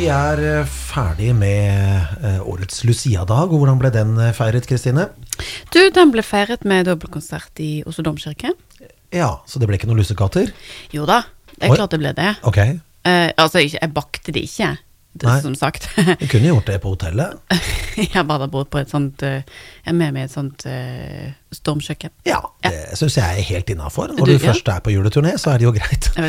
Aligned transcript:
Vi 0.00 0.06
er 0.08 0.40
eh, 0.40 0.64
ferdig 0.64 1.34
med 1.36 2.22
eh, 2.24 2.38
årets 2.48 2.78
Lucia-dag. 2.88 3.50
og 3.52 3.58
Hvordan 3.60 3.76
ble 3.82 3.90
den 3.92 4.14
eh, 4.16 4.30
feiret, 4.32 4.64
Kristine? 4.64 5.10
Du, 5.74 5.80
den 5.92 6.12
ble 6.14 6.22
feiret 6.24 6.62
med 6.64 6.86
dobbeltkonsert 6.88 7.60
i 7.60 7.82
Oslo 7.84 8.06
domkirke. 8.06 8.54
Ja, 9.12 9.28
så 9.44 9.60
det 9.60 9.68
ble 9.68 9.76
ikke 9.76 9.90
noen 9.90 10.00
lussekatter? 10.00 10.54
Jo 10.96 11.04
da, 11.04 11.18
det 11.52 11.68
er 11.68 11.76
klart 11.76 11.92
det 11.92 12.00
ble 12.00 12.14
det. 12.16 12.30
Ok, 12.48 12.62
Eh, 13.00 13.30
altså, 13.40 13.60
jeg 13.64 13.92
bakte 13.96 14.32
det 14.32 14.42
ikke, 14.44 14.74
det, 15.12 15.26
Nei. 15.26 15.40
som 15.42 15.54
sagt. 15.58 15.88
du 16.20 16.26
kunne 16.30 16.52
gjort 16.52 16.68
det 16.70 16.78
på 16.82 16.92
hotellet. 16.92 17.40
jeg 17.98 18.12
har 18.14 18.24
bodd 18.24 18.70
på 18.70 18.78
et 18.78 18.92
sånt 18.92 19.24
eh, 19.26 19.42
Jeg 19.82 19.90
er 19.90 19.96
med 19.98 20.14
meg 20.14 20.22
i 20.22 20.28
et 20.28 20.34
sånt 20.34 20.62
uh, 20.70 21.32
stormkjøkken. 21.56 22.12
Ja, 22.28 22.38
det 22.62 22.98
syns 23.00 23.18
jeg 23.18 23.42
er 23.42 23.48
helt 23.50 23.72
innafor. 23.74 24.14
Når 24.14 24.30
Du, 24.30 24.32
du 24.32 24.36
ja. 24.36 24.44
først 24.52 24.70
er 24.70 24.84
på 24.86 24.94
juleturné, 24.94 25.34
så 25.40 25.54
er 25.54 25.62
det 25.62 25.66
jo 25.66 25.74
greit. 25.74 26.10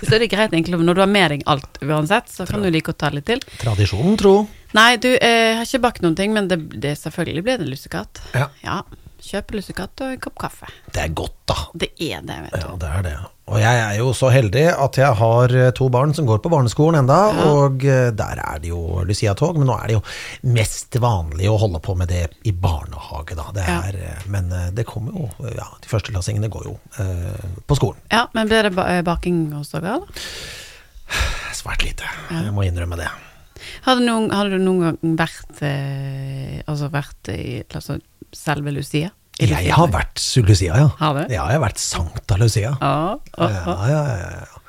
Så 0.00 0.14
er 0.16 0.22
det 0.22 0.30
greit, 0.32 0.54
egentlig. 0.54 0.78
Når 0.80 0.96
du 0.96 1.02
har 1.02 1.10
med 1.12 1.34
deg 1.34 1.42
alt 1.50 1.76
uansett, 1.84 2.30
så 2.32 2.46
kan 2.48 2.62
du 2.64 2.70
like 2.72 2.88
å 2.88 2.96
ta 2.96 3.10
litt 3.12 3.26
til. 3.28 3.42
Tradisjonen 3.60 4.16
tro. 4.16 4.32
Nei, 4.72 4.94
du, 5.02 5.10
eh, 5.12 5.34
jeg 5.50 5.58
har 5.58 5.66
ikke 5.66 5.82
bakt 5.84 6.04
noen 6.04 6.16
ting, 6.16 6.32
men 6.32 6.48
det, 6.48 6.56
det 6.80 6.94
selvfølgelig 7.02 7.42
blir 7.44 7.58
det 7.60 7.66
en 7.66 7.72
lussekatt. 7.74 8.22
Ja. 8.32 8.46
Ja. 8.64 8.78
Kjøpe 9.20 9.58
lussekatt 9.58 10.00
og 10.04 10.14
en 10.14 10.22
kopp 10.22 10.38
kaffe. 10.40 10.70
Det 10.92 11.02
er 11.02 11.12
godt, 11.16 11.36
da. 11.50 11.56
Det 11.76 11.90
er 12.00 12.24
det, 12.24 12.38
vet 12.46 12.54
du. 12.56 12.64
Ja, 12.64 12.72
det 12.80 12.90
er 12.96 13.04
det. 13.06 13.12
Og 13.50 13.58
jeg 13.58 13.78
er 13.82 13.96
jo 13.98 14.12
så 14.14 14.28
heldig 14.30 14.62
at 14.70 14.98
jeg 15.00 15.16
har 15.18 15.54
eh, 15.58 15.70
to 15.74 15.88
barn 15.90 16.12
som 16.14 16.26
går 16.28 16.38
på 16.44 16.52
barneskolen 16.52 17.00
enda, 17.00 17.18
og 17.50 17.82
eh, 17.82 18.12
der 18.14 18.42
er 18.44 18.60
det 18.62 18.70
jo 18.70 19.02
Lucia-tog, 19.06 19.58
men 19.58 19.66
nå 19.70 19.76
er 19.76 19.90
det 19.90 19.96
jo 19.98 20.02
mest 20.54 21.00
vanlig 21.02 21.50
å 21.50 21.56
holde 21.58 21.82
på 21.82 21.96
med 21.98 22.12
det 22.12 22.22
i 22.46 22.54
barnehage, 22.54 23.34
da. 23.38 23.48
Det 23.56 23.66
er, 23.66 23.98
ja. 24.04 24.14
Men 24.30 24.52
eh, 24.54 24.68
det 24.76 24.86
kommer 24.88 25.16
jo 25.18 25.50
Ja, 25.56 25.66
de 25.82 25.90
førsteklassingene 25.90 26.50
går 26.52 26.70
jo 26.70 26.76
eh, 27.02 27.48
på 27.66 27.78
skolen. 27.78 27.98
Ja, 28.14 28.28
men 28.36 28.50
blir 28.50 28.70
det 28.70 29.02
baking 29.06 29.48
hos 29.56 29.74
dere, 29.74 29.98
da? 29.98 30.22
Svært 31.58 31.82
lite, 31.82 32.06
jeg 32.30 32.54
må 32.54 32.62
innrømme 32.64 32.96
det. 33.00 33.10
Hadde, 33.86 34.04
noen, 34.06 34.30
hadde 34.34 34.56
du 34.58 34.64
noen 34.64 34.80
gang 34.86 35.16
vært 35.18 35.62
eh, 35.66 36.60
Altså 36.66 36.90
vært 36.92 37.32
i 37.34 37.60
altså, 37.68 37.98
selve 38.36 38.72
Lucia? 38.74 39.10
I 39.40 39.48
Jeg 39.48 39.72
har 39.72 39.88
vært 39.88 40.20
Lucia, 40.44 40.74
ja. 40.76 40.88
Har 41.00 41.14
du? 41.16 41.22
Ja, 41.32 41.46
jeg 41.48 41.56
har 41.56 41.62
vært 41.64 41.80
Sankta 41.80 42.36
Lucia. 42.40 42.74
Ja, 42.80 43.16
Ja, 43.38 43.48
ja, 43.48 43.76
ja, 43.88 44.02
ja, 44.20 44.32
ja. 44.42 44.60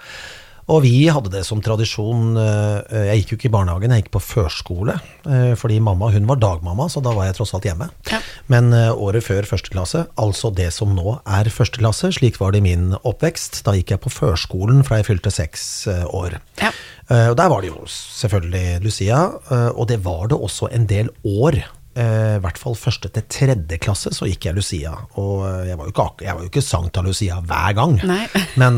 Og 0.71 0.83
vi 0.85 1.09
hadde 1.11 1.31
det 1.33 1.41
som 1.43 1.59
tradisjon 1.59 2.37
eh, 2.39 3.07
Jeg 3.09 3.21
gikk 3.23 3.31
jo 3.33 3.37
ikke 3.39 3.47
i 3.49 3.53
barnehagen, 3.57 3.91
jeg 3.91 4.03
gikk 4.05 4.11
på 4.13 4.21
førskole. 4.23 4.93
eh, 5.27 5.51
Fordi 5.59 5.79
mamma 5.83 6.07
hun 6.13 6.29
var 6.29 6.39
dagmamma, 6.39 6.85
så 6.87 7.01
da 7.03 7.11
var 7.17 7.27
jeg 7.27 7.35
tross 7.39 7.51
alt 7.57 7.65
hjemme. 7.67 7.89
Ja. 8.11 8.21
Men 8.47 8.71
eh, 8.77 8.93
året 8.93 9.25
før 9.25 9.43
første 9.49 9.73
klasse, 9.73 10.05
altså 10.21 10.53
det 10.55 10.69
som 10.71 10.93
nå 10.95 11.17
er 11.25 11.49
første 11.51 11.81
klasse, 11.81 12.13
slik 12.15 12.39
var 12.39 12.53
det 12.55 12.61
i 12.61 12.67
min 12.69 12.93
oppvekst. 13.01 13.63
Da 13.67 13.73
gikk 13.75 13.91
jeg 13.97 14.03
på 14.05 14.13
førskolen 14.13 14.85
fra 14.87 15.01
jeg 15.01 15.09
fylte 15.09 15.33
seks 15.33 15.65
eh, 15.91 16.05
år. 16.07 16.37
Ja. 16.61 16.71
Eh, 17.11 17.27
Og 17.31 17.35
der 17.37 17.49
var 17.51 17.61
det 17.61 17.71
jo 17.73 17.83
selvfølgelig 17.91 18.81
Lucia, 18.85 19.19
eh, 19.51 19.69
og 19.75 19.87
det 19.91 19.99
var 20.05 20.27
det 20.31 20.37
også 20.39 20.69
en 20.71 20.85
del 20.87 21.09
år. 21.27 21.57
Eh, 21.91 22.37
I 22.37 22.39
hvert 22.39 22.57
fall 22.57 22.77
første 22.79 23.09
til 23.11 23.25
tredje 23.27 23.77
klasse 23.83 24.13
så 24.15 24.27
gikk 24.29 24.45
jeg 24.47 24.55
Lucia. 24.55 24.93
Og 25.19 25.43
jeg 25.67 25.75
var 25.77 25.89
jo 25.89 25.91
ikke, 25.91 26.05
jeg 26.23 26.35
var 26.37 26.45
jo 26.45 26.51
ikke 26.51 26.63
Sankta 26.63 27.01
Lucia 27.03 27.41
hver 27.43 27.73
gang. 27.75 27.97
Men, 28.61 28.77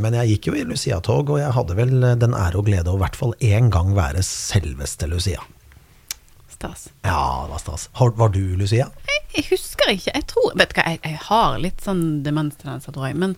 men 0.00 0.14
jeg 0.20 0.28
gikk 0.34 0.48
jo 0.48 0.54
i 0.56 0.64
Lucia-tog, 0.68 1.30
og 1.34 1.38
jeg 1.42 1.52
hadde 1.52 1.76
vel 1.76 1.92
den 2.20 2.34
ære 2.36 2.60
og 2.60 2.66
glede 2.70 2.88
å 2.92 2.96
i 2.96 3.02
hvert 3.04 3.16
fall 3.20 3.36
én 3.44 3.68
gang 3.72 3.92
være 3.96 4.22
selveste 4.24 5.08
Lucia. 5.08 5.40
Stas. 6.54 6.88
Ja, 7.04 7.44
det 7.44 7.50
var 7.52 7.60
stas. 7.60 7.88
Var 7.98 8.28
du 8.32 8.40
Lucia? 8.56 8.86
Jeg, 9.10 9.20
jeg 9.36 9.44
husker 9.50 9.90
ikke. 9.92 10.12
Jeg 10.14 10.26
tror 10.30 10.52
Vet 10.56 10.70
du 10.72 10.78
hva, 10.78 10.84
jeg, 10.94 11.00
jeg 11.04 11.18
har 11.26 11.56
litt 11.60 11.84
sånn 11.84 12.22
demenstendenser, 12.24 12.94
tror 12.94 13.08
jeg. 13.10 13.18
Men 13.20 13.34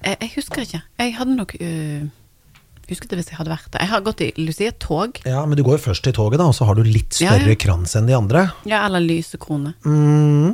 jeg, 0.00 0.16
jeg 0.22 0.30
husker 0.38 0.64
ikke. 0.64 0.82
Jeg 1.02 1.16
hadde 1.18 1.36
nok 1.36 1.56
øh, 1.58 2.06
Husket 2.92 3.10
det 3.12 3.18
hvis 3.22 3.30
jeg 3.32 3.38
hadde 3.40 3.52
vært 3.54 3.70
der. 3.72 3.82
Jeg 3.86 3.92
har 3.96 4.04
gått 4.06 4.20
i 4.24 4.30
Lucia-tog. 4.38 5.22
Ja, 5.26 5.42
men 5.48 5.56
du 5.58 5.64
går 5.66 5.78
jo 5.80 5.84
først 5.90 6.06
i 6.06 6.12
toget, 6.16 6.38
da, 6.42 6.46
og 6.52 6.54
så 6.56 6.68
har 6.68 6.78
du 6.78 6.84
litt 6.86 7.16
større 7.18 7.54
ja. 7.56 7.58
krans 7.58 7.96
enn 7.98 8.06
de 8.10 8.14
andre. 8.18 8.46
Ja, 8.68 8.84
eller 8.90 9.00
lysekrone. 9.04 9.74
Mm, 9.88 10.52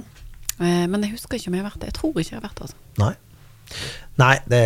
Eh, 0.59 0.87
men 0.91 1.05
jeg 1.07 1.13
husker 1.13 1.37
ikke 1.39 1.53
om 1.53 1.55
jeg 1.55 1.63
har 1.63 1.69
vært 1.71 1.83
der. 1.85 1.91
Jeg 1.93 1.95
tror 2.01 2.17
ikke 2.19 2.33
jeg 2.33 2.41
har 2.41 2.47
vært 2.49 2.59
der. 2.59 2.65
Altså. 2.67 2.79
nei. 2.99 3.13
Nei, 4.19 4.33
det, 4.51 4.61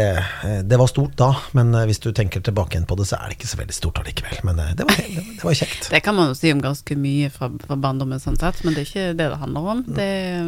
det 0.71 0.79
var 0.81 0.89
stort 0.89 1.13
da, 1.21 1.27
men 1.59 1.75
eh, 1.77 1.83
hvis 1.91 1.99
du 2.01 2.07
tenker 2.17 2.41
tilbake 2.41 2.73
igjen 2.79 2.87
på 2.89 2.97
det, 2.97 3.05
så 3.11 3.19
er 3.19 3.29
det 3.29 3.37
ikke 3.37 3.51
så 3.51 3.59
veldig 3.61 3.75
stort 3.77 3.99
allikevel. 4.01 4.39
Men 4.49 4.63
eh, 4.65 4.71
det 4.79 4.87
var, 4.89 4.97
det, 4.97 5.11
var- 5.19 5.27
det 5.37 5.45
var 5.51 5.59
kjekt. 5.59 5.89
Det 5.93 6.01
kan 6.07 6.17
man 6.17 6.31
jo 6.33 6.39
si 6.39 6.53
om 6.55 6.63
ganske 6.65 6.97
mye 6.97 7.29
fra, 7.35 7.51
fra 7.67 7.77
barndommen, 7.77 8.23
sånn 8.25 8.39
sett, 8.41 8.63
men 8.65 8.73
det 8.79 8.87
er 8.87 8.89
ikke 8.89 9.05
det 9.21 9.27
det 9.35 9.41
handler 9.43 9.69
om. 9.75 9.83
Det 9.99 10.07
er 10.09 10.47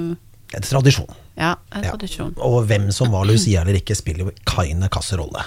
Det 0.55 0.63
er 0.63 0.67
tradisjon. 0.71 1.13
ja, 1.37 1.53
en 1.77 1.85
Ja. 1.85 1.93
tradisjon. 1.93 2.33
Og 2.41 2.63
hvem 2.71 2.89
som 2.97 3.13
var 3.13 3.29
Lucia 3.29 3.61
eller 3.67 3.77
ikke, 3.83 3.99
spiller 4.01 4.25
jo 4.31 4.33
keine 4.49 4.89
kasserolle. 4.89 5.45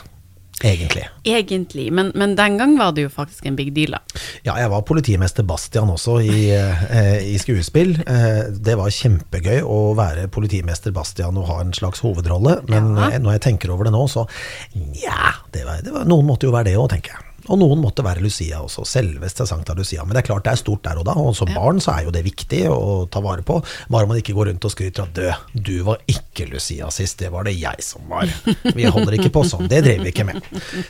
Egentlig. 0.65 1.03
Egentlig. 1.23 1.91
Men, 1.93 2.11
men 2.17 2.31
den 2.35 2.55
gang 2.57 2.71
var 2.79 2.91
det 2.97 3.03
jo 3.05 3.09
faktisk 3.13 3.45
en 3.45 3.55
big 3.59 3.73
deal, 3.75 3.93
da. 3.93 3.99
Ja, 4.45 4.55
jeg 4.57 4.71
var 4.73 4.81
politimester 4.89 5.45
Bastian 5.45 5.91
også 5.93 6.15
i, 6.25 6.47
eh, 6.49 7.19
i 7.29 7.35
skuespill. 7.37 7.93
Eh, 8.01 8.49
det 8.65 8.77
var 8.79 8.89
kjempegøy 8.89 9.61
å 9.61 9.77
være 9.97 10.25
politimester 10.33 10.95
Bastian 10.95 11.37
og 11.37 11.45
ha 11.51 11.59
en 11.61 11.75
slags 11.77 12.01
hovedrolle, 12.01 12.57
men 12.71 12.95
Ja. 12.97 13.11
eh, 13.11 13.19
når 13.21 13.37
jeg 13.37 13.41
tenker 13.51 13.69
over 13.75 13.85
det 13.85 13.93
nå, 13.93 14.01
så 14.09 14.25
nja, 14.73 15.35
det 15.53 15.65
var, 15.67 15.83
det 15.85 15.93
var, 15.93 16.05
noen 16.09 16.25
måtte 16.25 16.49
jo 16.49 16.55
være 16.55 16.71
det 16.71 16.77
òg, 16.81 16.89
tenker 16.95 17.13
jeg. 17.13 17.26
Og 17.47 17.59
noen 17.61 17.79
måtte 17.81 18.03
være 18.05 18.23
Lucia 18.23 18.59
også, 18.63 18.83
selveste 18.87 19.47
Sankta 19.47 19.75
Lucia. 19.77 20.03
Men 20.03 20.17
det 20.17 20.23
er 20.23 20.27
klart 20.29 20.45
det 20.47 20.53
er 20.53 20.61
stort 20.61 20.83
der 20.87 20.99
og 20.99 21.07
da, 21.07 21.15
og 21.19 21.35
som 21.37 21.51
barn 21.55 21.79
så 21.83 21.95
er 21.95 22.07
jo 22.07 22.13
det 22.15 22.25
viktig 22.25 22.63
å 22.71 23.07
ta 23.11 23.21
vare 23.23 23.45
på. 23.47 23.59
Bare 23.93 24.09
man 24.09 24.19
ikke 24.19 24.35
går 24.37 24.51
rundt 24.51 24.67
og 24.67 24.73
skryter 24.73 25.05
av 25.05 25.13
død. 25.15 25.51
Du 25.67 25.75
var 25.87 26.01
ikke 26.11 26.49
Lucia 26.51 26.91
sist, 26.93 27.19
det 27.21 27.31
var 27.33 27.47
det 27.47 27.55
jeg 27.57 27.83
som 27.85 28.07
var. 28.11 28.31
Vi 28.77 28.87
holder 28.87 29.17
ikke 29.17 29.33
på 29.33 29.45
sånn, 29.47 29.69
det 29.71 29.83
driver 29.85 30.07
vi 30.07 30.13
ikke 30.13 30.27
med. 30.27 30.41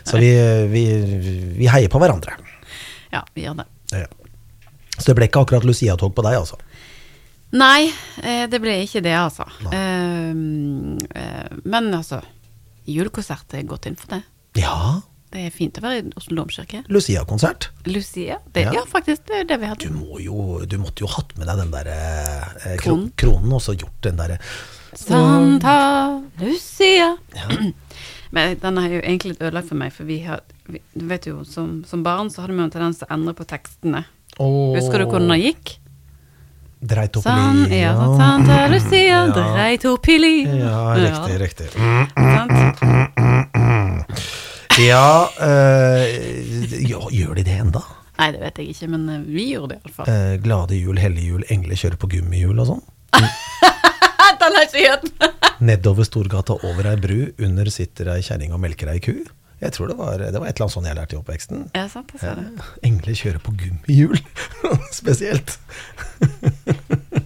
Så 0.02 0.22
vi, 0.22 0.32
vi, 0.72 0.86
vi 1.60 1.70
heier 1.72 1.92
på 1.94 2.02
hverandre. 2.02 2.38
Ja, 3.14 3.24
vi 3.34 3.46
gjør 3.46 3.62
det. 3.62 3.68
Ja. 3.94 4.08
Så 4.98 5.12
det 5.12 5.18
ble 5.20 5.28
ikke 5.30 5.44
akkurat 5.46 5.68
Lucia-tog 5.68 6.16
på 6.18 6.26
deg, 6.26 6.40
altså? 6.40 6.58
Nei, 7.56 7.88
eh, 8.20 8.44
det 8.52 8.60
ble 8.60 8.74
ikke 8.84 9.04
det, 9.06 9.14
altså. 9.16 9.46
Eh, 9.72 10.34
eh, 11.22 11.60
men 11.70 11.92
altså, 11.96 12.20
julekonsert 12.90 13.56
er 13.56 13.68
godt 13.70 13.88
inn 13.88 14.00
for 14.00 14.18
det. 14.18 14.24
Ja, 14.60 15.00
Det 15.38 15.44
er 15.46 15.54
fint 15.54 15.78
å 15.78 15.82
være 15.86 16.00
i 16.02 16.06
Oslo 16.18 16.34
domkirke. 16.40 16.80
Lucia-konsert. 16.90 17.68
Lucia, 17.86 18.40
det, 18.56 18.64
Ja. 18.66 18.72
ja. 18.80 18.86
faktisk, 18.90 19.28
det 19.30 19.44
er 19.44 19.44
det 19.52 19.60
vi 19.62 19.68
Du, 19.68 19.70
hadde. 19.70 19.92
må 19.94 20.18
jo, 20.24 20.66
du 20.66 20.78
måtte 20.82 21.06
jo 21.06 21.10
hatt 21.14 21.36
med 21.38 21.46
deg 21.46 21.60
den 21.62 21.72
der 21.76 21.90
eh, 21.94 22.78
kro 22.82 22.96
Kronen. 22.98 23.12
kronen, 23.22 23.54
og 23.54 23.62
så 23.62 23.76
gjort 23.78 24.02
den 24.02 24.18
derre 24.18 24.40
Santa 24.98 25.76
Lucia. 26.42 27.12
Men 28.34 28.58
den 28.60 28.78
er 28.82 28.90
jo 28.98 29.02
egentlig 29.04 29.36
litt 29.36 29.44
ødelagt 29.46 29.70
for 29.70 29.78
meg, 29.80 29.94
for 29.94 30.04
vi 30.10 30.18
har 30.26 30.42
vi, 30.68 30.82
Du 30.98 31.06
vet 31.08 31.28
jo, 31.30 31.44
som, 31.48 31.84
som 31.88 32.02
barn 32.04 32.32
så 32.34 32.42
hadde 32.44 32.58
vi 32.58 32.60
jo 32.64 32.66
en 32.68 32.74
tendens 32.74 32.98
til 33.00 33.08
å 33.08 33.14
endre 33.16 33.34
på 33.38 33.46
tekstene. 33.48 34.02
Husker 34.42 35.00
du 35.00 35.06
hvordan 35.12 35.32
det 35.36 35.44
gikk? 35.46 35.78
Dreit 36.88 37.16
opp 37.18 37.24
San, 37.26 37.64
ja, 37.74 37.94
Santa 38.20 38.58
Lucia, 38.74 39.22
Ja. 39.24 39.30
Dreitopili. 39.38 40.36
Ja, 40.60 40.82
riktig, 40.98 41.40
riktig. 41.46 41.70
Sant? 42.18 43.17
Ja, 44.78 45.30
øh, 45.42 46.84
gjør 47.10 47.34
de 47.34 47.44
det 47.48 47.56
enda? 47.58 47.80
Nei, 48.18 48.28
det 48.36 48.42
vet 48.44 48.60
jeg 48.62 48.76
ikke, 48.76 48.90
men 48.94 49.08
eh, 49.10 49.24
vi 49.26 49.48
gjorde 49.50 49.72
det 49.74 49.78
iallfall. 49.80 50.10
Eh, 50.12 50.34
glade 50.44 50.78
jul, 50.78 51.00
hellige 51.02 51.32
jul, 51.32 51.46
engler 51.54 51.80
kjører 51.82 51.98
på 51.98 52.10
gummihjul 52.12 52.62
og 52.62 52.70
sånn? 52.70 52.84
Den 54.38 54.54
har 54.54 54.68
jeg 54.68 54.70
ikke 54.70 54.92
hørt! 54.92 55.58
Nedover 55.66 56.06
Storgata, 56.06 56.60
over 56.70 56.92
ei 56.92 56.94
bru, 57.02 57.16
under 57.42 57.72
sitter 57.74 58.12
ei 58.14 58.22
kjerring 58.26 58.54
og 58.54 58.62
melker 58.62 58.92
ei 58.94 59.02
ku. 59.02 59.16
Jeg 59.64 59.74
tror 59.74 59.90
det 59.90 59.98
var, 59.98 60.22
det 60.22 60.38
var 60.38 60.46
et 60.46 60.54
eller 60.54 60.68
annet 60.68 60.76
sånt 60.76 60.92
jeg 60.92 61.00
lærte 61.00 61.18
i 61.18 61.20
oppveksten. 61.24 61.66
Ja, 61.74 61.88
sant, 61.90 62.14
jeg 62.14 62.22
ser 62.22 62.38
det. 62.38 62.70
Engler 62.86 63.18
kjører 63.18 63.42
på 63.42 63.56
gummihjul. 63.58 64.22
Spesielt. 65.00 65.58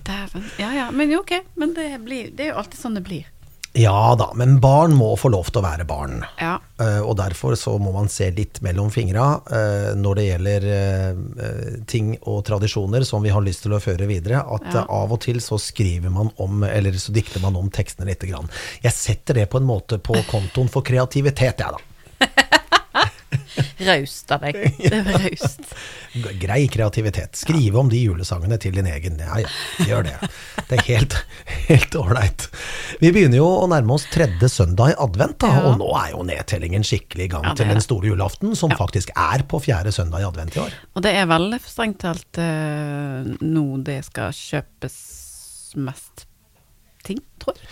Dæven. 0.08 0.48
Ja 0.62 0.72
ja, 0.78 0.88
men 0.96 1.12
jo, 1.12 1.20
ok. 1.26 1.36
Men 1.60 1.76
det, 1.76 1.90
blir, 2.08 2.32
det 2.32 2.48
er 2.48 2.54
jo 2.54 2.62
alltid 2.64 2.80
sånn 2.80 2.96
det 2.96 3.04
blir. 3.12 3.28
Ja 3.74 4.16
da, 4.20 4.32
men 4.36 4.58
barn 4.60 4.92
må 4.98 5.14
få 5.16 5.30
lov 5.32 5.48
til 5.48 5.62
å 5.62 5.64
være 5.64 5.86
barn. 5.88 6.26
Ja. 6.42 6.58
Uh, 6.82 7.00
og 7.06 7.16
derfor 7.20 7.56
så 7.60 7.78
må 7.80 7.94
man 7.96 8.10
se 8.12 8.28
litt 8.36 8.60
mellom 8.66 8.90
fingra 8.92 9.28
uh, 9.48 9.92
når 9.96 10.18
det 10.18 10.26
gjelder 10.26 10.66
eh, 10.76 11.22
ting 11.88 12.14
og 12.28 12.42
tradisjoner 12.48 13.06
som 13.08 13.24
vi 13.24 13.32
har 13.32 13.44
lyst 13.46 13.64
til 13.64 13.76
å 13.78 13.82
føre 13.84 14.10
videre. 14.10 14.42
At 14.44 14.68
Ja. 14.72 14.84
av 14.90 15.14
og 15.14 15.22
til 15.24 15.40
så 15.44 15.60
skriver 15.60 16.12
man 16.12 16.32
om, 16.42 16.64
eller 16.68 16.96
så 17.00 17.14
dikter 17.16 17.44
man 17.44 17.56
om 17.60 17.70
tekstene 17.72 18.10
lite 18.12 18.28
grann. 18.28 18.50
Jeg 18.84 18.96
setter 18.96 19.40
det 19.40 19.48
på 19.52 19.62
en 19.62 19.68
måte 19.68 20.00
på 20.00 20.16
kontoen 20.32 20.72
for 20.72 20.84
kreativitet, 20.84 21.60
jeg 21.64 21.78
da. 21.78 21.80
Raust 23.88 24.32
av 24.36 24.44
deg. 24.46 24.58
Det 24.92 25.02
var 25.08 25.24
raust. 25.26 25.62
Grei 26.42 26.66
kreativitet. 26.72 27.38
Skrive 27.40 27.80
om 27.80 27.90
de 27.92 28.00
julesangene 28.02 28.58
til 28.62 28.76
din 28.76 28.90
egen. 28.92 29.20
Ja 29.24 29.40
ja, 29.44 29.52
gjør 29.88 30.08
det. 30.10 30.16
Det 30.70 30.80
er 30.80 30.86
helt 30.90 31.16
helt 31.68 31.96
ålreit. 31.96 32.48
Vi 33.02 33.12
begynner 33.16 33.40
jo 33.40 33.48
å 33.62 33.68
nærme 33.72 33.96
oss 33.96 34.06
tredje 34.12 34.50
søndag 34.52 34.94
i 34.94 34.98
advent, 35.04 35.38
da, 35.42 35.52
Ja. 35.56 35.62
og 35.72 35.80
nå 35.80 35.88
er 36.00 36.12
jo 36.14 36.24
nedtellingen 36.28 36.84
skikkelig 36.88 37.26
i 37.28 37.32
gang 37.32 37.48
til 37.56 37.68
den 37.72 37.82
store 37.84 38.12
julaften, 38.12 38.56
som 38.60 38.74
faktisk 38.76 39.14
er 39.16 39.44
på 39.48 39.62
fjerde 39.64 39.94
søndag 39.96 40.22
i 40.24 40.28
advent 40.28 40.58
i 40.58 40.64
år. 40.66 40.76
Og 40.96 41.06
det 41.06 41.16
er 41.16 41.30
vel 41.32 41.56
strengt 41.64 42.02
talt 42.04 42.42
eh, 42.42 43.32
nå 43.42 43.66
det 43.86 44.02
skal 44.10 44.36
kjøpes 44.36 45.00
mest 45.80 46.26
ting, 47.08 47.22
tror 47.40 47.56
jeg. 47.56 47.70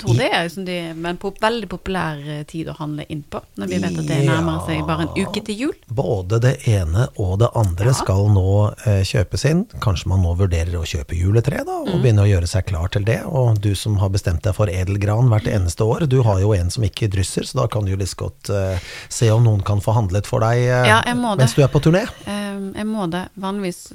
Tror 0.00 0.16
det 0.18 0.28
er 0.30 0.44
liksom 0.46 0.64
de, 0.66 0.76
en 1.10 1.18
på 1.20 1.32
veldig 1.40 1.68
populær 1.70 2.20
eh, 2.24 2.42
tid 2.48 2.70
å 2.70 2.76
handle 2.78 3.04
inn 3.12 3.22
på, 3.22 3.40
når 3.60 3.70
vi 3.70 3.80
vet 3.82 3.98
at 4.02 4.08
det 4.08 4.18
nærmer 4.26 4.62
seg 4.66 4.82
bare 4.88 5.06
en 5.06 5.12
uke 5.16 5.42
til 5.46 5.62
jul. 5.64 5.74
Både 5.86 6.40
det 6.42 6.54
ene 6.70 7.06
og 7.20 7.36
det 7.42 7.50
andre 7.58 7.92
ja. 7.92 7.96
skal 7.98 8.30
nå 8.34 8.46
eh, 8.88 9.02
kjøpes 9.06 9.46
inn. 9.50 9.64
Kanskje 9.84 10.10
man 10.12 10.24
nå 10.24 10.34
vurderer 10.40 10.78
å 10.80 10.86
kjøpe 10.88 11.18
juletre, 11.18 11.62
da, 11.66 11.80
og 11.84 11.92
mm. 11.92 12.00
begynne 12.04 12.24
å 12.26 12.30
gjøre 12.30 12.50
seg 12.50 12.68
klar 12.70 12.92
til 12.94 13.06
det. 13.08 13.20
Og 13.28 13.60
du 13.62 13.72
som 13.78 14.00
har 14.02 14.12
bestemt 14.14 14.44
deg 14.46 14.56
for 14.56 14.72
edelgran 14.72 15.30
hvert 15.32 15.50
eneste 15.50 15.86
år, 15.86 16.08
du 16.10 16.20
har 16.26 16.42
jo 16.42 16.54
en 16.56 16.72
som 16.72 16.86
ikke 16.86 17.10
drysser, 17.12 17.48
så 17.48 17.62
da 17.62 17.68
kan 17.70 17.86
du 17.86 17.94
jo 17.94 18.00
litt 18.00 18.16
godt 18.20 18.52
eh, 18.54 18.90
se 19.12 19.30
om 19.32 19.44
noen 19.46 19.64
kan 19.66 19.82
få 19.84 19.94
handlet 19.96 20.28
for 20.28 20.44
deg 20.44 20.64
eh, 20.66 20.90
ja, 20.90 21.00
mens 21.14 21.54
du 21.56 21.62
er 21.64 21.70
på 21.72 21.82
turné. 21.82 22.06
Uh, 22.26 22.72
jeg 22.74 22.86
må 22.88 23.06
det. 23.10 23.28
Vanligvis 23.40 23.86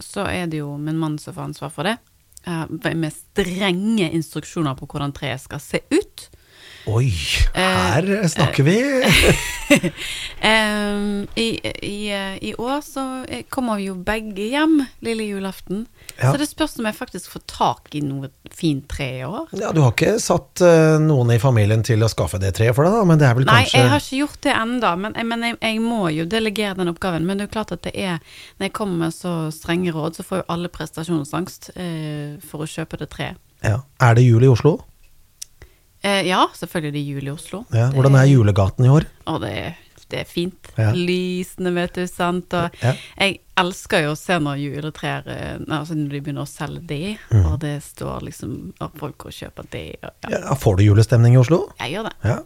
så 0.00 0.24
er 0.28 0.46
det 0.48 0.62
jo 0.62 0.74
min 0.80 0.98
mann 0.98 1.18
som 1.20 1.34
får 1.36 1.50
ansvar 1.50 1.72
for 1.74 1.88
det 1.88 1.98
med 2.46 3.12
strenge 3.12 4.10
instruksjoner 4.10 4.76
på 4.78 4.88
hvordan 4.88 5.12
treet 5.16 5.42
skal 5.42 5.60
se 5.60 5.82
ut. 5.92 6.28
Oi, 6.88 7.10
her 7.52 8.06
uh, 8.08 8.26
snakker 8.28 8.64
vi! 8.64 8.78
I, 11.34 11.48
i, 11.82 12.10
I, 12.40 12.54
år 12.58 12.80
så 12.80 13.02
kommer 13.52 13.76
vi 13.76 13.90
jo 13.90 13.94
begge 13.94 14.46
hjem 14.50 14.80
lille 15.04 15.26
julaften. 15.28 15.84
Ja. 16.16 16.32
Så 16.32 16.40
det 16.40 16.48
spørs 16.48 16.78
om 16.80 16.88
jeg 16.88 16.96
faktisk 16.96 17.30
får 17.34 17.42
tak 17.50 17.94
i 17.94 18.00
noe 18.04 18.30
fint 18.50 18.88
tre 18.90 19.08
i 19.20 19.24
år. 19.28 19.52
Ja, 19.60 19.72
Du 19.76 19.82
har 19.84 19.92
ikke 19.92 20.16
satt 20.22 20.62
uh, 20.64 20.96
noen 21.02 21.34
i 21.36 21.38
familien 21.42 21.84
til 21.86 22.02
å 22.02 22.10
skaffe 22.10 22.40
det 22.42 22.54
treet 22.56 22.74
for 22.76 22.88
deg, 22.88 22.96
da? 22.96 23.04
Men 23.12 23.20
det 23.20 23.28
er 23.28 23.36
vel 23.38 23.46
Nei, 23.48 23.60
kanskje 23.60 23.76
Nei, 23.76 23.84
jeg 23.84 23.92
har 23.92 24.04
ikke 24.04 24.22
gjort 24.22 24.42
det 24.48 24.56
ennå, 24.56 24.92
men, 25.04 25.18
men 25.32 25.46
jeg, 25.46 25.58
jeg, 25.60 25.84
må 25.84 26.02
jo 26.16 26.26
delegere 26.32 26.80
den 26.80 26.92
oppgaven. 26.94 27.28
Men 27.28 27.38
det 27.38 27.46
er 27.46 27.50
jo 27.50 27.56
klart 27.58 27.76
at 27.76 27.84
det 27.86 27.94
er 27.94 28.18
Når 28.56 28.70
jeg 28.70 28.76
kommer 28.80 29.04
med 29.06 29.16
så 29.16 29.34
strenge 29.54 29.94
råd, 29.94 30.18
så 30.18 30.26
får 30.26 30.42
jo 30.42 30.48
alle 30.56 30.72
prestasjonsangst 30.72 31.72
uh, 31.76 32.40
for 32.48 32.64
å 32.64 32.70
kjøpe 32.70 33.04
det 33.04 33.12
treet. 33.12 33.40
Ja. 33.60 33.82
Er 34.00 34.16
det 34.16 34.24
jul 34.24 34.44
i 34.44 34.48
Oslo? 34.48 34.78
Uh, 36.00 36.22
ja, 36.24 36.46
selvfølgelig 36.56 36.96
det 36.96 37.04
jul 37.04 37.28
i 37.28 37.32
Oslo. 37.34 37.64
Ja, 37.76 37.90
hvordan 37.94 38.16
er 38.16 38.28
julegaten 38.30 38.88
i 38.88 38.92
år? 38.92 39.08
Å, 39.28 39.38
det 39.42 39.54
er 39.60 39.78
det 40.10 40.24
er 40.24 40.28
fint. 40.28 40.70
Ja. 40.74 40.90
Lysende, 40.94 41.72
vet 41.76 41.94
du. 41.94 42.04
sant? 42.10 42.52
Og 42.56 42.82
ja. 42.82 42.94
jeg 43.20 43.40
elsker 43.60 44.04
jo 44.06 44.14
å 44.14 44.18
se 44.18 44.38
når 44.42 44.60
juletrær 44.62 45.28
eh, 45.30 45.58
altså 45.66 45.96
Når 45.98 46.14
de 46.14 46.22
begynner 46.24 46.46
å 46.46 46.50
selge 46.50 46.82
de, 46.90 47.02
mm. 47.30 47.44
og 47.44 47.58
det 47.62 47.76
står 47.84 48.24
liksom 48.26 48.54
Og 48.80 48.96
folk 49.00 49.28
og 49.28 49.36
kjøper 49.36 49.68
de. 49.74 49.84
Og, 50.02 50.32
ja. 50.32 50.56
får 50.58 50.80
du 50.80 50.86
julestemning 50.88 51.36
i 51.36 51.42
Oslo? 51.42 51.62
Jeg 51.78 51.96
gjør 51.96 52.10
det. 52.10 52.16
Ja. 52.26 52.40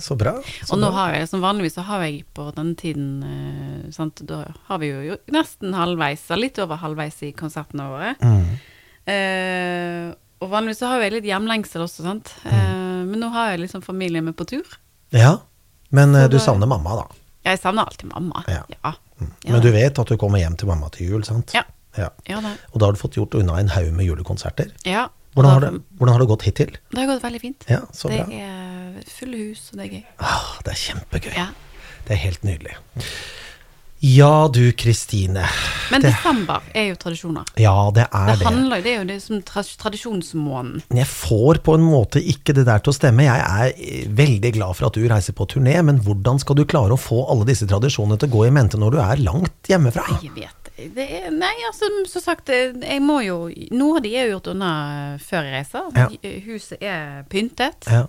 Så 0.00 0.16
bra. 0.16 0.38
Så 0.64 0.72
og 0.72 0.80
nå 0.80 0.88
har 0.94 1.12
jeg, 1.12 1.26
som 1.28 1.42
vanligvis 1.44 1.74
så 1.76 1.82
har 1.84 2.06
jeg 2.06 2.22
på 2.36 2.46
denne 2.56 2.72
tiden 2.80 3.10
eh, 3.28 3.90
sant, 3.92 4.22
Da 4.24 4.46
har 4.70 4.80
vi 4.80 4.88
jo 4.88 5.18
nesten 5.34 5.76
halvveis, 5.76 6.24
litt 6.40 6.60
over 6.64 6.80
halvveis 6.80 7.20
i 7.28 7.34
konsertene 7.36 7.90
våre. 7.90 8.14
Mm. 8.24 8.46
Eh, 9.12 10.14
og 10.40 10.48
vanligvis 10.52 10.80
så 10.80 10.94
har 10.94 11.04
jeg 11.04 11.18
litt 11.18 11.28
hjemlengsel 11.28 11.84
også, 11.84 12.06
sant. 12.08 12.32
Mm. 12.48 12.85
Men 13.06 13.22
nå 13.22 13.30
har 13.34 13.54
jeg 13.54 13.64
liksom 13.66 13.84
familien 13.84 14.26
med 14.26 14.36
på 14.38 14.46
tur. 14.48 14.78
Ja. 15.14 15.38
Men 15.94 16.14
eh, 16.14 16.28
du 16.30 16.38
savner 16.42 16.68
mamma, 16.70 16.98
da? 17.02 17.06
Jeg 17.46 17.60
savner 17.62 17.86
alltid 17.86 18.10
mamma. 18.10 18.42
Ja. 18.50 18.64
ja. 18.74 18.94
Mm. 19.20 19.32
Men 19.46 19.60
du 19.62 19.70
vet 19.74 19.98
at 20.02 20.10
du 20.10 20.16
kommer 20.20 20.42
hjem 20.42 20.56
til 20.58 20.70
mamma 20.70 20.90
til 20.94 21.12
jul, 21.12 21.26
sant? 21.26 21.54
Ja. 21.54 21.62
ja. 21.98 22.10
ja 22.26 22.40
og 22.42 22.80
da 22.80 22.88
har 22.88 22.96
du 22.96 23.00
fått 23.00 23.18
gjort 23.18 23.36
unna 23.38 23.60
en 23.62 23.70
haug 23.74 23.92
med 23.94 24.08
julekonserter. 24.08 24.74
Ja. 24.88 25.06
Hvordan 25.36 25.52
har, 25.52 25.60
det, 25.60 25.82
hvordan 25.98 26.14
har, 26.14 26.22
det, 26.22 26.26
gått 26.30 26.44
hittil? 26.48 26.76
Det 26.90 26.96
har 26.96 27.08
gått 27.10 27.24
veldig 27.26 27.40
fint. 27.42 27.64
Ja, 27.68 27.82
så 27.92 28.08
det 28.08 28.22
bra. 28.24 28.38
er 28.40 29.10
fulle 29.12 29.40
hus, 29.50 29.66
og 29.68 29.80
det 29.80 29.84
er 29.84 29.90
gøy. 29.98 30.04
Ah, 30.24 30.54
det 30.64 30.72
er 30.72 30.78
kjempegøy. 30.80 31.34
Ja. 31.36 31.50
Det 32.06 32.14
er 32.16 32.22
helt 32.22 32.46
nydelig. 32.46 32.78
Ja 34.00 34.48
du, 34.52 34.72
Kristine. 34.72 35.46
Men 35.90 36.02
det, 36.02 36.10
desember 36.12 36.64
er 36.76 36.90
jo 36.90 36.98
tradisjoner. 37.00 37.46
Ja, 37.60 37.88
det 37.94 38.04
er 38.10 38.26
det. 38.28 38.36
Det, 38.40 38.46
handler, 38.46 38.82
det 38.84 38.92
er 38.92 38.98
jo 38.98 39.06
det 39.08 39.16
som 39.24 39.40
tradisjonsmåneden. 39.46 40.84
Jeg 40.98 41.08
får 41.08 41.62
på 41.64 41.76
en 41.78 41.86
måte 41.86 42.20
ikke 42.20 42.54
det 42.56 42.66
der 42.68 42.82
til 42.84 42.92
å 42.92 42.96
stemme. 42.96 43.24
Jeg 43.24 43.40
er 43.40 43.72
eh, 43.72 44.04
veldig 44.20 44.52
glad 44.58 44.76
for 44.76 44.90
at 44.90 44.98
du 44.98 45.06
reiser 45.08 45.36
på 45.36 45.48
turné, 45.48 45.78
men 45.86 46.02
hvordan 46.04 46.40
skal 46.42 46.58
du 46.58 46.66
klare 46.68 46.96
å 46.96 47.00
få 47.00 47.22
alle 47.32 47.48
disse 47.48 47.68
tradisjonene 47.70 48.20
til 48.20 48.28
å 48.28 48.36
gå 48.36 48.46
i 48.48 48.54
mente 48.54 48.80
når 48.80 48.96
du 48.96 49.02
er 49.02 49.22
langt 49.24 49.72
hjemmefra? 49.72 50.04
Jeg 50.20 50.34
vet 50.36 50.62
det 50.76 51.06
er, 51.08 51.30
nei, 51.32 51.54
altså, 51.64 51.88
som 52.04 52.20
sagt, 52.20 52.50
eh, 52.52 52.74
jeg 52.76 53.00
må 53.00 53.22
jo 53.24 53.46
Noe 53.72 53.96
av 53.96 54.02
de 54.04 54.10
er 54.12 54.26
jo 54.26 54.34
gjort 54.34 54.50
unna 54.52 54.72
før 55.24 55.46
jeg 55.46 55.54
reiser. 55.54 55.86
Ja. 55.96 56.34
Huset 56.44 56.84
er 56.84 57.22
pyntet. 57.32 57.88
Ja. 57.88 58.04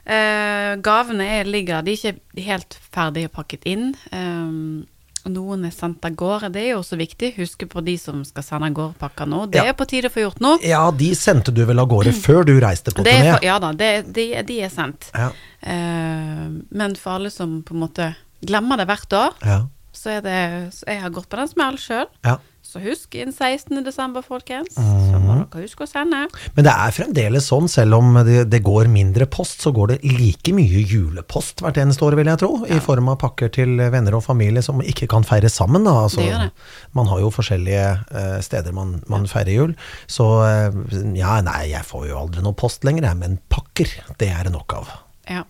Uh, 0.00 0.80
gavene 0.80 1.26
er, 1.28 1.44
ligger 1.44 1.84
De 1.84 1.92
er 1.92 1.98
ikke 1.98 2.44
helt 2.46 2.78
ferdig 2.88 3.26
pakket 3.34 3.68
inn. 3.68 3.92
Um, 4.16 4.88
noen 5.28 5.66
er 5.68 5.72
sendt 5.74 6.04
av 6.06 6.14
gårde. 6.16 6.52
Det 6.54 6.62
er 6.62 6.68
jo 6.72 6.80
også 6.80 6.96
viktig. 7.00 7.32
Huske 7.36 7.68
på 7.70 7.82
de 7.84 7.96
som 8.00 8.22
skal 8.24 8.44
sende 8.46 8.70
av 8.70 8.76
gårde 8.78 8.98
pakker 9.00 9.28
nå. 9.28 9.42
Det 9.52 9.60
ja. 9.60 9.66
er 9.72 9.76
på 9.76 9.86
tide 9.90 10.08
å 10.08 10.14
få 10.14 10.24
gjort 10.24 10.40
nå. 10.44 10.54
Ja, 10.64 10.82
de 10.96 11.10
sendte 11.18 11.52
du 11.54 11.62
vel 11.68 11.82
av 11.82 11.90
gårde 11.90 12.14
før 12.26 12.46
du 12.48 12.54
reiste 12.62 12.94
på 12.94 13.04
turné? 13.04 13.36
Ja 13.44 13.58
da, 13.62 13.72
det, 13.76 13.90
de, 14.16 14.30
de, 14.46 14.60
er 14.64 14.72
sendt. 14.72 15.10
Ja. 15.12 15.30
Uh, 15.60 16.46
men 16.72 16.96
for 16.96 17.18
alle 17.18 17.32
som 17.34 17.60
på 17.66 17.76
en 17.76 17.84
måte 17.84 18.12
glemmer 18.40 18.80
det 18.80 18.88
hvert 18.88 19.18
år, 19.18 19.36
ja. 19.44 19.58
så 19.92 20.16
er 20.16 20.22
det 20.24 20.38
så 20.72 20.86
Jeg 20.88 21.02
har 21.02 21.12
gått 21.12 21.28
på 21.28 21.40
den 21.40 21.50
smellen 21.50 21.80
sjøl. 21.80 22.08
Ja. 22.24 22.38
Så 22.70 22.78
husk 22.84 23.16
inn 23.18 23.32
16. 23.32 23.80
desember, 23.82 24.22
folkens. 24.22 24.76
Så 24.76 25.18
må 25.18 25.32
mhm. 25.34 25.46
dere 25.50 25.64
huske 25.64 25.82
å 25.82 25.90
sende. 25.90 26.20
Men 26.54 26.66
det 26.68 26.70
er 26.70 26.94
fremdeles 26.94 27.48
sånn, 27.50 27.66
selv 27.70 27.96
om 27.98 28.20
det, 28.26 28.44
det, 28.52 28.60
går 28.62 28.86
mindre 28.92 29.26
post, 29.26 29.64
så 29.64 29.72
går 29.74 29.94
det 29.94 29.96
like 30.06 30.54
mye 30.54 30.84
julepost 30.86 31.64
hvert 31.64 31.80
eneste 31.82 32.06
år, 32.06 32.14
vil 32.20 32.30
jeg 32.30 32.42
tro. 32.44 32.52
Ja. 32.62 32.76
I 32.78 32.84
form 32.84 33.10
av 33.10 33.18
pakker 33.24 33.50
til 33.56 33.74
venner 33.90 34.14
og 34.20 34.22
familie 34.22 34.62
som 34.62 34.78
ikke 34.84 35.08
kan 35.10 35.26
feire 35.26 35.50
sammen. 35.50 35.82
Da. 35.88 35.96
Altså, 36.04 36.22
det 36.22 36.28
gjør 36.28 36.44
det. 36.46 36.68
Man 37.00 37.10
har 37.10 37.24
jo 37.24 37.32
forskjellige 37.34 37.86
uh, 38.06 38.36
steder 38.46 38.76
man, 38.76 39.00
man 39.10 39.26
ja. 39.26 39.32
feirer 39.34 39.56
jul. 39.56 39.74
Så 40.06 40.28
uh, 40.38 40.82
ja, 41.18 41.40
nei, 41.46 41.62
jeg 41.72 41.82
får 41.88 42.06
jo 42.12 42.20
aldri 42.22 42.44
noe 42.46 42.54
post 42.54 42.86
lenger, 42.86 43.08
jeg. 43.10 43.18
Men 43.24 43.40
pakker, 43.50 43.96
det 44.22 44.30
er 44.30 44.46
det 44.46 44.54
nok 44.54 44.78
av. 44.78 44.94
Ja. 45.26 45.42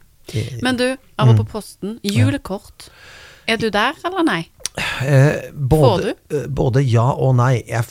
Men 0.64 0.80
du, 0.80 0.86
av 1.20 1.34
og 1.34 1.42
på 1.42 1.44
mm. 1.44 1.52
posten. 1.52 1.98
Julekort. 2.06 2.88
Er 3.50 3.60
du 3.60 3.68
der, 3.74 3.98
eller 4.06 4.24
nei? 4.24 4.44
Eh, 5.04 5.50
både, 5.52 6.14
du? 6.28 6.46
både, 6.48 6.84
ja 6.84 7.10
og 7.12 7.36
nei. 7.38 7.60
Jeg 7.68 7.86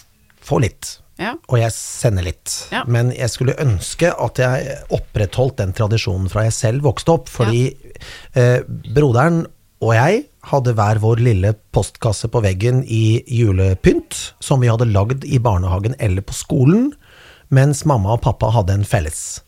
får 0.45 0.65
litt. 0.65 0.95
Ja. 1.19 1.33
Og 1.51 1.59
jeg 1.59 1.73
sender 1.75 2.23
litt. 2.23 2.53
Ja. 2.71 2.85
Men 2.87 3.11
jeg 3.15 3.31
skulle 3.33 3.57
ønske 3.59 4.11
at 4.13 4.39
jeg 4.39 4.77
opprettholdt 4.95 5.59
den 5.59 5.75
tradisjonen 5.75 6.29
fra 6.31 6.45
jeg 6.47 6.55
selv 6.55 6.87
vokste 6.87 7.17
opp. 7.17 7.31
Fordi 7.31 7.65
ja. 7.67 8.03
eh, 8.39 8.59
broderen 8.95 9.43
og 9.79 9.93
jeg 9.95 10.23
hadde 10.49 10.73
hver 10.75 10.99
vår 10.99 11.21
lille 11.23 11.53
postkasse 11.75 12.27
på 12.31 12.41
veggen 12.43 12.81
i 12.83 13.21
julepynt, 13.31 14.15
som 14.43 14.63
vi 14.63 14.71
hadde 14.71 14.89
lagd 14.91 15.23
i 15.27 15.39
barnehagen 15.39 15.95
eller 15.99 16.23
på 16.25 16.35
skolen, 16.35 16.89
mens 17.47 17.85
mamma 17.87 18.17
og 18.17 18.23
pappa 18.25 18.51
hadde 18.55 18.75
en 18.75 18.87
felles. 18.87 19.41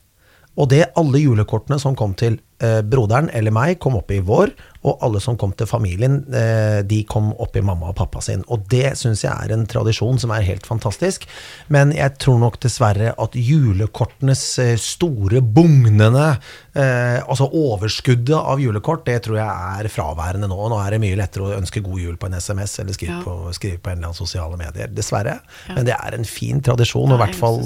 Og 0.60 0.70
det 0.72 0.90
alle 1.00 1.20
julekortene 1.20 1.80
som 1.80 1.96
kom 2.00 2.16
til 2.20 2.36
eh, 2.36 2.42
broderen 2.62 3.32
eller 3.34 3.54
meg, 3.56 3.80
kom 3.82 3.96
opp 3.98 4.12
i 4.14 4.20
vår, 4.22 4.52
og 4.82 5.04
alle 5.06 5.20
som 5.22 5.38
kom 5.38 5.52
til 5.54 5.70
familien, 5.70 6.24
eh, 6.34 6.82
de 6.88 7.04
kom 7.10 7.30
opp 7.42 7.58
i 7.58 7.62
mamma 7.62 7.92
og 7.92 7.98
pappa 8.00 8.22
sin. 8.26 8.42
Og 8.50 8.66
det 8.72 8.96
syns 8.98 9.22
jeg 9.22 9.32
er 9.32 9.54
en 9.54 9.68
tradisjon 9.70 10.18
som 10.22 10.34
er 10.34 10.46
helt 10.48 10.66
fantastisk. 10.66 11.28
Men 11.70 11.94
jeg 11.94 12.18
tror 12.22 12.40
nok 12.42 12.58
dessverre 12.64 13.14
at 13.14 13.38
julekortenes 13.38 14.44
eh, 14.64 14.74
store, 14.82 15.42
bugnende 15.42 16.26
eh, 16.74 17.20
Altså 17.22 17.46
overskuddet 17.46 18.36
av 18.36 18.60
julekort, 18.62 19.06
det 19.06 19.22
tror 19.26 19.38
jeg 19.38 19.86
er 19.86 19.90
fraværende 19.92 20.50
nå. 20.50 20.58
Nå 20.72 20.80
er 20.82 20.96
det 20.96 21.02
mye 21.04 21.20
lettere 21.20 21.46
å 21.46 21.58
ønske 21.60 21.84
god 21.86 22.02
jul 22.02 22.18
på 22.18 22.30
en 22.30 22.40
SMS 22.40 22.80
eller 22.82 22.98
skrive, 22.98 23.20
ja. 23.20 23.24
på, 23.26 23.54
skrive 23.56 23.78
på, 23.78 23.92
en 23.92 24.00
eller 24.00 24.10
annen 24.10 24.18
sosiale 24.18 24.58
medier. 24.60 24.90
Dessverre. 24.96 25.38
Ja. 25.68 25.78
Men 25.78 25.88
det 25.88 25.98
er 25.98 26.18
en 26.18 26.28
fin 26.28 26.62
tradisjon, 26.64 27.12
å 27.14 27.20
i 27.20 27.22
hvert 27.22 27.38
fall 27.38 27.62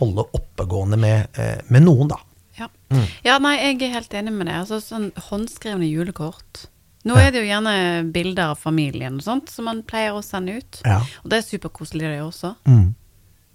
holde 0.00 0.30
oppegående 0.32 0.98
med, 1.00 1.28
eh, 1.36 1.58
med 1.68 1.84
noen, 1.84 2.14
da. 2.14 2.22
Ja. 2.58 2.68
Mm. 2.92 3.06
ja. 3.26 3.38
nei, 3.42 3.56
jeg 3.58 3.82
er 3.82 3.96
helt 3.98 4.14
enig 4.14 4.34
med 4.34 4.48
det. 4.50 4.58
Altså, 4.62 4.80
sånn 4.82 5.10
håndskrevne 5.30 5.88
julekort. 5.88 6.66
Nå 7.04 7.18
er 7.20 7.34
det 7.34 7.42
jo 7.42 7.48
gjerne 7.50 7.72
bilder 8.14 8.54
av 8.54 8.60
familien 8.62 9.18
og 9.18 9.24
sånt 9.26 9.50
som 9.52 9.66
man 9.68 9.82
pleier 9.84 10.16
å 10.16 10.22
sende 10.24 10.56
ut. 10.56 10.78
Ja. 10.86 11.02
Og 11.20 11.32
det 11.32 11.42
er 11.42 11.50
superkoselig, 11.50 12.06
det 12.08 12.22
også. 12.24 12.54
Mm. 12.64 12.94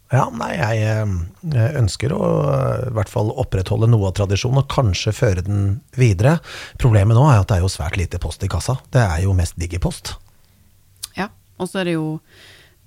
Ja, 0.09 0.23
nei, 0.33 0.55
jeg, 0.57 0.85
eh, 0.89 1.11
jeg, 1.53 1.73
ønsker 1.77 2.13
å 2.13 2.27
eh, 2.49 2.87
i 2.89 2.93
hvert 2.97 3.11
fall 3.11 3.29
opprettholde 3.29 3.89
noe 3.89 4.07
av 4.09 4.15
tradisjonen, 4.17 4.63
og 4.63 4.69
kanskje 4.71 5.13
føre 5.13 5.41
den 5.45 5.59
videre. 5.97 6.39
Problemet 6.81 7.17
nå 7.17 7.27
er 7.29 7.41
at 7.41 7.49
det 7.49 7.57
er 7.59 7.65
jo 7.65 7.69
svært 7.73 7.97
lite 8.01 8.21
post 8.21 8.45
i 8.45 8.49
kassa. 8.49 8.75
Det 8.93 9.03
er 9.03 9.19
jo 9.25 9.37
mest 9.37 9.57
digipost. 9.61 10.15
Ja, 11.17 11.29
og 11.61 11.69
så 11.69 11.81
er 11.81 11.85
det 11.89 11.95
jo 11.97 12.19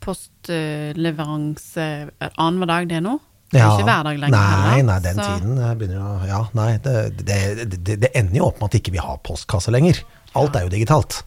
postleveranse 0.03 1.87
annenhver 2.33 2.71
dag 2.73 2.91
det 2.91 3.01
nå. 3.07 3.15
Ja, 3.53 3.69
ikke 3.75 3.85
hverdag 3.85 4.19
lenger 4.19 4.33
nei. 4.33 4.83
Nei, 4.89 4.99
den 5.05 5.19
så. 5.19 5.29
tiden 5.29 5.59
eh, 5.61 5.73
begynner 5.77 5.99
jo 6.01 6.29
Ja, 6.31 6.41
nei, 6.57 6.69
det, 6.85 6.95
det, 7.21 7.39
det, 7.75 7.97
det, 8.01 8.11
ender 8.17 8.41
jo 8.41 8.49
opp 8.49 8.61
med 8.63 8.71
at 8.71 8.79
ikke 8.81 8.95
vi 8.95 9.01
ikke 9.01 9.09
har 9.13 9.19
postkasse 9.27 9.75
lenger. 9.75 10.01
Alt 10.39 10.57
er 10.57 10.67
jo 10.67 10.73
digitalt. 10.73 11.21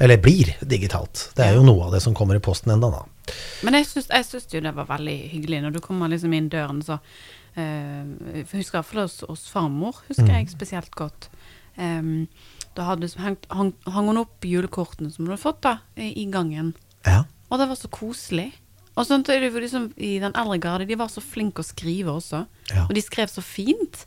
Eller 0.00 0.18
blir 0.18 0.50
digitalt. 0.60 1.28
Det 1.36 1.44
er 1.44 1.58
jo 1.58 1.64
noe 1.66 1.86
av 1.86 1.94
det 1.94 2.00
som 2.02 2.16
kommer 2.16 2.38
i 2.38 2.42
posten 2.42 2.72
enda 2.74 2.90
da. 2.90 3.04
Men 3.62 3.76
jeg 3.78 3.90
syns, 3.90 4.48
jo 4.50 4.62
det 4.64 4.72
var 4.74 4.88
veldig 4.88 5.18
hyggelig 5.30 5.60
når 5.66 5.76
du 5.76 5.82
kommer 5.84 6.10
liksom 6.10 6.32
inn 6.34 6.48
døren, 6.50 6.80
så 6.82 6.96
uh, 6.98 8.40
Husker 8.50 8.80
iallfall 8.80 9.04
hos, 9.04 9.20
hos 9.28 9.44
farmor, 9.52 10.00
husker 10.08 10.26
mm. 10.26 10.32
jeg 10.38 10.48
spesielt 10.54 10.96
godt. 10.96 11.28
Um, 11.76 12.26
da 12.78 12.88
hadde 12.88 13.10
hengt, 13.20 13.46
hang, 13.52 13.74
hang, 13.86 14.08
hun 14.08 14.22
opp 14.22 14.46
julekortene 14.46 15.12
som 15.12 15.26
hun 15.26 15.34
hadde 15.34 15.44
fått 15.44 15.62
da, 15.68 15.76
i 16.00 16.24
gangen. 16.32 16.72
Ja. 17.06 17.24
Og 17.50 17.60
det 17.60 17.68
var 17.70 17.78
så 17.78 17.90
koselig. 17.92 18.48
Og 19.00 19.08
sånt 19.08 19.30
er 19.32 19.40
det 19.40 19.50
liksom 19.56 19.90
i 19.96 20.18
den 20.20 20.34
eldre 20.36 20.58
garde, 20.60 20.86
de 20.88 20.98
var 21.00 21.08
så 21.08 21.22
flinke 21.24 21.64
å 21.64 21.66
skrive 21.66 22.12
også. 22.12 22.44
Ja. 22.68 22.84
Og 22.84 22.94
de 22.96 23.02
skrev 23.04 23.32
så 23.32 23.44
fint. 23.44 24.04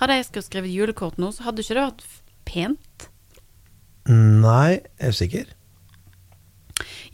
Hadde 0.00 0.18
jeg 0.18 0.44
skrevet, 0.48 0.72
julekort 0.72 1.20
nå, 1.22 1.30
så 1.30 1.46
hadde 1.46 1.62
ikke 1.62 1.78
det 1.78 1.84
vært 1.86 2.06
pent. 2.48 3.10
Nei, 4.10 4.80
er 4.98 5.14
du 5.14 5.18
sikker? 5.20 5.52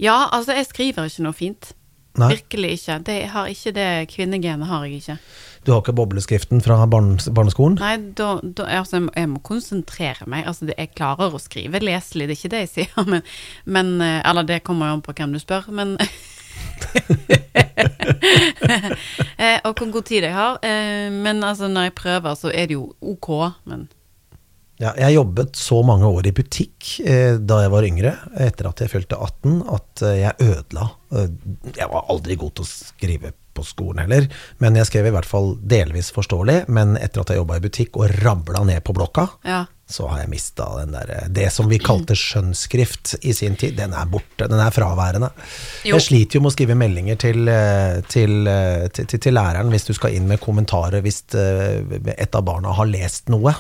Ja, 0.00 0.22
altså, 0.32 0.54
jeg 0.56 0.70
skriver 0.70 1.10
ikke 1.10 1.26
noe 1.26 1.36
fint. 1.36 1.74
Nei. 2.18 2.32
Virkelig 2.32 2.70
ikke. 2.78 2.96
Det 3.06 3.18
har 3.30 3.50
ikke 3.50 3.72
det 3.76 3.90
kvinnegenet 4.10 4.70
har 4.70 4.86
jeg 4.86 5.02
ikke. 5.02 5.18
Du 5.66 5.72
har 5.74 5.82
ikke 5.82 5.94
bobleskriften 5.98 6.62
fra 6.64 6.80
barnes, 6.90 7.28
barneskolen? 7.34 7.76
Nei, 7.82 8.14
da, 8.16 8.38
da 8.42 8.66
altså, 8.80 8.96
jeg, 8.96 9.04
må, 9.04 9.12
jeg 9.20 9.30
må 9.34 9.42
konsentrere 9.44 10.26
meg. 10.30 10.46
Altså, 10.48 10.70
jeg 10.72 10.94
klarer 10.96 11.34
å 11.34 11.42
skrive 11.42 11.82
leselig, 11.84 12.26
det 12.26 12.34
er 12.34 12.40
ikke 12.40 12.52
det 12.54 12.64
jeg 12.64 12.72
sier, 12.72 13.04
men, 13.12 13.22
men 13.68 13.94
eh, 14.00 14.18
Eller 14.24 14.48
det 14.48 14.62
kommer 14.66 14.90
jo 14.90 14.98
an 14.98 15.04
på 15.04 15.14
hvem 15.18 15.36
du 15.36 15.42
spør, 15.42 15.68
men 15.76 15.98
Og 19.68 19.74
hvor 19.74 19.90
god 19.92 20.02
tid 20.08 20.24
jeg 20.24 20.34
har. 20.34 20.58
Eh, 20.64 21.12
men 21.12 21.44
altså, 21.44 21.68
når 21.68 21.82
jeg 21.88 21.94
prøver, 21.98 22.34
så 22.38 22.50
er 22.54 22.66
det 22.70 22.74
jo 22.78 22.92
ok, 23.00 23.28
men 23.68 23.88
Ja, 24.78 24.92
jeg 24.94 25.16
jobbet 25.16 25.56
så 25.58 25.80
mange 25.82 26.06
år 26.06 26.28
i 26.30 26.32
butikk 26.34 27.00
eh, 27.02 27.34
da 27.42 27.64
jeg 27.64 27.70
var 27.72 27.86
yngre, 27.86 28.12
etter 28.38 28.68
at 28.70 28.78
jeg 28.78 28.92
fylte 28.92 29.18
18, 29.18 29.56
at 29.74 30.02
eh, 30.06 30.20
jeg 30.20 30.38
ødela. 30.44 30.84
Eh, 31.10 31.32
jeg 31.74 31.88
var 31.90 32.06
aldri 32.14 32.36
god 32.38 32.52
til 32.54 32.62
å 32.62 32.70
skrive 32.70 33.32
på 33.58 33.66
skolen 33.66 34.04
heller, 34.04 34.28
men 34.62 34.78
jeg 34.78 34.88
skrev 34.90 35.10
i 35.10 35.14
hvert 35.14 35.28
fall 35.28 35.56
delvis 35.60 36.12
forståelig. 36.14 36.62
Men 36.72 36.96
etter 37.00 37.24
at 37.24 37.32
jeg 37.32 37.42
jobba 37.42 37.58
i 37.58 37.66
butikk 37.66 37.98
og 37.98 38.14
rabla 38.22 38.62
ned 38.68 38.84
på 38.86 38.94
blokka, 38.96 39.26
ja. 39.48 39.64
så 39.90 40.06
har 40.10 40.22
jeg 40.22 40.30
mista 40.32 40.68
den 40.78 40.94
der 40.94 41.28
Det 41.34 41.48
som 41.52 41.68
vi 41.70 41.80
kalte 41.82 42.16
skjønnskrift 42.18 43.16
i 43.22 43.34
sin 43.36 43.58
tid, 43.58 43.76
den 43.78 43.96
er 43.96 44.08
borte. 44.10 44.46
Den 44.46 44.62
er 44.62 44.74
fraværende. 44.74 45.32
Jo. 45.84 45.96
Jeg 45.96 46.06
sliter 46.06 46.38
jo 46.38 46.44
med 46.44 46.52
å 46.52 46.56
skrive 46.56 46.78
meldinger 46.78 47.20
til, 47.20 47.48
eh, 47.50 48.00
til, 48.08 48.40
eh, 48.46 48.88
til, 48.94 49.10
til, 49.10 49.24
til 49.26 49.38
læreren 49.38 49.72
hvis 49.74 49.88
du 49.88 49.94
skal 49.96 50.14
inn 50.16 50.28
med 50.30 50.42
kommentarer 50.44 51.04
hvis 51.04 51.24
eh, 51.34 51.82
et 52.14 52.34
av 52.34 52.46
barna 52.46 52.74
har 52.78 52.90
lest 52.90 53.32
noe, 53.32 53.54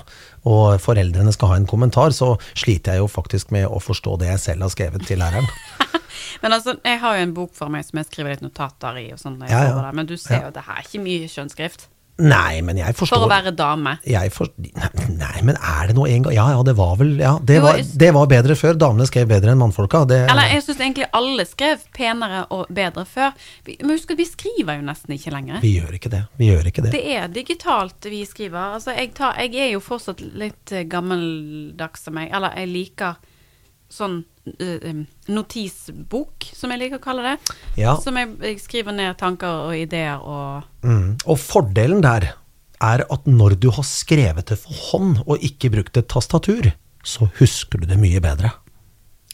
og 0.48 0.78
foreldrene 0.80 1.32
skal 1.34 1.52
ha 1.52 1.56
en 1.58 1.68
kommentar, 1.68 2.14
så 2.14 2.36
sliter 2.54 2.96
jeg 2.96 3.02
jo 3.02 3.10
faktisk 3.10 3.50
med 3.54 3.66
å 3.68 3.80
forstå 3.82 4.18
det 4.22 4.30
jeg 4.32 4.44
selv 4.46 4.68
har 4.68 4.74
skrevet 4.74 5.06
til 5.08 5.20
læreren. 5.20 5.48
Men 6.42 6.54
altså, 6.54 6.74
jeg 6.84 7.00
har 7.02 7.16
jo 7.16 7.26
en 7.26 7.34
bok 7.34 7.54
for 7.56 7.72
meg 7.72 7.86
som 7.86 8.00
jeg 8.00 8.08
skriver 8.08 8.34
litt 8.34 8.44
notater 8.44 8.98
i, 9.00 9.06
og 9.14 9.18
jeg 9.18 9.50
Ja, 9.50 9.62
ja. 9.70 9.87
Sover 9.88 9.94
men 9.96 10.06
du 10.06 10.16
ser 10.16 10.42
jo, 10.44 10.50
det 10.54 10.66
her 10.66 10.82
er 10.82 10.84
ikke 10.86 11.04
mye 11.04 11.28
skjønnskrift. 11.30 11.88
Nei, 12.18 12.58
men 12.66 12.74
jeg 12.80 12.96
forstår 12.98 13.20
For 13.20 13.24
å 13.28 13.30
være 13.30 13.52
dame. 13.54 13.92
jeg 14.02 14.32
for, 14.34 14.50
nei, 14.58 14.88
nei, 15.20 15.42
men 15.46 15.54
er 15.54 15.86
det 15.86 15.94
noe 15.94 16.08
en 16.10 16.24
gang 16.24 16.34
Ja 16.34 16.48
ja, 16.50 16.64
det 16.66 16.74
var 16.74 16.96
vel 16.98 17.12
Ja, 17.20 17.36
det 17.38 17.60
var, 17.62 17.78
det 17.78 18.08
var 18.16 18.26
bedre 18.26 18.56
før. 18.58 18.74
Damene 18.74 19.06
skrev 19.06 19.28
bedre 19.30 19.52
enn 19.52 19.60
mannfolka. 19.60 20.00
Det, 20.10 20.24
Eller 20.26 20.50
jeg 20.50 20.64
syns 20.66 20.80
egentlig 20.82 21.06
alle 21.14 21.46
skrev 21.46 21.84
penere 21.94 22.40
og 22.50 22.66
bedre 22.74 23.04
før. 23.06 23.38
Men 23.68 23.94
husk 23.94 24.10
at 24.10 24.18
vi 24.18 24.26
skriver 24.26 24.80
jo 24.80 24.88
nesten 24.88 25.14
ikke 25.14 25.30
lenger. 25.30 25.62
vi 25.62 25.76
gjør 25.76 25.94
ikke 25.94 26.10
det. 26.10 26.24
Vi 26.42 26.50
gjør 26.50 26.66
ikke 26.72 26.82
det. 26.88 26.92
Det 26.96 27.04
er 27.20 27.28
digitalt 27.28 28.10
vi 28.10 28.24
skriver. 28.26 28.74
Altså, 28.80 28.98
jeg, 28.98 29.14
tar, 29.14 29.38
jeg 29.38 29.54
er 29.54 29.72
jo 29.76 29.80
fortsatt 29.86 30.18
litt 30.18 30.74
eh, 30.74 30.88
gammeldags 30.90 32.02
som 32.02 32.18
meg. 32.18 32.32
Eller 32.34 32.58
jeg 32.58 32.72
liker 32.74 33.14
sånn 33.92 34.20
uh, 34.60 35.00
notisbok, 35.32 36.50
som 36.54 36.72
jeg 36.72 36.82
liker 36.82 37.00
å 37.00 37.04
kalle 37.04 37.24
det. 37.24 37.54
Ja. 37.80 37.96
Som 38.02 38.20
jeg, 38.20 38.34
jeg 38.44 38.60
skriver 38.62 38.96
ned 38.96 39.16
tanker 39.20 39.68
og 39.68 39.78
ideer 39.78 40.22
og 40.22 40.66
Mm. 40.78 41.18
Og 41.26 41.36
fordelen 41.42 41.98
der 42.04 42.30
er 42.80 43.02
at 43.10 43.24
når 43.26 43.56
du 43.58 43.66
har 43.74 43.84
skrevet 43.84 44.46
det 44.46 44.60
for 44.62 44.84
hånd 44.92 45.18
og 45.26 45.42
ikke 45.42 45.72
brukt 45.74 45.98
et 45.98 46.06
tastatur, 46.08 46.70
så 47.02 47.26
husker 47.40 47.82
du 47.82 47.88
det 47.90 47.98
mye 47.98 48.22
bedre. 48.22 48.52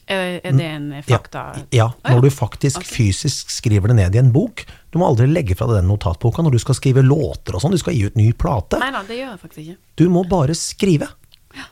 Er, 0.07 0.41
er 0.45 0.57
det 0.57 0.69
en 0.69 0.89
fakta? 1.05 1.43
Mm. 1.55 1.67
Ja, 1.73 1.87
ja. 1.93 2.13
når 2.13 2.27
du 2.27 2.31
faktisk 2.33 2.83
okay. 2.83 2.91
fysisk 2.97 3.53
skriver 3.53 3.93
det 3.93 3.99
ned 4.01 4.17
i 4.17 4.21
en 4.21 4.33
bok. 4.35 4.65
Du 4.93 4.99
må 5.01 5.09
aldri 5.09 5.29
legge 5.31 5.57
fra 5.57 5.69
deg 5.71 5.81
den 5.81 5.89
notatboka 5.89 6.45
når 6.45 6.57
du 6.57 6.61
skal 6.65 6.77
skrive 6.77 7.05
låter 7.05 7.57
og 7.57 7.65
sånn. 7.65 7.77
Du 7.77 7.81
skal 7.81 7.97
gi 7.97 8.05
ut 8.09 8.19
ny 8.21 8.31
plate. 8.37 8.81
Nei 8.83 8.91
da, 8.95 9.05
det 9.09 9.21
gjør 9.21 9.31
jeg 9.31 9.41
faktisk 9.45 9.63
ikke. 9.65 9.79
Du 10.01 10.05
må 10.13 10.25
bare 10.29 10.57
skrive. 10.59 11.09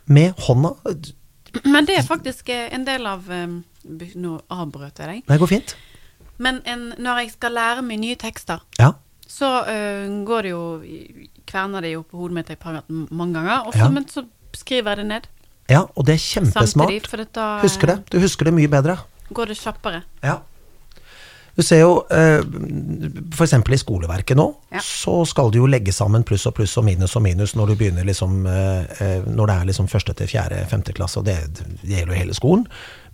Med 0.06 0.38
hånda. 0.46 0.76
Men 1.64 1.84
det 1.86 1.96
er 1.98 2.02
faktisk 2.06 2.48
eh, 2.48 2.68
en 2.74 2.84
del 2.84 3.06
av 3.06 3.28
em, 3.30 3.64
Nå 4.14 4.40
avbrøt 4.50 4.98
jeg 5.02 5.08
deg. 5.08 5.22
Det 5.26 5.38
går 5.42 5.50
fint. 5.50 5.76
Men 6.38 6.60
en, 6.66 6.92
når 6.98 7.18
jeg 7.24 7.32
skal 7.32 7.52
lære 7.52 7.82
meg 7.82 7.98
nye 8.02 8.16
tekster, 8.16 8.60
Ja. 8.78 8.92
så 9.26 9.48
uh, 9.66 10.24
går 10.26 10.42
det 10.42 10.50
jo 10.50 10.62
Kverner 11.46 11.80
det 11.82 11.92
jo 11.92 12.02
på 12.02 12.16
hodet 12.20 12.34
mitt 12.34 12.48
jeg 12.48 12.58
har 12.62 12.82
mange 12.88 13.34
ganger, 13.34 13.66
og 13.66 13.72
så, 13.74 13.78
Ja. 13.84 13.88
men 13.88 14.04
så 14.08 14.24
skriver 14.54 14.90
jeg 14.94 14.96
det 15.02 15.06
ned 15.06 15.26
ja, 15.70 15.84
og 15.96 16.04
det 16.06 16.14
er 16.14 16.18
samtidig, 16.18 16.52
kjempesmart. 16.52 17.06
for 17.08 17.24
da 17.32 17.44
Husker 17.62 17.86
det. 17.86 17.96
Du 18.10 18.18
husker 18.20 18.44
det 18.44 18.52
mye 18.54 18.68
bedre. 18.68 18.96
går 19.32 19.46
det 19.46 19.56
kjappere. 19.56 20.02
Ja. 20.22 20.40
Du 21.56 21.60
ser 21.62 21.82
jo 21.82 21.90
eh, 22.08 22.40
f.eks. 23.36 23.52
i 23.68 23.78
skoleverket 23.80 24.38
nå, 24.38 24.46
Ja. 24.72 24.80
så 24.80 25.18
skal 25.28 25.50
du 25.52 25.58
jo 25.58 25.66
legge 25.68 25.92
sammen 25.92 26.24
pluss 26.24 26.46
og 26.48 26.54
pluss 26.56 26.78
og 26.80 26.86
minus 26.86 27.12
og 27.18 27.22
minus 27.26 27.52
når 27.58 27.72
du 27.72 27.74
begynner 27.76 28.06
liksom 28.08 28.46
eh, 28.48 28.86
eh, 29.04 29.26
Når 29.28 29.46
det 29.50 29.56
er 29.60 29.68
liksom 29.68 29.88
første 29.92 30.14
til 30.16 30.30
fjerde, 30.32 30.62
femte 30.70 30.94
klasse, 30.96 31.20
og 31.20 31.26
det, 31.28 31.36
det 31.82 31.90
gjelder 31.98 32.14
jo 32.14 32.20
hele 32.22 32.34
skolen. 32.38 32.64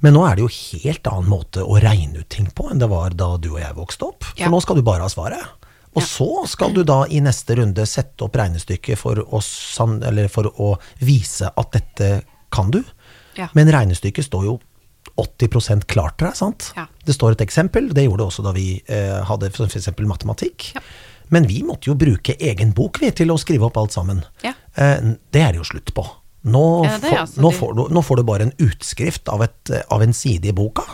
Men 0.00 0.14
nå 0.14 0.22
er 0.28 0.36
det 0.38 0.44
jo 0.46 0.52
helt 0.54 1.10
annen 1.10 1.28
måte 1.32 1.64
å 1.66 1.80
regne 1.82 2.22
ut 2.22 2.28
ting 2.30 2.46
på 2.54 2.68
enn 2.70 2.78
det 2.78 2.86
var 2.92 3.10
da 3.18 3.32
du 3.42 3.50
og 3.56 3.60
jeg 3.62 3.74
vokste 3.74 4.06
opp. 4.12 4.22
For 4.30 4.44
Ja. 4.44 4.52
nå 4.54 4.62
skal 4.62 4.78
du 4.78 4.82
bare 4.86 5.02
ha 5.02 5.10
svaret. 5.10 5.42
Og 5.98 6.04
så 6.06 6.28
skal 6.46 6.70
du 6.76 6.84
da 6.86 7.00
i 7.10 7.18
neste 7.24 7.56
runde 7.58 7.82
sette 7.90 8.22
opp 8.22 8.36
regnestykket 8.38 9.00
for 9.00 9.18
å, 9.18 9.40
eller 10.06 10.28
for 10.30 10.46
å 10.62 10.76
vise 11.02 11.50
at 11.50 11.72
dette 11.74 12.20
kan 12.54 12.70
du. 12.70 12.84
Ja. 13.34 13.48
Men 13.58 13.66
regnestykket 13.72 14.28
står 14.28 14.44
jo 14.46 14.60
80% 15.18 15.86
klart 15.90 16.18
til 16.18 16.28
deg, 16.28 16.38
sant? 16.38 16.70
Ja. 16.76 16.86
Det 17.04 17.16
står 17.16 17.36
et 17.36 17.44
eksempel, 17.44 17.90
det 17.94 18.06
gjorde 18.06 18.22
det 18.22 18.30
også 18.30 18.44
da 18.46 18.54
vi 18.56 18.68
eh, 18.86 19.18
hadde 19.28 19.50
f.eks. 19.50 19.90
matematikk. 20.06 20.70
Ja. 20.76 20.84
Men 21.34 21.48
vi 21.48 21.60
måtte 21.66 21.90
jo 21.90 21.96
bruke 21.98 22.36
egen 22.40 22.72
bok 22.76 23.02
vi, 23.02 23.10
til 23.12 23.32
å 23.32 23.38
skrive 23.40 23.68
opp 23.68 23.76
alt 23.80 23.96
sammen. 23.96 24.22
Ja. 24.44 24.54
Eh, 24.78 25.14
det 25.34 25.44
er 25.44 25.52
det 25.52 25.62
jo 25.62 25.68
slutt 25.68 25.92
på. 25.96 26.06
Nå, 26.48 26.64
det 27.02 27.12
altså? 27.12 27.42
nå, 27.42 27.50
får 27.52 27.74
du, 27.74 27.84
nå 27.92 28.02
får 28.04 28.20
du 28.20 28.26
bare 28.28 28.46
en 28.46 28.54
utskrift 28.62 29.28
av, 29.28 29.42
et, 29.44 29.72
av 29.92 30.04
en 30.04 30.14
side 30.14 30.48
i 30.48 30.54
boka, 30.54 30.84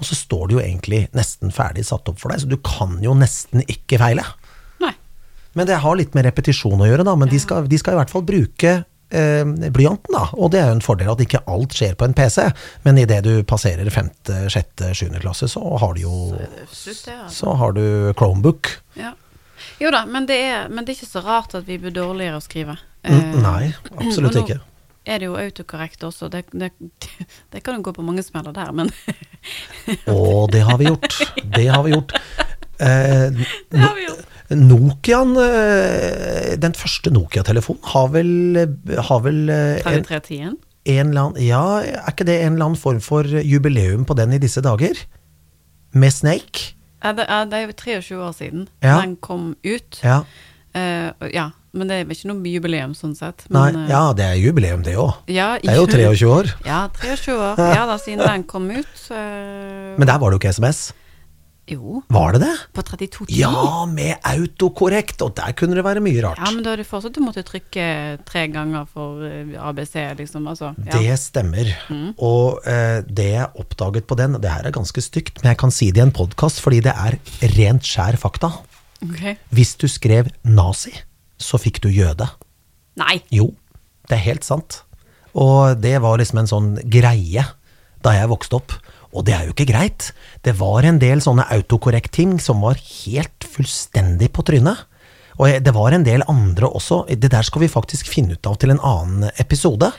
og 0.00 0.06
så 0.06 0.16
står 0.16 0.48
det 0.48 0.56
jo 0.56 0.62
egentlig 0.62 1.00
nesten 1.16 1.52
ferdig 1.52 1.86
satt 1.88 2.08
opp 2.08 2.20
for 2.20 2.32
deg, 2.32 2.42
så 2.42 2.50
du 2.50 2.58
kan 2.64 2.98
jo 3.04 3.16
nesten 3.16 3.64
ikke 3.66 3.98
feile. 4.00 4.24
Nei. 4.80 4.92
Men 5.58 5.68
det 5.68 5.80
har 5.82 5.98
litt 5.98 6.14
med 6.16 6.28
repetisjon 6.28 6.80
å 6.80 6.88
gjøre, 6.88 7.04
da. 7.08 7.16
Men 7.18 7.32
de, 7.32 7.40
skal, 7.42 7.66
de 7.68 7.80
skal 7.80 7.96
i 7.96 8.00
hvert 8.00 8.12
fall 8.12 8.24
bruke 8.28 8.76
blyanten, 9.10 10.14
da. 10.14 10.26
Og 10.38 10.50
det 10.54 10.60
er 10.60 10.68
jo 10.70 10.76
en 10.78 10.84
fordel 10.84 11.10
at 11.10 11.20
ikke 11.24 11.40
alt 11.50 11.74
skjer 11.74 11.96
på 11.98 12.06
en 12.06 12.14
PC. 12.14 12.44
Men 12.84 12.98
idet 13.02 13.22
du 13.26 13.32
passerer 13.48 13.90
femte, 13.90 14.36
sjette, 14.52 14.92
sjuende 14.94 15.20
klasse, 15.22 15.48
så 15.50 15.62
har 15.82 15.94
du 15.96 16.04
jo 16.04 16.14
slutt, 16.70 17.08
altså. 17.10 17.34
Så 17.40 17.54
har 17.60 17.74
du 17.76 17.82
Chromebook. 18.18 18.70
Ja. 19.00 19.12
Jo 19.80 19.90
da, 19.92 20.04
men 20.08 20.26
det, 20.28 20.36
er, 20.52 20.68
men 20.72 20.84
det 20.86 20.94
er 20.94 21.00
ikke 21.00 21.10
så 21.10 21.22
rart 21.24 21.54
at 21.58 21.66
vi 21.68 21.76
blir 21.82 21.92
dårligere 21.96 22.38
å 22.40 22.44
skrive. 22.44 22.78
Mm, 23.02 23.16
Eh, 23.16 23.36
nei, 23.40 23.70
absolutt 23.96 24.34
nå 24.36 24.42
ikke. 24.44 24.58
Er 25.08 25.18
det 25.22 25.26
jo 25.30 25.36
autokorrekt 25.40 26.02
også. 26.04 26.28
Det, 26.32 26.42
det, 26.52 26.68
det 27.52 27.62
kan 27.64 27.78
jo 27.78 27.84
gå 27.88 27.94
på 27.96 28.04
mange 28.04 28.22
smeller 28.22 28.52
der, 28.52 28.70
men 28.76 28.90
Å, 30.06 30.46
det 30.52 30.60
har 30.68 30.76
vi 30.80 30.90
gjort. 30.90 31.16
Det 31.56 31.66
har 31.72 31.82
vi 31.88 31.94
gjort. 31.96 32.12
Eh, 32.80 33.28
Det 33.68 33.76
har 33.76 33.90
vi 33.92 34.06
gjort. 34.06 34.22
Nokiaen, 34.50 35.36
eh, 35.38 36.56
den 36.58 36.74
første 36.74 37.12
Nokia-telefonen, 37.14 37.82
har 37.92 38.10
vel, 38.14 38.32
har 39.10 39.22
vel 39.22 39.48
eh, 39.48 39.78
en, 39.86 40.02
3310-en? 40.04 40.58
eller 40.90 41.20
annen 41.22 41.44
Ja, 41.44 41.62
er 41.84 42.10
ikke 42.10 42.26
det 42.26 42.40
en 42.40 42.56
eller 42.56 42.70
annen 42.70 42.80
form 42.80 43.00
for 43.04 43.22
jubileum 43.24 44.06
på 44.08 44.16
den 44.18 44.34
i 44.34 44.42
disse 44.42 44.62
dager? 44.64 44.98
Med 45.92 46.10
Snake? 46.14 46.74
Ja, 47.02 47.12
det, 47.16 47.26
er 47.30 47.66
jo 47.68 47.72
23 47.72 48.18
år 48.18 48.32
siden 48.36 48.68
Ja. 48.82 49.00
den 49.00 49.16
kom 49.16 49.56
ut. 49.64 50.00
Ja. 50.02 50.22
Uh, 50.76 51.10
ja, 51.32 51.50
men 51.72 51.88
det 51.88 51.96
er 51.96 52.04
vel 52.06 52.14
ikke 52.14 52.28
noe 52.30 52.50
jubileum 52.50 52.92
sånn 52.94 53.14
sett. 53.18 53.46
Men, 53.48 53.74
Nei, 53.74 53.88
ja, 53.90 54.02
det 54.14 54.26
er 54.26 54.38
jubileum, 54.38 54.82
det 54.86 54.96
òg. 54.98 55.14
ja, 55.30 55.56
Det 55.62 55.70
er 55.70 55.80
jo 55.80 55.86
23 55.86 56.28
år. 56.30 56.50
Ja, 56.66 56.88
23 57.00 57.34
år. 57.34 57.62
Ja 57.74 57.86
da, 57.86 57.96
siden 57.98 58.26
den 58.30 58.44
kom 58.44 58.68
ut. 58.70 58.96
Uh... 59.10 59.96
Men 59.98 60.06
der 60.06 60.18
var 60.18 60.30
det 60.30 60.38
jo 60.38 60.42
ikke 60.42 60.54
SMS. 60.54 60.90
Jo, 61.70 62.00
Var 62.10 62.32
det 62.34 62.40
det? 62.42 62.54
på 62.74 62.82
3210. 62.82 63.36
Ja, 63.38 63.84
med 63.86 64.16
autokorrekt! 64.26 65.22
Og 65.22 65.34
der 65.38 65.52
kunne 65.58 65.76
det 65.78 65.84
være 65.86 66.02
mye 66.02 66.22
rart. 66.24 66.40
Ja, 66.42 66.50
men 66.54 66.64
da 66.66 66.72
er 66.74 66.82
det 66.82 66.88
fortsatt 66.88 67.14
du 67.14 67.22
måtte 67.22 67.44
trykke 67.46 67.84
tre 68.26 68.42
ganger 68.50 68.88
for 68.90 69.22
eh, 69.26 69.54
ABC, 69.60 69.94
liksom. 70.18 70.48
Altså, 70.50 70.72
ja. 70.86 70.98
Det 70.98 71.18
stemmer. 71.22 71.70
Og 72.18 72.58
eh, 72.66 73.00
det 73.06 73.28
jeg 73.36 73.50
oppdaget 73.62 74.08
på 74.10 74.18
den, 74.18 74.34
det 74.42 74.50
her 74.50 74.66
er 74.66 74.74
ganske 74.74 75.04
stygt, 75.04 75.38
men 75.44 75.52
jeg 75.52 75.60
kan 75.62 75.70
si 75.74 75.90
det 75.94 76.02
i 76.02 76.06
en 76.08 76.14
podkast 76.16 76.60
fordi 76.64 76.82
det 76.88 76.96
er 76.96 77.18
rent 77.54 77.86
skjær 77.86 78.18
fakta. 78.20 78.50
Ok. 79.06 79.22
Hvis 79.54 79.76
du 79.80 79.86
skrev 79.88 80.28
nazi, 80.44 80.92
så 81.40 81.56
fikk 81.60 81.80
du 81.86 81.88
jøde. 81.94 82.26
Nei! 83.00 83.20
Jo, 83.32 83.52
det 84.10 84.18
er 84.18 84.26
helt 84.26 84.44
sant. 84.44 84.82
Og 85.38 85.78
det 85.80 85.94
var 86.02 86.18
liksom 86.20 86.42
en 86.42 86.50
sånn 86.50 86.70
greie 86.90 87.46
da 88.04 88.12
jeg 88.16 88.28
vokste 88.32 88.58
opp. 88.58 88.74
Og 89.10 89.26
det 89.26 89.34
er 89.34 89.48
jo 89.48 89.54
ikke 89.54 89.68
greit. 89.72 90.12
Det 90.46 90.54
var 90.60 90.86
en 90.86 91.00
del 91.02 91.22
sånne 91.24 91.48
autokorrekt-ting 91.50 92.38
som 92.42 92.62
var 92.62 92.78
helt 92.78 93.48
fullstendig 93.56 94.30
på 94.34 94.44
trynet. 94.46 94.86
Og 95.40 95.56
det 95.64 95.72
var 95.74 95.96
en 95.96 96.04
del 96.04 96.22
andre 96.28 96.68
også. 96.68 97.04
Det 97.08 97.30
der 97.32 97.46
skal 97.46 97.64
vi 97.64 97.72
faktisk 97.72 98.10
finne 98.12 98.36
ut 98.36 98.46
av 98.46 98.58
til 98.60 98.74
en 98.74 98.82
annen 98.84 99.30
episode. 99.40 99.90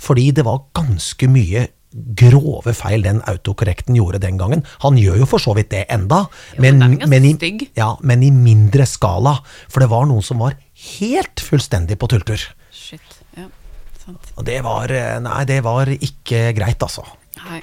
Fordi 0.00 0.30
det 0.36 0.44
var 0.46 0.66
ganske 0.76 1.28
mye 1.30 1.66
grove 1.90 2.72
feil 2.78 3.02
den 3.02 3.18
autokorrekten 3.26 3.96
gjorde 3.98 4.20
den 4.22 4.38
gangen. 4.38 4.62
Han 4.84 4.98
gjør 5.00 5.22
jo 5.24 5.28
for 5.32 5.42
så 5.42 5.56
vidt 5.58 5.72
det 5.72 5.86
enda, 5.90 6.22
Jo, 6.54 6.62
men, 6.62 7.00
men, 7.10 7.26
i, 7.26 7.34
ja, 7.74 7.96
men 8.06 8.22
i 8.22 8.30
mindre 8.30 8.86
skala. 8.86 9.40
For 9.68 9.82
det 9.82 9.90
var 9.90 10.06
noen 10.06 10.22
som 10.22 10.42
var 10.44 10.54
helt 11.00 11.42
fullstendig 11.42 11.98
på 11.98 12.10
tulltur. 12.12 12.46
Shit. 12.70 13.18
Ja, 13.34 13.48
sant. 14.04 14.32
Og 14.36 14.46
det 14.46 14.60
var 14.66 14.94
eh, 14.94 15.18
Nei, 15.24 15.42
det 15.50 15.62
var 15.66 15.90
ikke 15.90 16.50
greit, 16.56 16.82
altså. 16.86 17.06
Nei. 17.42 17.62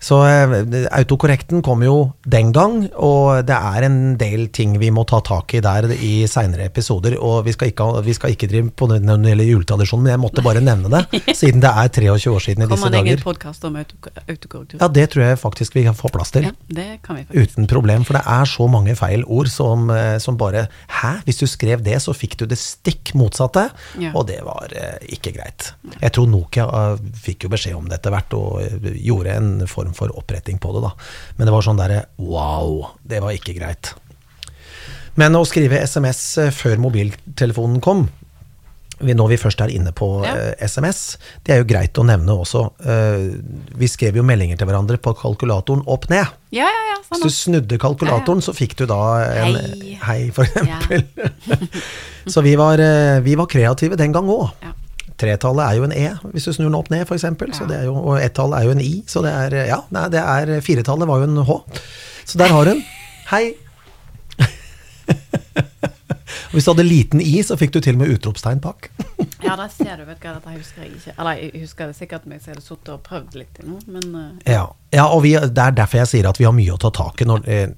Så 0.00 0.16
eh, 0.24 0.52
autokorrekten 0.96 1.60
kom 1.64 1.82
jo 1.84 1.96
den 2.24 2.52
gang, 2.56 2.86
og 2.96 3.42
det 3.44 3.56
er 3.56 3.84
en 3.84 3.98
del 4.20 4.46
ting 4.56 4.78
vi 4.80 4.88
må 4.94 5.02
ta 5.08 5.18
tak 5.24 5.52
i 5.58 5.60
der 5.64 5.90
i 5.92 6.24
seinere 6.30 6.64
episoder. 6.70 7.18
Og 7.20 7.42
vi 7.44 7.52
skal 7.52 7.68
ikke, 7.72 7.88
vi 8.06 8.14
skal 8.16 8.32
ikke 8.34 8.48
drive 8.48 8.70
på 8.72 8.88
når 8.88 9.02
det 9.20 9.34
gjelder 9.34 9.50
juletradisjonen, 9.50 10.06
men 10.06 10.14
jeg 10.14 10.22
måtte 10.22 10.44
bare 10.46 10.62
nevne 10.64 10.88
det, 10.94 11.20
siden 11.40 11.60
det 11.60 11.68
er 11.68 11.92
23 11.92 12.32
år 12.32 12.44
siden 12.46 12.64
i 12.64 12.70
disse 12.70 12.70
dager. 12.70 12.80
Kommer 12.80 12.94
det 12.96 13.02
ingen 13.04 13.12
egen 13.18 13.26
podkast 13.26 13.66
om 13.68 13.76
auto- 13.82 14.14
autokorrektur? 14.24 14.80
Ja, 14.80 14.88
det 15.00 15.06
tror 15.12 15.26
jeg 15.26 15.40
faktisk 15.42 15.76
vi 15.76 15.84
kan 15.90 15.98
få 15.98 16.12
plass 16.16 16.32
til. 16.34 16.48
Ja, 16.48 16.54
det 16.80 16.88
kan 17.04 17.20
vi 17.20 17.26
faktisk. 17.28 17.52
Uten 17.60 17.68
problem, 17.74 18.08
for 18.08 18.16
det 18.18 18.24
er 18.38 18.50
så 18.56 18.70
mange 18.72 18.96
feil 18.98 19.26
ord 19.28 19.52
som, 19.52 19.90
eh, 19.92 20.16
som 20.22 20.40
bare 20.40 20.66
Hæ, 21.00 21.12
hvis 21.28 21.38
du 21.40 21.46
skrev 21.48 21.84
det, 21.84 21.98
så 22.02 22.12
fikk 22.16 22.38
du 22.40 22.46
det 22.48 22.58
stikk 22.60 23.12
motsatte. 23.16 23.68
Ja. 24.00 24.10
Og 24.16 24.26
det 24.32 24.40
var 24.44 24.72
eh, 24.76 24.96
ikke 25.14 25.32
greit. 25.36 25.70
Jeg 26.00 26.12
tror 26.16 26.28
Nokia 26.32 26.66
fikk 27.20 27.44
jo 27.46 27.52
beskjed 27.52 27.76
om 27.78 27.86
det 27.88 28.00
etter 28.00 28.12
hvert, 28.16 28.34
og 28.36 28.90
gjorde 28.96 29.36
en 29.36 29.52
form 29.70 29.89
for 29.96 30.12
oppretting 30.18 30.58
på 30.62 30.72
det, 30.76 30.82
da. 30.86 30.92
Men 31.38 31.46
det 31.50 31.54
var 31.54 31.62
sånn 31.66 31.80
derre 31.80 32.04
wow, 32.18 32.90
det 33.02 33.20
var 33.24 33.32
ikke 33.36 33.56
greit. 33.58 33.92
Men 35.18 35.34
å 35.36 35.44
skrive 35.48 35.80
SMS 35.84 36.22
eh, 36.38 36.50
før 36.54 36.78
mobiltelefonen 36.80 37.80
kom, 37.84 38.06
når 39.00 39.30
vi 39.32 39.36
først 39.40 39.62
er 39.64 39.70
inne 39.72 39.92
på 39.96 40.06
Ja. 40.26 40.34
eh, 40.36 40.66
SMS, 40.68 41.16
det 41.44 41.54
er 41.54 41.62
jo 41.62 41.68
greit 41.70 41.96
å 41.98 42.04
nevne 42.04 42.34
også. 42.36 42.66
Eh, 42.84 43.40
vi 43.80 43.88
skrev 43.88 44.16
jo 44.20 44.22
meldinger 44.28 44.58
til 44.60 44.68
hverandre 44.68 44.98
på 45.00 45.14
kalkulatoren 45.16 45.82
opp 45.88 46.08
ned. 46.12 46.28
Ja, 46.52 46.68
ja, 46.68 46.82
ja. 46.92 46.96
Hvis 47.10 47.18
Sånn. 47.18 47.26
du 47.26 47.34
snudde 47.34 47.78
kalkulatoren, 47.80 48.42
så 48.44 48.52
fikk 48.54 48.76
du 48.78 48.84
da 48.86 49.00
en 49.24 49.56
Hei. 49.56 49.96
hei, 50.04 50.18
for 50.36 50.44
eksempel. 50.44 51.02
så 52.32 52.42
vi 52.44 52.52
var, 52.60 52.78
eh, 52.78 53.18
vi 53.24 53.34
var 53.40 53.48
kreative 53.50 53.96
den 53.98 54.12
gang 54.14 54.28
òg. 54.30 54.52
Tretallet 55.20 55.64
er 55.66 55.76
jo 55.76 55.84
en 55.86 55.92
E, 55.96 56.06
hvis 56.32 56.46
du 56.48 56.52
snur 56.56 56.70
den 56.70 56.78
opp 56.78 56.88
ned, 56.92 57.02
f.eks. 57.04 57.26
Så 57.58 57.66
Ja. 57.68 57.82
jo, 57.84 57.94
og 57.96 58.20
ett-tall 58.22 58.54
er 58.56 58.64
jo 58.64 58.70
en 58.76 58.80
I, 58.80 59.02
så 59.06 59.22
det 59.24 59.32
er 59.32 59.66
Ja, 59.68 59.82
nei, 59.92 60.06
det 60.12 60.20
er 60.20 60.60
firetallet 60.64 61.08
var 61.08 61.20
jo 61.20 61.28
en 61.28 61.44
H. 61.44 61.58
Så 62.24 62.38
der 62.38 62.48
har 62.54 62.64
hun. 62.72 62.82
Hei. 63.30 63.54
Hvis 66.52 66.64
du 66.64 66.70
hadde 66.72 66.82
liten 66.86 67.20
i, 67.22 67.42
så 67.46 67.56
fikk 67.58 67.72
du 67.74 67.80
til 67.84 67.94
og 67.94 68.00
med 68.02 68.10
utropstegn 68.16 68.60
bak. 68.62 68.88
ja, 69.46 69.54
der 69.56 69.68
ser 69.70 69.96
du, 70.00 70.04
vet 70.08 70.20
du 70.20 70.26
hva, 70.26 70.34
dette 70.38 70.54
husker 70.56 70.82
jeg 70.84 70.92
ikke. 70.96 71.12
Eller 71.18 71.32
jeg 71.42 71.62
husker 71.62 71.90
det 71.90 71.96
sikkert, 71.98 72.26
men 72.26 72.40
jeg 72.40 72.54
har 72.54 72.62
sittet 72.64 72.92
og 72.94 73.02
prøvd 73.06 73.36
litt 73.38 73.52
til 73.58 73.68
nå, 73.70 73.78
men 73.86 74.16
uh. 74.16 74.26
Ja, 74.48 74.64
ja 74.94 75.06
og 75.10 75.22
vi, 75.26 75.34
det 75.36 75.58
er 75.66 75.76
derfor 75.78 76.00
jeg 76.02 76.10
sier 76.14 76.30
at 76.30 76.40
vi 76.40 76.48
har 76.48 76.56
mye 76.56 76.74
å 76.74 76.80
ta 76.80 76.90
tak 76.94 77.22
i 77.22 77.28
når, 77.28 77.46
eh, 77.50 77.68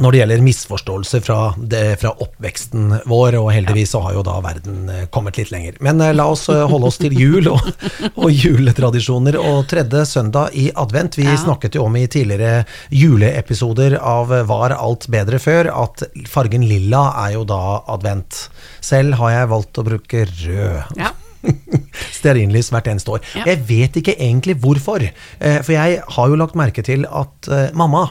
når 0.00 0.12
det 0.14 0.18
gjelder 0.22 0.42
misforståelser 0.46 1.20
fra, 1.24 1.38
det, 1.60 1.82
fra 2.00 2.10
oppveksten 2.24 2.94
vår, 3.10 3.36
og 3.40 3.50
heldigvis 3.52 3.92
så 3.94 4.00
har 4.06 4.14
jo 4.16 4.22
da 4.24 4.38
verden 4.44 4.88
eh, 4.88 5.02
kommet 5.12 5.36
litt 5.36 5.52
lenger. 5.52 5.76
Men 5.84 6.00
eh, 6.00 6.14
la 6.16 6.24
oss 6.32 6.46
eh, 6.48 6.62
holde 6.70 6.88
oss 6.88 6.96
til 7.02 7.12
jul 7.16 7.50
og, 7.52 7.60
og 8.22 8.30
juletradisjoner. 8.32 9.36
Og 9.40 9.66
tredje 9.70 10.06
søndag 10.08 10.56
i 10.56 10.70
advent, 10.74 11.18
vi 11.20 11.28
Ja. 11.28 11.36
snakket 11.36 11.76
jo 11.76 11.84
om 11.84 11.96
i 12.00 12.06
tidligere 12.10 12.64
juleepisoder 12.90 13.98
av 14.00 14.32
Var 14.48 14.74
alt 14.76 15.06
bedre 15.12 15.38
før, 15.42 15.68
at 15.84 16.02
fargen 16.28 16.64
lilla 16.68 17.04
er 17.26 17.34
jo 17.36 17.44
da 17.48 17.60
advent. 17.92 18.46
Selv 18.80 19.18
har 19.20 19.34
jeg 19.36 19.52
valgt 19.52 19.78
å 19.82 19.86
bruke 19.86 20.24
rød. 20.26 20.96
ja. 20.96 21.12
Stearinlys 22.16 22.70
hvert 22.72 22.88
eneste 22.90 23.14
år. 23.16 23.20
Ja. 23.34 23.44
Jeg 23.52 23.62
vet 23.68 24.00
ikke 24.00 24.16
egentlig 24.16 24.56
hvorfor. 24.60 25.04
Eh, 25.04 25.60
for 25.64 25.74
jeg 25.74 26.00
har 26.16 26.32
jo 26.32 26.40
lagt 26.40 26.58
merke 26.58 26.84
til 26.86 27.06
at 27.06 27.50
eh, 27.50 27.70
mamma 27.76 28.06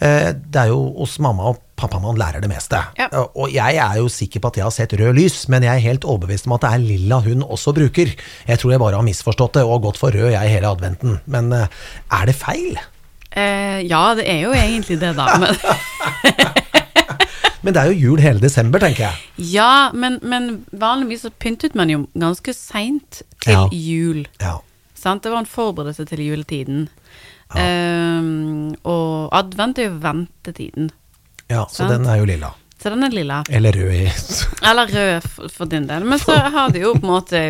eh, 0.00 0.34
Det 0.34 0.62
er 0.62 0.72
jo 0.72 0.80
hos 0.98 1.18
mamma 1.22 1.50
og 1.52 1.62
pappa 1.78 2.00
man 2.02 2.18
lærer 2.18 2.42
det 2.42 2.50
meste. 2.50 2.80
Ja. 2.98 3.06
Og 3.38 3.52
jeg 3.54 3.78
er 3.78 4.00
jo 4.00 4.10
sikker 4.10 4.42
på 4.42 4.50
at 4.50 4.58
jeg 4.58 4.66
har 4.66 4.74
sett 4.74 4.96
rød 4.98 5.14
lys, 5.14 5.44
men 5.52 5.62
jeg 5.62 5.76
er 5.76 5.86
helt 5.86 6.06
overbevist 6.08 6.48
om 6.48 6.56
at 6.56 6.66
det 6.66 6.72
er 6.74 6.82
lilla 6.82 7.20
hun 7.22 7.46
også 7.46 7.74
bruker. 7.76 8.10
Jeg 8.48 8.58
tror 8.58 8.74
jeg 8.74 8.82
bare 8.82 8.98
har 8.98 9.06
misforstått 9.06 9.60
det 9.60 9.66
og 9.66 9.84
gått 9.86 10.00
for 10.00 10.14
rød 10.14 10.32
jeg 10.34 10.54
hele 10.56 10.72
adventen. 10.74 11.20
Men 11.30 11.52
er 11.54 12.26
det 12.26 12.34
feil? 12.34 12.80
Eh, 13.38 13.86
ja, 13.86 14.14
det 14.18 14.24
er 14.26 14.40
jo 14.42 14.54
egentlig 14.56 14.98
det, 15.00 15.12
da. 15.14 15.36
Men, 15.38 15.54
Men 17.62 17.74
det 17.74 17.80
er 17.82 17.92
jo 17.92 17.98
jul 18.12 18.20
hele 18.22 18.38
desember, 18.40 18.78
tenker 18.78 19.08
jeg. 19.08 19.14
ja, 19.54 19.90
men, 19.92 20.18
men 20.22 20.64
vanligvis 20.72 21.24
så 21.26 21.30
pyntet 21.30 21.74
man 21.74 21.90
jo 21.90 22.04
ganske 22.14 22.54
seint 22.54 23.22
til 23.42 23.52
Ja. 23.52 23.64
jul. 23.72 24.26
Ja. 24.40 24.58
Sant? 24.94 25.22
Det 25.22 25.30
var 25.32 25.38
en 25.42 25.46
forberedelse 25.50 26.04
til 26.06 26.18
juletiden. 26.26 26.88
Ehm, 27.56 28.74
og 28.84 29.28
advent 29.32 29.78
er 29.78 29.88
jo 29.90 29.98
ventetiden. 30.02 30.90
ja 31.50 31.64
så 31.70 31.84
Sant. 31.86 31.90
den 31.94 32.06
er 32.06 32.18
jo 32.20 32.26
lilla. 32.28 32.50
Så 32.78 32.90
den 32.94 33.02
er 33.02 33.10
lilla. 33.10 33.40
Eller 33.50 33.72
rød 33.74 34.10
Eller 34.70 34.86
rød 34.86 35.22
for, 35.26 35.48
for 35.48 35.64
din 35.66 35.86
del. 35.88 36.04
Men 36.06 36.18
så 36.22 36.36
har 36.54 36.70
det 36.70 36.82
jo 36.84 36.92
på 36.94 37.02
en 37.02 37.10
måte 37.10 37.40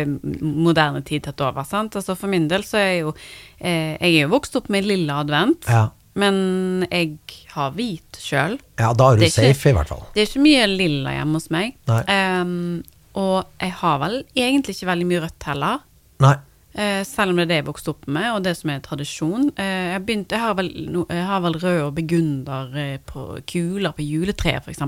moderne 0.41 1.03
tid 1.05 1.21
tatt 1.27 1.41
over. 1.45 1.63
Sant? 1.69 1.95
Altså 1.99 2.15
For 2.17 2.27
min 2.31 2.47
del 2.49 2.63
så 2.65 2.77
er 2.81 2.87
jeg 2.95 3.01
jo 3.03 3.11
eh, 3.59 3.93
Jeg 3.99 4.15
er 4.15 4.21
jo 4.23 4.31
vokst 4.33 4.55
opp 4.57 4.69
med 4.73 4.87
lilla 4.89 5.19
advent, 5.21 5.67
Ja. 5.69 5.89
Men 6.19 6.87
jeg 6.89 7.17
har 7.55 7.71
hvit 7.77 8.19
sjøl. 8.19 8.57
ja, 8.79 8.91
da 8.93 9.11
er 9.13 9.19
du 9.19 9.25
er 9.25 9.33
safe, 9.33 9.53
ikke- 9.55 9.73
i 9.73 9.77
hvert 9.79 9.91
fall. 9.93 10.05
Det 10.13 10.21
er 10.21 10.29
ikke 10.29 10.45
mye 10.45 10.67
lilla 10.67 11.15
hjemme 11.17 11.39
hos 11.39 11.49
meg. 11.53 11.75
Ehm, 11.87 12.83
og 13.15 13.47
jeg 13.59 13.73
har 13.79 13.97
vel 14.03 14.21
egentlig 14.35 14.75
ikke 14.75 14.91
veldig 14.91 15.07
mye 15.09 15.23
rødt 15.25 15.49
heller. 15.49 15.81
Nei. 16.19 16.35
Uh, 16.79 17.01
selv 17.03 17.31
om 17.33 17.39
det 17.39 17.47
er 17.47 17.49
det 17.49 17.55
jeg 17.63 17.65
vokste 17.65 17.89
opp 17.89 18.05
med, 18.07 18.27
og 18.29 18.43
det 18.45 18.51
som 18.55 18.69
er 18.69 18.79
tradisjon. 18.85 19.47
Uh, 19.57 19.87
jeg, 19.95 20.03
begynt, 20.05 20.31
jeg, 20.31 20.39
har 20.39 20.53
vel, 20.55 20.69
no, 20.93 21.05
jeg 21.09 21.25
har 21.25 21.41
vel 21.41 21.57
rød 21.59 21.79
og 21.87 21.95
begunder 21.97 22.77
eh, 22.77 22.97
på 23.09 23.23
kuler 23.49 23.95
på 23.97 24.05
juletreet, 24.05 24.63
f.eks. 24.63 24.85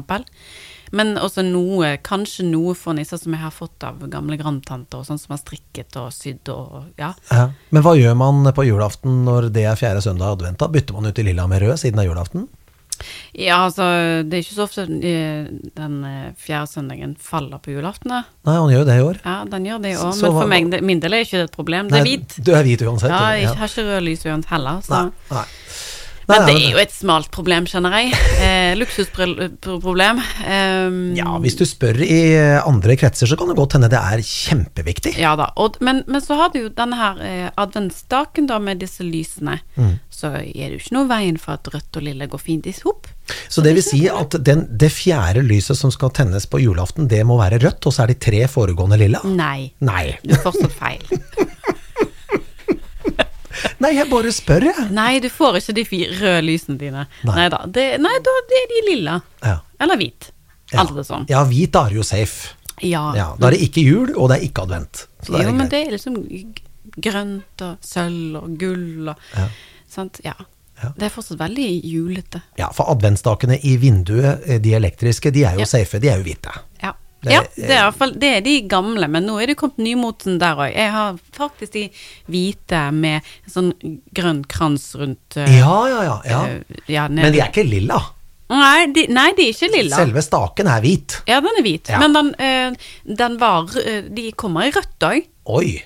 Men 0.91 1.15
også 1.17 1.43
noe, 1.47 1.93
kanskje 2.03 2.45
noe 2.49 2.75
for 2.75 2.97
nisser 2.97 3.19
som 3.21 3.35
jeg 3.35 3.43
har 3.43 3.53
fått 3.55 3.83
av 3.87 4.01
gamle 4.11 4.37
grandtanter, 4.39 5.01
og 5.01 5.07
sånn 5.07 5.19
som 5.21 5.35
har 5.35 5.41
strikket 5.41 5.95
og 6.01 6.11
sydd 6.15 6.51
og 6.51 6.89
ja. 6.99 7.13
Ja. 7.31 7.49
Men 7.71 7.85
hva 7.85 7.95
gjør 7.95 8.17
man 8.19 8.43
på 8.55 8.65
julaften 8.67 9.21
når 9.27 9.51
det 9.55 9.67
er 9.71 9.79
fjerde 9.79 10.03
søndag 10.03 10.35
advent? 10.37 10.59
da? 10.59 10.67
Bytter 10.71 10.97
man 10.97 11.07
ut 11.07 11.21
i 11.21 11.27
lilla 11.31 11.47
med 11.47 11.63
rød 11.63 11.79
siden 11.79 11.99
det 12.01 12.05
er 12.07 12.11
julaften? 12.11 12.49
Ja, 13.33 13.63
altså, 13.65 13.85
det 14.27 14.35
er 14.37 14.43
ikke 14.43 14.55
så 14.57 14.65
ofte 14.67 14.83
eh, 14.85 15.47
den 15.77 15.95
eh, 16.05 16.27
fjerde 16.37 16.69
søndagen 16.69 17.15
faller 17.17 17.61
på 17.63 17.73
julaften. 17.73 18.11
da. 18.13 18.19
Nei, 18.47 18.57
han 18.59 18.73
gjør 18.73 18.85
det 18.89 18.97
i 18.99 19.05
år. 19.05 19.21
Ja, 19.23 19.37
den 19.49 19.65
gjør 19.65 19.81
det 19.81 19.95
òg, 19.97 20.11
Så 20.17 20.27
men 20.27 20.37
for 20.37 20.51
meg, 20.51 20.75
min 20.85 21.01
del 21.01 21.17
er 21.17 21.25
ikke 21.25 21.39
det 21.39 21.47
et 21.49 21.55
problem. 21.55 21.89
Det 21.89 22.01
er 22.01 22.07
hvit. 22.09 22.37
Du 22.37 22.51
er 22.53 22.67
hvit 22.67 22.83
uansett. 22.85 23.13
Ja, 23.13 23.31
jeg 23.39 23.55
har 23.57 23.73
ikke 23.73 23.87
rød 23.87 24.05
lys 24.05 24.27
uansett 24.27 24.53
heller. 24.53 24.83
Så. 24.85 24.99
Nei, 24.99 25.31
nei. 25.31 25.47
Men 26.29 26.45
det 26.47 26.55
er 26.55 26.75
jo 26.75 26.81
et 26.81 26.93
smalt 26.93 27.31
problem, 27.33 27.67
kjenner 27.69 27.97
jeg. 27.99 28.13
Eh, 28.41 28.71
Luksusproblem. 28.73 30.17
Um, 30.41 30.95
Ja, 31.13 31.35
hvis 31.43 31.53
du 31.59 31.61
spør 31.67 31.99
i 32.01 32.33
eh, 32.33 32.57
andre 32.65 32.95
kretser, 32.97 33.29
så 33.29 33.37
kan 33.37 33.51
det 33.51 33.57
godt 33.59 33.75
hende 33.77 33.89
det 33.91 33.99
er 33.99 34.23
kjempeviktig. 34.25 35.13
Ja 35.21 35.35
da. 35.37 35.51
Og, 35.61 35.77
men, 35.85 36.01
men 36.09 36.23
så 36.25 36.39
har 36.39 36.49
du 36.53 36.57
jo 36.63 36.71
denne 36.73 36.97
her 36.97 37.21
eh, 37.21 37.49
adventsstaken 37.61 38.49
da 38.49 38.57
med 38.63 38.81
disse 38.81 39.05
lysene. 39.05 39.59
Mm. 39.77 39.99
Så 40.09 40.33
er 40.39 40.71
det 40.71 40.71
jo 40.73 40.81
ikke 40.81 40.97
noe 40.97 41.09
veien 41.11 41.37
for 41.41 41.59
at 41.59 41.69
rødt 41.69 42.01
og 42.01 42.07
lille 42.07 42.27
går 42.31 42.41
fint 42.41 42.69
i 42.71 42.73
hop. 42.81 43.11
Så 43.51 43.61
det 43.61 43.75
vil 43.77 43.85
si 43.85 44.01
at 44.09 44.35
den, 44.41 44.65
det 44.81 44.89
fjerde 44.95 45.45
lyset 45.45 45.77
som 45.77 45.93
skal 45.93 46.13
tennes 46.17 46.47
på 46.49 46.63
julaften, 46.63 47.09
det 47.11 47.21
må 47.27 47.37
være 47.41 47.61
rødt, 47.61 47.85
og 47.85 47.93
så 47.93 48.07
er 48.07 48.15
de 48.15 48.19
tre 48.25 48.41
foregående 48.49 48.99
lilla? 49.01 49.21
Nei. 49.27 49.69
Nei. 49.85 50.15
Du 50.25 50.33
har 50.33 50.43
fortsatt 50.49 50.75
feil. 50.81 51.05
Nei, 53.83 53.91
jeg 53.95 54.09
bare 54.11 54.31
spør, 54.35 54.63
jeg. 54.69 54.87
Nei, 54.91 55.19
du 55.23 55.29
får 55.29 55.57
ikke 55.61 55.73
de 55.77 55.83
røde 56.21 56.41
lysene 56.45 56.77
dine. 56.81 57.05
Nei. 57.27 57.35
Nei 57.35 57.47
da. 57.53 57.59
Det, 57.67 57.85
nei, 58.01 58.15
da 58.25 58.35
det 58.49 58.61
er 58.63 58.67
de 58.73 58.81
lilla. 58.89 59.19
Ja. 59.43 59.57
Eller 59.79 59.97
hvit. 60.01 60.31
Ja. 60.71 60.79
Alt 60.85 60.95
det 60.95 61.05
sånn. 61.07 61.25
Ja, 61.29 61.43
hvit 61.49 61.71
da 61.75 61.85
er 61.89 61.97
jo 61.99 62.03
safe. 62.07 62.53
Ja. 62.81 63.11
Ja, 63.17 63.27
da 63.37 63.47
er 63.49 63.57
det 63.57 63.61
ikke 63.67 63.83
jul, 63.85 64.13
og 64.17 64.29
det 64.31 64.39
er 64.39 64.45
ikke 64.47 64.63
advent. 64.65 65.05
Så 65.21 65.35
jo, 65.35 65.43
det 65.43 65.53
men 65.53 65.69
det 65.69 65.81
er 65.85 65.91
liksom 65.97 66.15
grønt 67.01 67.61
og 67.65 67.77
sølv 67.85 68.39
og 68.41 68.55
gull 68.59 69.11
og 69.13 69.15
Ja. 69.37 69.47
Sant? 69.91 70.21
Ja. 70.25 70.33
Ja. 70.81 70.89
Det 70.97 71.05
er 71.05 71.13
fortsatt 71.13 71.37
veldig 71.37 71.65
julete. 71.85 72.39
Ja, 72.57 72.71
for 72.73 72.89
adventsstakene 72.89 73.59
i 73.69 73.75
vinduet, 73.77 74.41
eh, 74.47 74.57
de 74.63 74.71
elektriske, 74.73 75.29
de 75.31 75.43
er 75.45 75.53
jo 75.53 75.59
Ja. 75.59 75.65
safe, 75.65 75.99
de 75.99 76.07
er 76.09 76.17
jo 76.17 76.23
hvite. 76.23 76.53
Ja. 76.81 76.93
Det- 77.21 77.33
ja, 77.33 77.41
det 77.55 77.69
er, 77.69 77.87
i 77.87 77.91
fall, 77.93 78.11
det 78.17 78.29
er 78.37 78.41
de 78.41 78.53
gamle, 78.67 79.07
men 79.07 79.27
nå 79.29 79.35
er 79.41 79.51
det 79.51 79.55
kommet 79.59 79.77
nymoten 79.77 80.39
der 80.41 80.55
òg. 80.57 80.71
Jeg 80.73 80.91
har 80.91 81.19
faktisk 81.37 81.73
de 81.75 81.83
hvite 82.33 82.79
med 82.95 83.21
en 83.45 83.51
sånn 83.53 83.99
grønn 84.17 84.39
krans 84.49 84.87
rundt 84.97 85.37
uh, 85.37 85.45
Ja, 85.45 85.75
ja, 85.91 85.99
ja. 86.07 86.15
ja. 86.25 86.39
Uh, 86.47 86.81
ja, 86.89 87.07
Men 87.07 87.31
de 87.31 87.39
er 87.43 87.51
ikke 87.51 87.67
lilla. 87.69 87.99
nei, 88.49 88.87
de, 88.95 89.05
nei, 89.13 89.27
de 89.37 89.45
er 89.47 89.53
ikke 89.53 89.69
lilla. 89.71 89.95
Selve 90.01 90.21
staken 90.25 90.67
er 90.67 90.81
hvit. 90.81 91.19
Ja, 91.29 91.37
den 91.45 91.61
er 91.61 91.63
hvit. 91.67 91.87
Ja. 91.93 91.99
Men 92.01 92.17
den, 92.17 92.33
uh, 92.41 93.15
den 93.21 93.37
var 93.39 93.69
eh, 93.85 94.01
De 94.09 94.31
kommer 94.33 94.65
i 94.67 94.73
rødt 94.75 95.05
òg. 95.07 95.27
Oi. 95.45 95.83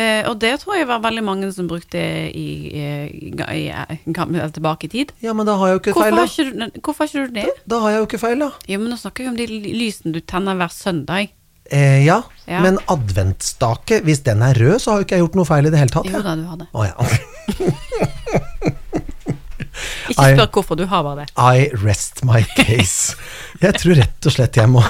Eh, 0.00 0.22
og 0.30 0.38
det 0.40 0.54
tror 0.62 0.78
jeg 0.78 0.86
var 0.88 1.02
veldig 1.04 1.22
mange 1.26 1.48
som 1.52 1.66
brukte 1.68 2.00
i, 2.00 2.46
eh, 2.72 3.06
i, 3.10 3.32
i, 3.34 3.64
eh, 3.68 4.50
tilbake 4.54 4.86
i 4.88 4.92
tid. 4.94 5.12
Ja, 5.20 5.34
men 5.36 5.44
da 5.48 5.58
har 5.60 5.68
jeg 5.72 5.76
jo 5.76 5.80
ikke 5.82 5.92
Hvorfor 5.96 6.06
feil, 6.08 6.16
har 6.16 6.30
da. 6.30 6.68
ikke, 6.70 6.80
hvorfor 6.86 7.04
har 7.04 7.10
ikke 7.10 7.26
du 7.26 7.36
det? 7.40 7.48
Da 7.68 7.80
har 7.82 7.92
jeg 7.94 7.98
jo 8.00 8.06
ikke 8.08 8.22
feil, 8.22 8.38
da. 8.46 8.50
Jo, 8.70 8.78
men 8.80 8.94
nå 8.94 8.98
snakker 9.02 9.26
vi 9.26 9.30
om 9.32 9.36
de 9.36 9.46
lysene 9.76 10.14
du 10.16 10.20
tenner 10.24 10.56
hver 10.60 10.72
søndag. 10.72 11.34
Eh, 11.70 12.00
ja, 12.06 12.22
Ja. 12.50 12.62
men 12.64 12.78
adventsstake, 12.90 14.00
hvis 14.02 14.24
den 14.26 14.40
er 14.42 14.54
rød, 14.58 14.80
så 14.82 14.90
har 14.90 14.98
jo 15.02 15.04
ikke 15.06 15.18
jeg 15.18 15.22
gjort 15.26 15.36
noe 15.38 15.46
feil 15.46 15.66
i 15.68 15.70
det 15.70 15.78
hele 15.78 15.92
tatt. 15.94 16.08
Jo 16.10 16.22
da, 16.24 16.32
du 16.34 16.42
har 16.48 16.56
det. 16.58 16.66
Oh, 16.74 16.82
ja. 16.88 16.94
Ikke 20.10 20.16
spør 20.16 20.34
spør 20.40 20.50
hvorfor, 20.56 20.74
du 20.80 20.86
har 20.90 21.04
bare 21.06 21.24
det. 21.24 21.28
I 21.38 21.68
rest 21.84 22.24
my 22.26 22.42
case. 22.56 23.14
Jeg 23.62 23.76
tror 23.78 24.00
rett 24.00 24.26
og 24.26 24.34
slett 24.34 24.58
jeg 24.58 24.70
må 24.72 24.82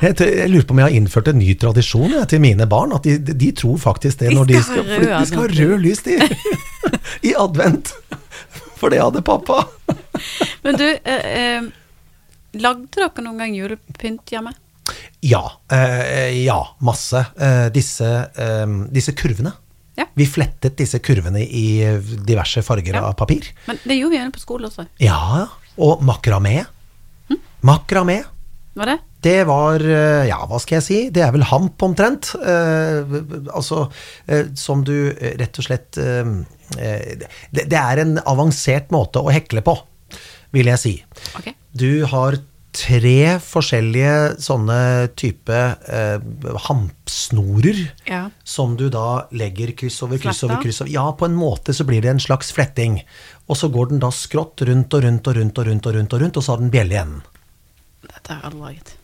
jeg, 0.00 0.16
jeg 0.20 0.50
lurer 0.52 0.66
på 0.68 0.74
om 0.76 0.80
jeg 0.82 0.88
har 0.88 0.96
innført 1.00 1.28
en 1.32 1.38
ny 1.40 1.54
tradisjon 1.60 2.10
jeg, 2.14 2.28
til 2.32 2.40
mine 2.42 2.66
barn. 2.70 2.94
At 2.96 3.04
de, 3.08 3.18
de 3.20 3.50
tror 3.56 3.76
faktisk 3.82 4.22
det 4.22 4.30
De 4.32 4.38
når 4.38 4.48
de 4.50 4.62
skal 4.64 4.86
rød 4.86 5.06
de 5.12 5.26
skal 5.28 5.42
ha 5.44 5.50
rød 5.52 5.84
lys 5.84 6.02
de, 6.06 6.16
i 7.30 7.34
advent. 7.38 7.92
For 8.80 8.92
det 8.92 9.02
hadde 9.02 9.22
pappa. 9.26 9.62
Men 10.64 10.78
du, 10.80 10.86
eh, 10.88 11.30
eh, 11.36 11.70
lagde 12.60 12.88
dere 12.96 13.24
noen 13.26 13.42
gang 13.44 13.56
julepynt 13.58 14.32
hjemme? 14.32 14.54
Ja. 15.22 15.42
Eh, 15.70 16.32
ja, 16.46 16.56
masse. 16.82 17.20
Eh, 17.36 17.66
disse, 17.74 18.08
eh, 18.34 18.64
disse 18.90 19.12
kurvene. 19.18 19.52
Ja. 20.00 20.06
Vi 20.16 20.24
flettet 20.24 20.78
disse 20.80 20.96
kurvene 21.04 21.42
i 21.44 21.66
diverse 22.24 22.62
farger 22.64 22.96
Ja. 22.96 23.02
av 23.10 23.18
papir. 23.20 23.50
Men 23.68 23.76
det 23.84 23.98
gjorde 23.98 24.14
vi 24.14 24.16
gjerne 24.22 24.32
på 24.32 24.40
skolen 24.40 24.70
også. 24.70 24.86
Ja, 25.02 25.44
og 25.76 26.00
makramé. 26.08 26.62
Hm? 27.28 27.36
Makramé. 27.68 28.22
Var 28.80 28.94
det? 28.94 28.98
Det 29.20 29.42
var, 29.48 29.82
eh, 29.84 30.28
ja, 30.30 30.38
hva 30.48 30.60
skal 30.62 30.78
jeg 30.78 30.86
si, 30.86 30.98
det 31.12 31.24
er 31.26 31.32
vel 31.34 31.44
hamp 31.50 31.82
omtrent. 31.84 32.32
Eh, 32.40 33.16
altså, 33.52 33.86
eh, 34.26 34.52
som 34.56 34.84
du 34.86 35.10
eh, 35.12 35.34
rett 35.40 35.60
og 35.60 35.66
slett 35.66 35.98
eh, 36.00 36.30
eh, 36.78 37.26
det, 37.52 37.66
det 37.68 37.80
er 37.80 38.04
en 38.04 38.16
avansert 38.24 38.92
måte 38.94 39.20
å 39.20 39.32
hekle 39.34 39.64
på, 39.66 39.76
vil 40.56 40.72
jeg 40.72 40.82
si. 40.82 40.94
Okay. 41.36 41.56
Du 41.76 42.06
har 42.08 42.40
tre 42.70 43.38
forskjellige 43.42 44.40
sånne 44.42 44.78
type 45.18 45.56
eh, 45.90 46.22
hampsnorer. 46.68 47.80
Ja. 48.06 48.22
Som 48.46 48.76
du 48.78 48.86
da 48.94 49.26
legger 49.34 49.74
kryss 49.76 49.98
over 50.06 50.20
kryss 50.22 50.40
Fletta? 50.40 50.54
over 50.54 50.62
kryss 50.62 50.80
over. 50.84 50.92
Ja, 50.94 51.06
på 51.18 51.26
en 51.26 51.36
måte 51.38 51.74
så 51.76 51.86
blir 51.88 52.04
det 52.04 52.14
en 52.14 52.22
slags 52.22 52.54
fletting. 52.54 53.00
Og 53.50 53.58
så 53.58 53.68
går 53.74 53.90
den 53.92 54.02
da 54.02 54.12
skrått 54.14 54.62
rundt 54.68 54.94
og 54.94 55.04
rundt 55.04 55.26
og 55.26 55.36
rundt 55.40 55.58
og 55.58 55.66
rundt, 55.66 55.86
og 55.90 55.98
rundt, 55.98 56.14
og 56.14 56.24
rundt, 56.24 56.38
og 56.40 56.46
så 56.46 56.54
har 56.54 56.62
den 56.62 56.72
bjelle 56.72 56.96
igjen. 56.96 57.20
Dette 58.06 58.32
har 58.32 58.38
jeg 58.38 58.52
aldri 58.52 58.64
laget. 58.68 58.96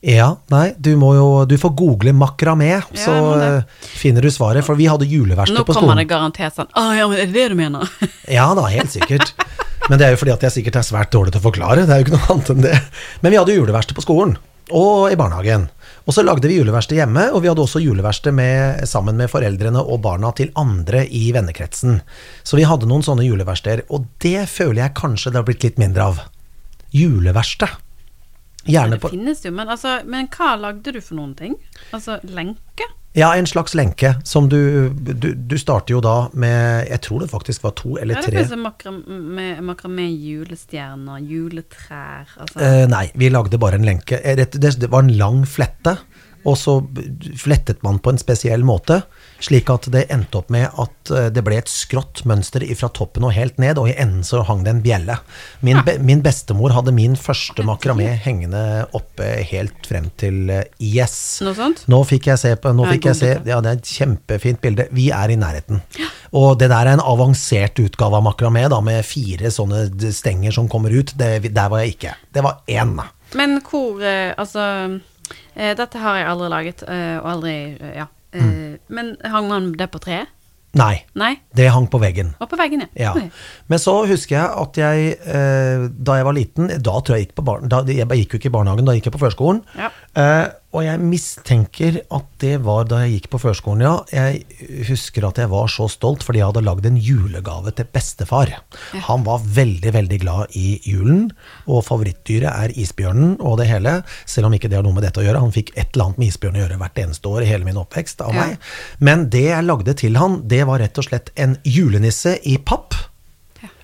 Ja, 0.00 0.28
nei, 0.52 0.74
du 0.78 0.92
må 0.96 1.12
jo 1.16 1.44
Du 1.50 1.56
får 1.58 1.72
google 1.76 2.12
makramé, 2.16 2.82
så 2.94 3.12
må 3.12 3.32
det. 3.40 3.48
eh, 3.58 3.86
finner 3.98 4.22
du 4.22 4.30
svaret. 4.30 4.64
For 4.64 4.78
vi 4.78 4.86
hadde 4.88 5.08
juleverksted 5.10 5.58
Nå 5.58 5.64
kommer 5.68 5.98
det 5.98 6.06
garantert 6.08 6.54
sånn 6.56 6.70
Å 6.72 6.84
ja, 6.96 7.08
men 7.10 7.18
er 7.18 7.26
det 7.26 7.34
det 7.34 7.48
du 7.52 7.56
mener? 7.58 7.88
Ja 8.38 8.50
da, 8.54 8.68
helt 8.72 8.92
sikkert. 8.94 9.34
Men 9.88 9.98
det 9.98 10.06
er 10.06 10.14
jo 10.14 10.20
fordi 10.20 10.34
at 10.36 10.44
jeg 10.46 10.56
sikkert 10.60 10.78
er 10.80 10.86
svært 10.86 11.12
dårlig 11.14 11.32
til 11.34 11.40
å 11.42 11.46
forklare. 11.48 11.86
Det 11.88 11.94
er 11.94 12.02
jo 12.02 12.06
ikke 12.08 12.18
noe 12.18 12.30
annet 12.34 12.52
enn 12.54 12.64
det. 12.66 12.76
Men 13.24 13.32
vi 13.34 13.40
hadde 13.40 13.56
juleverksted 13.56 13.96
på 13.96 14.04
skolen. 14.04 14.36
Og 14.68 15.08
i 15.08 15.16
barnehagen. 15.16 15.68
Og 16.04 16.12
så 16.16 16.22
lagde 16.24 16.48
vi 16.48 16.58
juleverksted 16.58 16.98
hjemme, 17.00 17.26
og 17.32 17.40
vi 17.44 17.48
hadde 17.48 17.62
også 17.64 17.80
juleverksted 17.80 18.36
sammen 18.88 19.16
med 19.20 19.30
foreldrene 19.32 19.80
og 19.80 20.02
barna 20.04 20.30
til 20.36 20.50
andre 20.60 21.06
i 21.08 21.30
vennekretsen. 21.36 22.02
Så 22.44 22.56
vi 22.56 22.64
hadde 22.68 22.88
noen 22.88 23.04
sånne 23.04 23.24
juleverksteder, 23.24 23.86
og 23.92 24.04
det 24.24 24.44
føler 24.48 24.82
jeg 24.86 24.96
kanskje 25.00 25.32
det 25.32 25.40
har 25.40 25.48
blitt 25.48 25.64
litt 25.64 25.80
mindre 25.80 26.06
av. 26.12 26.20
Juleverksted. 26.92 27.68
Gjerne 28.68 28.98
det 29.00 29.10
finnes 29.10 29.42
jo, 29.44 29.50
men, 29.56 29.68
altså, 29.72 29.98
men 30.06 30.28
hva 30.28 30.52
lagde 30.60 30.92
du 30.92 31.00
for 31.00 31.16
noen 31.18 31.34
ting? 31.38 31.54
Altså 31.96 32.18
lenke? 32.28 32.86
Ja, 33.16 33.30
en 33.34 33.46
slags 33.48 33.72
lenke 33.74 34.10
som 34.28 34.46
du, 34.52 34.90
du 34.92 35.32
Du 35.34 35.54
starter 35.58 35.94
jo 35.96 36.00
da 36.04 36.28
med 36.38 36.86
Jeg 36.90 37.00
tror 37.06 37.22
det 37.24 37.30
faktisk 37.32 37.64
var 37.64 37.72
to 37.80 37.96
eller 37.96 38.14
Ja, 38.14 38.20
det 38.20 38.28
tre. 38.30 38.44
finnes 38.44 39.64
makramé, 39.64 40.06
julestjerner, 40.12 41.18
juletrær 41.24 42.28
altså. 42.38 42.60
Eh, 42.60 42.84
nei, 42.92 43.06
vi 43.18 43.30
lagde 43.32 43.58
bare 43.58 43.80
en 43.80 43.88
lenke. 43.88 44.20
Eh, 44.22 44.36
Det, 44.36 44.50
det, 44.60 44.74
det 44.84 44.90
var 44.92 45.02
en 45.06 45.16
lang 45.18 45.40
flette, 45.48 45.96
og 46.44 46.56
så 46.60 46.76
flettet 47.40 47.82
man 47.82 47.98
på 47.98 48.12
en 48.12 48.18
spesiell 48.20 48.62
måte, 48.64 49.00
slik 49.44 49.70
at 49.70 49.88
det 49.92 50.06
endte 50.12 50.40
opp 50.40 50.50
med 50.52 50.66
at 50.68 51.12
eh, 51.14 51.28
det 51.34 51.44
ble 51.46 51.58
et 51.60 51.70
skrått 51.70 52.24
mønster 52.28 52.64
fra 52.78 52.90
toppen 52.94 53.26
og 53.28 53.34
helt 53.36 53.58
ned, 53.62 53.78
og 53.78 53.90
i 53.90 53.96
enden 53.96 54.24
så 54.26 54.42
hang 54.48 54.64
det 54.66 54.74
en 54.74 54.82
bjelle. 54.84 55.18
Min, 55.66 55.80
be, 55.86 55.98
min 56.02 56.22
bestemor 56.24 56.74
hadde 56.76 56.94
min 56.96 57.16
første 57.18 57.64
makramé 57.66 58.10
hengende 58.24 58.62
oppe 58.96 59.30
helt 59.50 59.88
frem 59.88 60.10
til 60.20 60.50
yes. 60.50 60.78
IS. 60.78 61.18
Noe 61.46 61.56
sånt? 61.56 61.84
Nå 61.90 62.02
fikk 62.08 62.30
jeg 62.32 62.42
se 62.42 62.54
på, 62.58 62.72
nå 62.74 62.88
fikk 62.92 63.10
jeg 63.10 63.20
se, 63.20 63.32
ja 63.48 63.60
det 63.64 63.70
er 63.70 63.80
et 63.80 63.92
kjempefint 63.98 64.62
bilde. 64.64 64.88
Vi 64.94 65.10
er 65.14 65.32
i 65.32 65.38
nærheten. 65.38 65.82
Og 66.36 66.58
det 66.60 66.70
der 66.72 66.88
er 66.88 66.96
en 66.96 67.04
avansert 67.04 67.78
utgave 67.82 68.18
av 68.18 68.26
makramé, 68.26 68.66
da, 68.70 68.80
med 68.84 69.06
fire 69.06 69.52
sånne 69.54 69.86
stenger 70.14 70.54
som 70.54 70.68
kommer 70.70 70.94
ut. 70.94 71.14
Det, 71.18 71.48
der 71.48 71.72
var 71.72 71.84
jeg 71.84 71.96
ikke. 71.96 72.16
Det 72.34 72.44
var 72.44 72.60
én. 72.68 72.96
Men 73.36 73.58
hvor 73.60 74.00
eh, 74.00 74.32
Altså 74.40 74.62
eh, 75.54 75.74
Dette 75.76 76.00
har 76.00 76.20
jeg 76.20 76.28
aldri 76.30 76.52
laget, 76.52 76.84
eh, 76.88 77.16
og 77.20 77.34
aldri 77.36 77.56
eh, 77.76 77.98
Ja. 78.02 78.08
Eh, 78.32 78.42
Mm. 78.42 78.78
Men 78.88 79.16
hang 79.24 79.48
man 79.48 79.72
det 79.72 79.90
på 79.90 79.98
treet? 80.00 80.28
Nei, 80.76 81.02
Nei? 81.16 81.30
det 81.56 81.70
hang 81.72 81.86
på 81.88 81.98
veggen. 81.98 82.34
Og 82.40 82.50
på 82.50 82.56
veggen, 82.60 82.82
Ja. 82.94 83.14
ja. 83.16 83.28
Men 83.68 83.78
så 83.78 84.06
husker 84.06 84.36
jeg 84.36 84.50
at 84.62 84.76
jeg, 84.76 85.14
eh, 85.24 85.88
da 85.96 86.16
jeg 86.18 86.24
var 86.28 86.34
liten 86.36 86.68
Da 86.68 87.00
tror 87.00 87.16
jeg 87.16 87.26
gikk 87.28 87.34
på 87.40 87.44
barn, 87.44 87.68
da, 87.68 87.80
Jeg 87.88 88.06
gikk 88.06 88.34
jo 88.34 88.38
ikke 88.38 88.50
i 88.50 88.52
barnehagen, 88.52 88.84
da 88.84 88.92
gikk 88.92 89.08
jeg 89.08 89.14
på 89.16 89.22
førskolen. 89.24 89.62
Ja. 89.78 89.88
Eh, 90.18 90.46
og 90.74 90.82
jeg 90.84 91.00
mistenker 91.00 91.96
at 92.12 92.26
det 92.42 92.56
var 92.66 92.84
da 92.90 92.98
jeg 93.04 93.12
gikk 93.14 93.28
på 93.32 93.38
førskolen, 93.40 93.84
ja. 93.86 93.92
Jeg 94.12 94.82
husker 94.88 95.24
at 95.28 95.38
jeg 95.40 95.48
var 95.52 95.70
så 95.72 95.86
stolt 95.88 96.24
fordi 96.26 96.40
jeg 96.42 96.48
hadde 96.50 96.62
lagd 96.66 96.88
en 96.90 96.98
julegave 97.00 97.72
til 97.78 97.86
bestefar. 97.94 98.50
Han 99.06 99.24
var 99.24 99.44
veldig, 99.46 99.92
veldig 99.94 100.18
glad 100.24 100.56
i 100.58 100.74
julen, 100.90 101.28
og 101.70 101.84
favorittdyret 101.86 102.50
er 102.50 102.74
isbjørnen 102.82 103.38
og 103.38 103.56
det 103.62 103.68
hele. 103.70 103.94
Selv 104.28 104.50
om 104.50 104.58
ikke 104.58 104.68
det 104.72 104.80
har 104.80 104.84
noe 104.84 104.96
med 104.98 105.06
dette 105.06 105.22
å 105.22 105.24
gjøre. 105.24 105.40
Han 105.46 105.54
fikk 105.54 105.72
et 105.76 105.94
eller 105.94 106.10
annet 106.10 106.20
med 106.24 106.32
isbjørn 106.34 106.58
å 106.58 106.64
gjøre 106.64 106.80
hvert 106.82 107.02
eneste 107.06 107.32
år 107.32 107.46
i 107.46 107.50
hele 107.52 107.68
min 107.70 107.80
oppvekst 107.80 108.24
av 108.26 108.34
Ja. 108.34 108.44
meg. 108.50 108.58
Men 109.00 109.28
det 109.32 109.46
jeg 109.48 109.64
lagde 109.70 109.94
til 110.02 110.18
han, 110.20 110.42
det 110.48 110.66
var 110.68 110.82
rett 110.84 110.98
og 111.00 111.08
slett 111.08 111.30
en 111.36 111.56
julenisse 111.64 112.36
i 112.44 112.58
papp. 112.58 112.92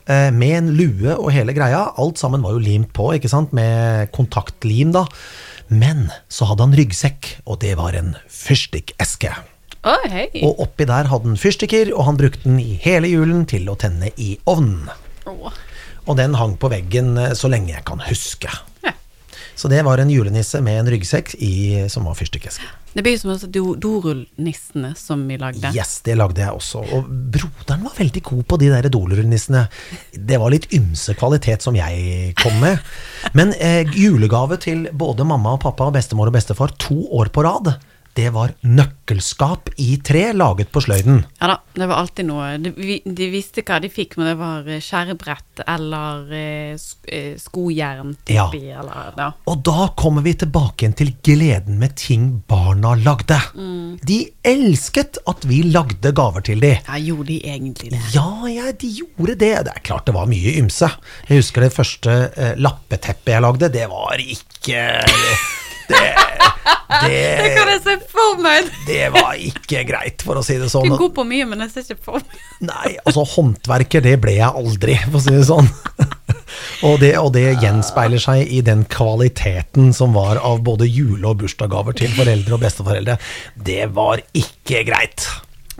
Eh, 0.07 0.29
med 0.37 0.53
en 0.59 0.67
lue 0.77 1.15
og 1.17 1.31
hele 1.33 1.55
greia. 1.57 1.87
Alt 1.97 2.19
sammen 2.21 2.43
var 2.45 2.53
jo 2.53 2.61
limt 2.61 2.91
på, 2.93 3.15
ikke 3.17 3.31
sant, 3.33 3.55
med 3.57 4.11
kontaktlim, 4.13 4.93
da. 4.93 5.07
Men 5.69 6.09
så 6.29 6.49
hadde 6.51 6.67
han 6.67 6.77
ryggsekk, 6.77 7.31
og 7.49 7.61
det 7.65 7.75
var 7.81 7.97
en 7.99 8.15
fyrstikkeske. 8.29 9.33
Oh, 9.85 10.05
hey. 10.09 10.31
Og 10.45 10.63
oppi 10.65 10.87
der 10.89 11.11
hadde 11.11 11.29
han 11.29 11.41
fyrstikker, 11.41 11.93
og 11.97 12.07
han 12.09 12.21
brukte 12.21 12.47
den 12.47 12.61
i 12.63 12.79
hele 12.81 13.11
julen 13.11 13.45
til 13.49 13.69
å 13.69 13.77
tenne 13.81 14.13
i 14.17 14.35
ovnen. 14.49 14.89
Oh. 15.29 15.53
Og 16.05 16.17
den 16.21 16.37
hang 16.37 16.57
på 16.61 16.71
veggen 16.73 17.17
eh, 17.21 17.35
så 17.37 17.49
lenge 17.53 17.73
jeg 17.73 17.85
kan 17.89 18.01
huske. 18.05 18.53
Ja. 18.85 18.95
Så 19.57 19.71
det 19.73 19.83
var 19.87 20.01
en 20.01 20.13
julenisse 20.13 20.61
med 20.65 20.81
en 20.81 20.91
ryggsekk 20.93 21.37
i, 21.41 21.55
som 21.93 22.09
var 22.09 22.17
fyrstikkeske. 22.19 22.67
Det 22.95 23.03
blir 23.03 23.17
som 23.19 23.33
altså 23.35 23.49
do- 23.51 23.75
dorullnissene 23.83 24.93
som 24.97 25.25
vi 25.29 25.37
lagde. 25.41 25.73
Yes, 25.75 25.97
det 26.07 26.15
lagde 26.19 26.39
jeg 26.45 26.55
også. 26.55 26.83
Og 26.95 27.09
broderen 27.35 27.83
var 27.89 27.97
veldig 27.99 28.23
god 28.23 28.45
på 28.53 28.59
de 28.63 28.69
der 28.71 28.87
dorullnissene. 28.93 29.65
Det 30.15 30.39
var 30.39 30.55
litt 30.55 30.69
ymse 30.77 31.17
kvalitet 31.19 31.65
som 31.67 31.75
jeg 31.79 32.35
kom 32.39 32.55
med. 32.63 32.79
Men 33.35 33.51
eh, 33.59 33.83
julegave 33.99 34.61
til 34.63 34.87
både 34.93 35.27
mamma 35.27 35.57
og 35.57 35.65
pappa, 35.67 35.91
bestemor 35.95 36.31
og 36.31 36.37
bestefar 36.39 36.75
to 36.79 37.01
år 37.19 37.33
på 37.35 37.43
rad, 37.47 37.75
det 38.15 38.29
var 38.35 38.53
nøkkelskap 38.63 39.71
i 39.83 39.97
tre 40.07 40.29
laget 40.37 40.71
på 40.73 40.81
sløyden. 40.85 41.25
Ja 41.41 41.49
da, 41.51 41.57
det 41.75 41.89
var 41.91 41.99
alltid 42.05 42.29
noe. 42.29 42.53
De, 42.63 43.01
de 43.05 43.27
visste 43.33 43.65
hva 43.67 43.81
de 43.83 43.91
fikk, 43.91 44.15
men 44.21 44.29
det 44.31 44.35
var 44.39 44.69
eh, 44.71 44.79
skjærebrett 44.85 45.63
eller 45.67 46.31
eh, 46.35 46.77
eh, 47.11 47.33
skojern 47.43 48.13
Ja. 48.31 48.47
eller 48.55 49.19
ja. 49.19 49.29
Og 49.51 49.65
da 49.67 49.89
kommer 49.99 50.23
vi 50.27 50.37
tilbake 50.45 50.85
igjen 50.87 50.95
til 50.99 51.11
gleden 51.27 51.81
med 51.83 51.97
ting 51.99 52.29
barna 52.51 52.95
lagde. 53.01 53.41
De 54.07 54.21
elsket 54.47 55.19
at 55.31 55.45
vi 55.51 55.63
lagde 55.67 56.15
gaver 56.15 56.45
til 56.47 56.63
dem. 56.63 56.79
Ja, 56.87 57.01
gjorde 57.03 57.29
de 57.33 57.41
egentlig 57.51 57.91
det? 57.95 58.03
Ja, 58.15 58.29
ja, 58.51 58.71
de 58.73 58.93
gjorde 59.01 59.35
det. 59.43 59.53
Det 59.67 59.75
er 59.75 59.85
klart 59.91 60.07
det 60.07 60.15
var 60.17 60.31
mye 60.31 60.55
ymse. 60.63 60.93
Jeg 61.29 61.43
husker 61.43 61.67
det 61.67 61.75
første 61.75 62.17
lappeteppet 62.63 63.35
jeg 63.35 63.43
lagde. 63.45 63.73
Det 63.75 63.89
var 63.91 64.23
ikke 64.23 64.81
Det, 65.89 67.11
Det 67.11 67.49
kan 67.57 67.69
jeg 67.69 67.81
se 67.85 67.95
for 68.09 68.39
meg! 68.41 68.69
det 68.87 69.09
var 69.13 69.35
ikke 69.37 69.83
greit, 69.89 70.23
for 70.25 70.39
å 70.41 70.45
si 70.47 70.57
det 70.61 70.71
sånn. 70.73 70.87
Du 70.89 70.95
er 70.95 71.01
god 71.03 71.15
på 71.17 71.25
mye, 71.29 71.47
men 71.51 71.65
jeg 71.67 71.73
ser 71.75 71.97
ikke 71.97 72.07
for 72.07 72.23
meg. 72.23 72.45
Nei, 72.65 72.95
altså 73.03 73.25
håndverker, 73.35 74.05
det 74.05 74.15
ble 74.23 74.37
jeg 74.39 74.49
aldri, 74.63 74.97
for 75.09 75.19
å 75.21 75.25
si 75.25 75.35
det 75.35 75.47
sånn. 75.51 75.69
Og 76.87 77.01
det, 77.01 77.15
og 77.19 77.33
det 77.35 77.47
gjenspeiler 77.63 78.21
seg 78.23 78.51
i 78.53 78.61
den 78.65 78.85
kvaliteten 78.93 79.93
som 79.97 80.15
var 80.15 80.39
av 80.45 80.63
både 80.67 80.87
jule- 80.87 81.33
og 81.33 81.41
bursdagsgaver 81.43 81.97
til 81.99 82.13
foreldre 82.15 82.57
og 82.57 82.63
besteforeldre. 82.63 83.17
Det 83.57 83.89
var 83.97 84.23
ikke 84.37 84.85
greit. 84.87 85.27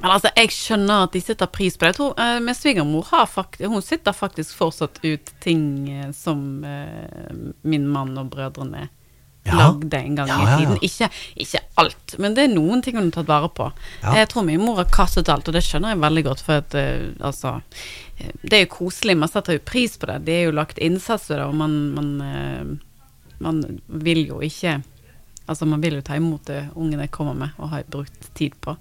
Men 0.01 0.17
altså, 0.17 0.33
jeg 0.37 0.51
skjønner 0.53 1.07
at 1.07 1.15
de 1.15 1.23
setter 1.23 1.49
pris 1.53 1.77
på 1.79 1.87
det. 1.87 1.93
Jeg 1.95 1.99
tror 2.01 2.19
eh, 2.21 2.41
Min 2.45 2.57
svigermor 2.59 3.07
har 3.13 3.29
faktisk, 3.31 3.71
hun 3.71 3.85
sitter 3.85 4.17
faktisk 4.17 4.57
fortsatt 4.59 4.99
ut 5.05 5.33
ting 5.45 5.63
eh, 5.93 6.11
som 6.17 6.65
eh, 6.67 7.31
min 7.63 7.87
mann 7.89 8.17
og 8.21 8.33
brødrene 8.35 8.89
Ja. 9.45 9.57
lagde 9.59 9.99
en 9.99 10.15
gang 10.17 10.29
Ja, 10.29 10.39
i 10.41 10.61
tiden. 10.61 10.79
Ikke, 10.81 11.09
ikke 11.37 11.61
alt, 11.81 12.15
men 12.19 12.37
det 12.37 12.47
er 12.47 12.55
noen 12.55 12.81
ting 12.83 12.97
hun 12.97 13.11
har 13.11 13.19
tatt 13.19 13.29
vare 13.29 13.51
på. 13.53 13.67
Jeg 14.01 14.31
tror 14.33 14.47
min 14.47 14.63
mor 14.63 14.81
har 14.81 14.89
kastet 14.89 15.29
alt, 15.29 15.51
og 15.51 15.57
det 15.57 15.61
skjønner 15.67 15.93
jeg 15.93 16.01
veldig 16.01 16.25
godt. 16.25 16.45
For 16.47 16.63
at, 16.63 16.77
uh, 16.79 17.13
altså 17.29 17.59
eh, 18.17 18.33
Det 18.41 18.57
er 18.57 18.65
jo 18.65 18.73
koselig, 18.73 19.19
man 19.21 19.29
setter 19.29 19.59
jo 19.59 19.67
pris 19.69 19.99
på 20.01 20.09
det. 20.09 20.23
Det 20.25 20.39
er 20.39 20.49
jo 20.49 20.57
lagt 20.57 20.81
innsats 20.81 21.29
i 21.29 21.37
det, 21.37 21.45
og 21.45 21.55
man, 21.61 21.77
man, 21.93 22.11
uh, 22.25 23.37
man 23.45 23.63
vil 23.87 24.27
jo 24.31 24.41
ikke 24.45 24.81
Altså 25.45 25.67
man 25.69 25.83
vil 25.83 25.99
jo 25.99 26.01
ta 26.01 26.17
imot 26.17 26.47
det 26.49 26.71
ungene 26.81 27.05
kommer 27.13 27.35
med 27.37 27.59
og 27.61 27.69
har 27.69 27.83
brukt 27.93 28.31
tid 28.33 28.55
på. 28.65 28.73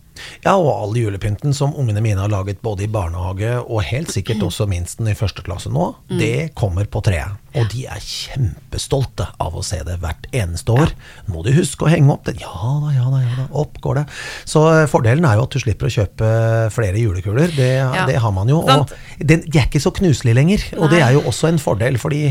Ja, 0.43 0.55
og 0.55 0.71
all 0.71 0.97
julepynten 0.97 1.55
som 1.57 1.75
ungene 1.75 2.03
mine 2.03 2.21
har 2.21 2.31
laget 2.31 2.61
både 2.65 2.85
i 2.85 2.91
barnehage 2.91 3.55
og 3.63 3.85
helt 3.87 4.13
sikkert 4.13 4.43
også 4.49 4.67
minsten 4.69 5.09
i 5.09 5.17
første 5.17 5.45
klasse 5.45 5.71
nå, 5.73 5.93
mm. 6.09 6.19
det 6.19 6.35
kommer 6.59 6.89
på 6.89 7.03
treet. 7.05 7.39
Og 7.53 7.67
de 7.69 7.83
er 7.85 8.01
kjempestolte 8.01 9.27
av 9.41 9.53
å 9.53 9.61
se 9.65 9.77
det 9.85 9.99
hvert 10.01 10.25
eneste 10.33 10.73
år. 10.73 10.89
Ja. 10.89 11.25
Må 11.29 11.43
du 11.45 11.51
huske 11.53 11.85
å 11.85 11.91
henge 11.91 12.09
opp 12.15 12.25
den? 12.25 12.39
Ja 12.41 12.49
da, 12.81 12.93
ja 12.95 13.05
da, 13.05 13.19
ja 13.21 13.35
da. 13.37 13.45
Opp 13.61 13.77
går 13.83 13.99
det. 13.99 14.03
Så 14.49 14.63
eh, 14.71 14.85
fordelen 14.89 15.27
er 15.29 15.37
jo 15.37 15.45
at 15.45 15.53
du 15.53 15.61
slipper 15.61 15.89
å 15.89 15.93
kjøpe 15.93 16.29
flere 16.73 16.97
julekuler. 16.97 17.53
Det, 17.53 17.69
ja. 17.77 18.07
det 18.09 18.17
har 18.23 18.33
man 18.33 18.49
jo. 18.49 18.63
Og 18.63 18.93
de 19.21 19.37
er 19.37 19.67
ikke 19.67 19.83
så 19.83 19.93
knuselige 19.93 20.37
lenger. 20.39 20.65
Og 20.79 20.89
det 20.93 21.03
er 21.05 21.13
jo 21.17 21.21
også 21.29 21.51
en 21.51 21.61
fordel, 21.61 21.99
fordi 22.01 22.23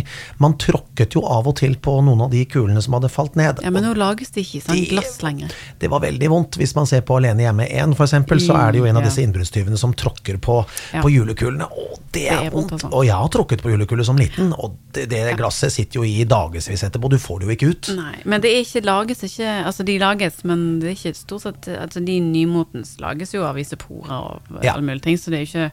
man 0.43 0.57
tråkket 0.61 1.15
jo 1.15 1.23
av 1.31 1.47
og 1.51 1.57
til 1.63 1.79
på 1.83 2.01
noen 2.03 2.27
av 2.27 2.35
de 2.35 2.43
kulene 2.51 2.83
som 2.83 2.99
hadde 2.99 3.13
falt 3.13 3.39
ned. 3.39 3.63
Ja, 3.63 3.71
Men 3.75 3.87
nå 3.87 3.95
lages 3.99 4.35
det 4.35 4.43
ikke 4.43 4.59
i 4.59 4.65
sånn 4.67 4.83
glass 4.91 5.21
lenger. 5.23 5.55
Det 5.79 5.91
var 5.93 6.03
veldig 6.03 6.33
vondt. 6.35 6.59
Hvis 6.59 6.75
man 6.79 6.91
ser 6.91 7.07
på 7.07 7.21
Alene 7.21 7.47
hjemme 7.47 7.69
1 7.73 7.95
f.eks., 7.97 8.47
så 8.47 8.57
er 8.59 8.73
det 8.73 8.83
jo 8.83 8.87
en 8.89 8.99
av 9.01 9.07
disse 9.07 9.23
innbruddstyvene 9.25 9.79
som 9.81 9.95
tråkker 9.97 10.39
på, 10.43 10.59
på 10.95 11.13
julekulene. 11.13 11.67
Og 11.67 12.01
det 12.13 12.27
er, 12.29 12.45
det 12.45 12.51
er 12.51 12.55
vondt. 12.55 12.75
Altså. 12.77 12.91
Og 12.93 13.07
jeg 13.09 13.17
har 13.17 13.33
tråkket 13.37 13.65
på 13.65 13.73
julekule 13.73 14.07
som 14.07 14.21
liten, 14.21 14.53
og 14.53 14.77
det, 14.95 15.07
det 15.13 15.37
glasset 15.41 15.75
sitter 15.75 16.03
jo 16.03 16.07
i 16.09 16.27
dagevis 16.29 16.71
etterpå. 16.75 17.13
Du 17.13 17.19
får 17.23 17.43
det 17.43 17.49
jo 17.49 17.57
ikke 17.57 17.71
ut. 17.73 17.93
Nei, 17.99 18.17
men 18.29 18.45
det 18.45 18.53
er 18.53 18.65
ikke 18.67 18.85
lages 18.87 19.25
ikke 19.27 19.51
Altså, 19.63 19.85
de 19.87 19.99
lages, 20.01 20.43
men 20.49 20.67
det 20.83 20.91
er 20.91 20.97
ikke 20.97 21.15
stort 21.17 21.47
sett 21.47 21.69
Altså, 21.73 22.03
de 22.05 22.19
nymotens 22.25 22.97
lages 23.03 23.35
jo 23.35 23.47
av 23.47 23.59
isoporer 23.61 24.13
og 24.17 24.61
ja. 24.63 24.75
alle 24.75 24.85
mulige 24.87 25.07
ting, 25.09 25.21
så 25.21 25.33
det 25.33 25.41
er 25.41 25.47
jo 25.47 25.51
ikke 25.53 25.71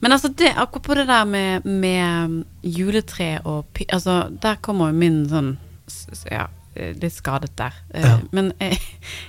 men 0.00 0.12
altså, 0.12 0.28
det, 0.28 0.54
akkurat 0.56 0.82
på 0.82 0.94
det 0.96 1.04
der 1.06 1.24
med, 1.28 1.66
med 1.68 2.44
juletre 2.62 3.40
og 3.44 3.82
Altså, 3.88 4.24
der 4.42 4.56
kommer 4.64 4.90
jo 4.90 4.98
min 4.98 5.20
sånn 5.28 5.52
ja, 6.30 6.46
litt 6.74 7.14
skadet 7.14 7.52
der. 7.58 7.74
Eh, 7.94 8.04
ja. 8.04 8.18
Men 8.32 8.52
jeg, 8.60 8.78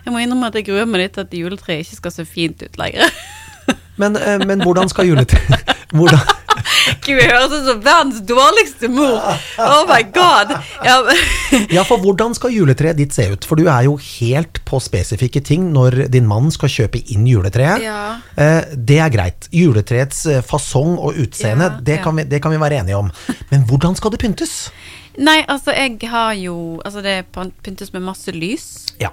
jeg, 0.05 0.13
må 0.13 0.21
innrømme 0.21 0.51
at 0.51 0.59
jeg 0.59 0.69
gruer 0.69 0.87
meg 0.89 1.05
litt 1.05 1.17
til 1.17 1.25
at 1.25 1.35
juletreet 1.35 1.83
ikke 1.83 1.99
skal 2.03 2.15
se 2.15 2.27
fint 2.27 2.63
ut 2.63 2.79
lenger. 2.79 3.11
men, 4.01 4.17
eh, 4.19 4.39
men 4.47 4.63
hvordan 4.63 4.91
skal 4.91 5.11
juletreet 5.11 5.75
Hvordan 5.93 6.23
Gud, 7.03 7.19
jeg 7.19 7.29
høres 7.29 7.51
ut 7.51 7.65
som 7.67 7.79
verdens 7.83 8.21
dårligste 8.27 8.87
mor. 8.91 9.19
Oh 9.61 9.83
my 9.87 10.01
god. 10.15 10.53
Ja. 10.83 10.95
ja, 11.71 11.83
for 11.85 12.01
hvordan 12.01 12.33
skal 12.35 12.53
juletreet 12.55 12.97
ditt 12.97 13.15
se 13.15 13.25
ut? 13.33 13.45
For 13.47 13.59
du 13.59 13.67
er 13.67 13.85
jo 13.85 13.93
helt 13.99 14.61
på 14.67 14.79
spesifikke 14.83 15.43
ting 15.43 15.67
når 15.75 16.05
din 16.13 16.27
mann 16.29 16.49
skal 16.55 16.71
kjøpe 16.71 17.03
inn 17.13 17.27
juletreet. 17.29 17.83
Ja. 17.83 17.99
Eh, 18.39 18.73
det 18.73 18.99
er 19.03 19.13
greit. 19.13 19.49
Juletreets 19.53 20.25
fasong 20.47 20.95
og 20.97 21.19
utseende, 21.23 21.69
ja, 21.69 21.85
det, 21.91 21.99
kan 22.03 22.17
vi, 22.19 22.27
det 22.31 22.41
kan 22.43 22.55
vi 22.55 22.61
være 22.63 22.81
enige 22.81 22.99
om. 22.99 23.11
Men 23.51 23.67
hvordan 23.69 23.99
skal 23.99 24.15
det 24.15 24.23
pyntes? 24.23 24.57
Nei, 25.17 25.43
altså 25.45 25.75
jeg 25.75 25.99
har 26.09 26.33
jo 26.33 26.81
Altså 26.85 27.03
det 27.05 27.19
pyntes 27.33 27.93
med 27.93 28.01
masse 28.01 28.31
lys. 28.33 28.95
Ja. 29.01 29.11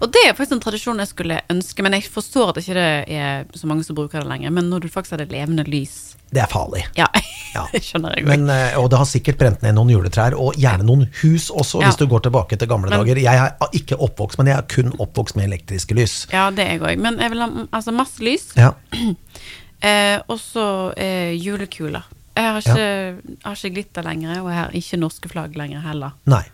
Og 0.00 0.10
det 0.12 0.22
er 0.26 0.34
faktisk 0.36 0.56
en 0.56 0.62
tradisjon 0.62 1.00
jeg 1.02 1.10
skulle 1.10 1.38
ønske, 1.52 1.84
men 1.84 1.96
jeg 1.96 2.08
forstår 2.12 2.52
at 2.52 2.58
det 2.58 2.64
ikke 2.66 2.88
er 3.16 3.46
så 3.56 3.68
mange 3.70 3.84
som 3.86 3.96
bruker 3.96 4.22
det 4.22 4.28
lenger. 4.30 4.52
Men 4.54 4.68
når 4.70 4.84
du 4.84 4.90
faktisk 4.92 5.16
har 5.16 5.22
det 5.22 5.32
levende 5.32 5.64
lys 5.68 6.14
Det 6.32 6.42
er 6.42 6.50
farlig. 6.50 6.84
Ja, 6.96 7.08
ja. 7.54 7.66
det 7.72 7.82
skjønner 7.84 8.16
jeg 8.16 8.28
men, 8.28 8.46
eh, 8.52 8.78
Og 8.80 8.90
det 8.92 9.00
har 9.00 9.08
sikkert 9.08 9.40
brent 9.40 9.64
ned 9.64 9.76
noen 9.76 9.92
juletrær, 9.92 10.36
og 10.38 10.56
gjerne 10.60 10.86
noen 10.88 11.06
hus 11.22 11.50
også, 11.50 11.82
ja. 11.82 11.90
hvis 11.90 12.00
du 12.00 12.06
går 12.10 12.26
tilbake 12.28 12.58
til 12.60 12.70
gamle 12.70 12.92
men, 12.92 13.00
dager. 13.00 13.20
Jeg 13.24 13.42
er 13.42 13.76
ikke 13.80 13.98
oppvokst, 14.00 14.40
men 14.40 14.52
jeg 14.52 14.58
er 14.60 14.68
kun 14.70 14.94
oppvokst 14.98 15.38
med 15.38 15.50
elektriske 15.50 15.96
lys. 15.98 16.16
Ja, 16.32 16.48
det 16.54 16.66
er 16.66 16.76
jeg 16.76 16.84
òg. 16.84 17.02
Men 17.02 17.20
jeg 17.20 17.34
vil 17.34 17.44
ha 17.44 17.50
altså 17.72 17.96
masse 17.96 18.24
lys. 18.24 18.50
Ja. 18.56 18.72
eh, 19.88 20.18
og 20.28 20.40
så 20.40 20.66
eh, 20.96 21.36
julekuler. 21.36 22.08
Jeg 22.32 22.48
har 22.48 22.58
ikke, 22.62 22.88
ja. 22.88 23.36
har 23.44 23.58
ikke 23.58 23.74
glitter 23.76 24.06
lenger, 24.06 24.40
og 24.40 24.50
jeg 24.50 24.58
har 24.58 24.76
ikke 24.78 25.00
norske 25.00 25.30
flagg 25.32 25.56
lenger 25.58 25.84
heller. 25.84 26.14
Nei. 26.30 26.44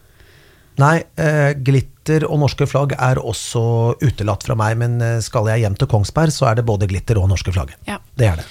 Nei, 0.78 1.02
eh, 1.18 1.52
glitter 1.58 2.24
og 2.28 2.38
norske 2.44 2.66
flagg 2.70 2.94
er 2.94 3.18
også 3.18 3.62
utelatt 3.98 4.46
fra 4.46 4.54
meg, 4.58 4.76
men 4.78 4.98
eh, 5.02 5.18
skal 5.24 5.50
jeg 5.50 5.64
hjem 5.64 5.76
til 5.78 5.90
Kongsberg, 5.90 6.34
så 6.34 6.50
er 6.50 6.58
det 6.58 6.66
både 6.68 6.86
glitter 6.90 7.18
og 7.18 7.28
norske 7.32 7.54
flagg. 7.54 7.74
Ja. 7.88 7.98
Det 8.18 8.30
er 8.30 8.42
det. 8.42 8.46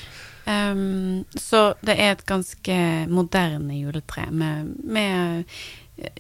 Um, 0.48 1.26
så 1.36 1.74
det 1.84 1.98
er 2.00 2.14
et 2.14 2.24
ganske 2.28 2.76
moderne 3.12 3.76
juletre 3.82 4.30
med, 4.32 4.70
med, 4.88 5.58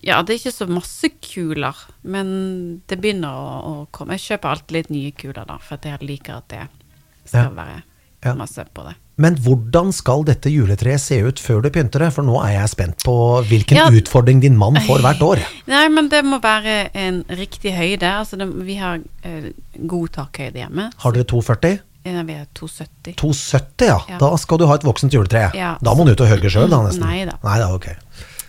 Ja, 0.03 0.19
det 0.19 0.33
er 0.33 0.39
ikke 0.41 0.55
så 0.55 0.67
masse 0.67 1.11
kuler, 1.23 1.79
men 2.03 2.27
det 2.91 2.99
begynner 2.99 3.35
å, 3.35 3.51
å 3.59 3.73
komme. 3.95 4.17
Jeg 4.17 4.33
kjøper 4.33 4.51
alltid 4.51 4.75
litt 4.75 4.91
nye 4.91 5.11
kuler, 5.15 5.43
da, 5.47 5.59
for 5.63 5.91
jeg 5.91 6.07
liker 6.07 6.41
at 6.41 6.49
det 6.51 6.63
skal 7.27 7.51
ja. 7.51 7.55
være 7.55 8.35
masse 8.39 8.67
på 8.73 8.87
det. 8.87 8.97
Men 9.17 9.37
hvordan 9.41 9.89
skal 9.95 10.21
dette 10.27 10.51
juletreet 10.53 11.01
se 11.01 11.17
ut 11.25 11.39
før 11.41 11.63
du 11.65 11.71
pynter 11.73 12.05
det? 12.05 12.11
For 12.13 12.25
nå 12.25 12.37
er 12.43 12.53
jeg 12.59 12.73
spent 12.75 13.05
på 13.05 13.15
hvilken 13.49 13.79
ja. 13.79 13.87
utfordring 13.89 14.43
din 14.43 14.57
mann 14.59 14.77
får 14.85 15.01
hvert 15.05 15.23
år. 15.25 15.41
Nei, 15.71 15.87
men 15.93 16.11
det 16.13 16.21
må 16.27 16.37
være 16.43 16.91
en 16.93 17.23
riktig 17.39 17.73
høyde. 17.73 18.11
Altså, 18.21 18.37
det, 18.37 18.49
vi 18.67 18.77
har 18.77 19.01
eh, 19.25 19.49
god 19.89 20.13
takhøyde 20.19 20.61
hjemme. 20.61 20.91
Har 21.01 21.17
dere 21.17 21.25
240? 21.33 21.81
Nei, 22.07 22.23
vi 22.29 22.35
er 22.37 22.45
270. 22.55 23.15
270, 23.19 23.87
ja. 23.89 23.97
ja. 24.13 24.19
Da 24.21 24.29
skal 24.39 24.61
du 24.61 24.67
ha 24.69 24.77
et 24.77 24.85
voksent 24.85 25.17
juletre. 25.17 25.47
Ja. 25.57 25.73
Da 25.83 25.97
må 25.97 26.05
du 26.05 26.13
ut 26.13 26.23
og 26.23 26.29
hogge 26.29 26.53
sjøl, 26.53 26.69
da, 26.71 26.83
nesten. 26.85 27.03
Nei 27.03 27.25
da. 27.27 27.39
Nei 27.43 27.57
da, 27.63 27.71
ok. 27.73 27.89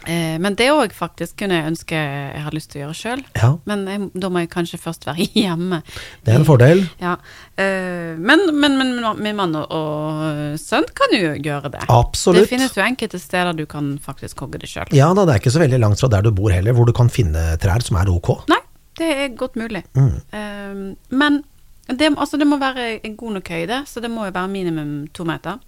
Eh, 0.09 0.38
men 0.40 0.55
det 0.57 0.71
òg 0.73 0.94
faktisk 0.97 1.37
kunne 1.42 1.59
jeg 1.59 1.68
ønske 1.68 1.97
jeg 1.99 2.40
hadde 2.40 2.57
lyst 2.57 2.71
til 2.73 2.81
å 2.81 2.83
gjøre 2.87 2.97
sjøl. 2.97 3.25
Ja. 3.37 3.51
Men 3.68 3.83
jeg, 3.90 4.07
da 4.16 4.31
må 4.33 4.40
jeg 4.40 4.51
kanskje 4.55 4.81
først 4.81 5.05
være 5.09 5.27
hjemme. 5.42 5.83
Det 6.25 6.33
er 6.33 6.40
en 6.40 6.47
fordel. 6.49 6.81
Ja. 7.03 7.18
Eh, 7.61 8.16
men, 8.16 8.47
men, 8.57 8.79
men, 8.81 8.94
min 9.21 9.37
mann 9.37 9.53
og, 9.61 10.25
sønn 10.62 10.88
kan 10.97 11.12
jo 11.12 11.35
gjøre 11.37 11.73
det. 11.75 11.85
Absolutt. 11.92 12.47
Det 12.47 12.53
finnes 12.55 12.79
jo 12.79 12.85
enkelte 12.87 13.21
steder 13.21 13.59
du 13.59 13.66
kan 13.68 13.97
faktisk 14.01 14.40
hogge 14.47 14.62
det 14.62 14.73
sjøl. 14.73 14.88
Ja 14.97 15.11
da, 15.12 15.27
det 15.29 15.37
er 15.37 15.42
ikke 15.42 15.53
så 15.59 15.62
veldig 15.62 15.83
langt 15.85 16.01
fra 16.01 16.11
der 16.16 16.25
du 16.25 16.33
bor 16.33 16.55
heller, 16.55 16.77
hvor 16.77 16.88
du 16.88 16.94
kan 16.97 17.12
finne 17.12 17.44
trær 17.61 17.85
som 17.85 18.01
er 18.01 18.09
ok. 18.09 18.33
Nei, 18.49 18.62
det 19.01 19.12
er 19.12 19.37
godt 19.37 19.61
mulig. 19.61 19.85
Mm. 19.99 20.16
Eh, 20.33 20.83
men 21.21 21.42
det, 21.88 22.14
altså, 22.14 22.40
det 22.40 22.49
må 22.49 22.57
være 22.61 22.94
en 23.05 23.16
god 23.16 23.38
nok 23.38 23.53
høyde, 23.53 23.83
så 23.88 24.01
det 24.05 24.12
må 24.12 24.25
jo 24.29 24.33
være 24.33 24.53
minimum 24.57 24.92
to 25.12 25.29
meter. 25.29 25.61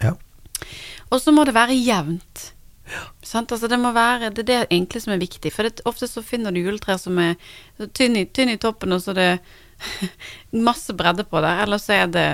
Ja. 0.00 0.16
Og 1.12 1.20
så 1.20 1.32
må 1.36 1.44
det 1.44 1.54
være 1.56 1.76
jevnt. 1.76 2.50
Altså, 3.34 3.68
det 3.68 3.78
må 3.80 3.92
være 3.96 4.30
det 4.34 4.44
er 4.44 4.48
det 4.50 4.60
egentlig 4.68 5.02
som 5.04 5.14
er 5.14 5.22
viktig. 5.22 5.52
For 5.54 5.66
det, 5.66 5.84
ofte 5.88 6.08
så 6.10 6.22
finner 6.24 6.52
du 6.52 6.60
juletrær 6.60 7.00
som 7.00 7.18
er 7.22 7.36
tynn 7.96 8.18
i, 8.20 8.26
tynn 8.28 8.52
i 8.52 8.58
toppen, 8.60 8.92
og 8.92 9.02
så 9.02 9.14
er 9.14 9.20
det 9.20 9.30
masse 10.68 10.94
bredde 10.96 11.24
på 11.28 11.40
det. 11.44 11.52
Eller 11.64 11.80
så 11.82 11.96
er 11.96 12.10
det 12.12 12.26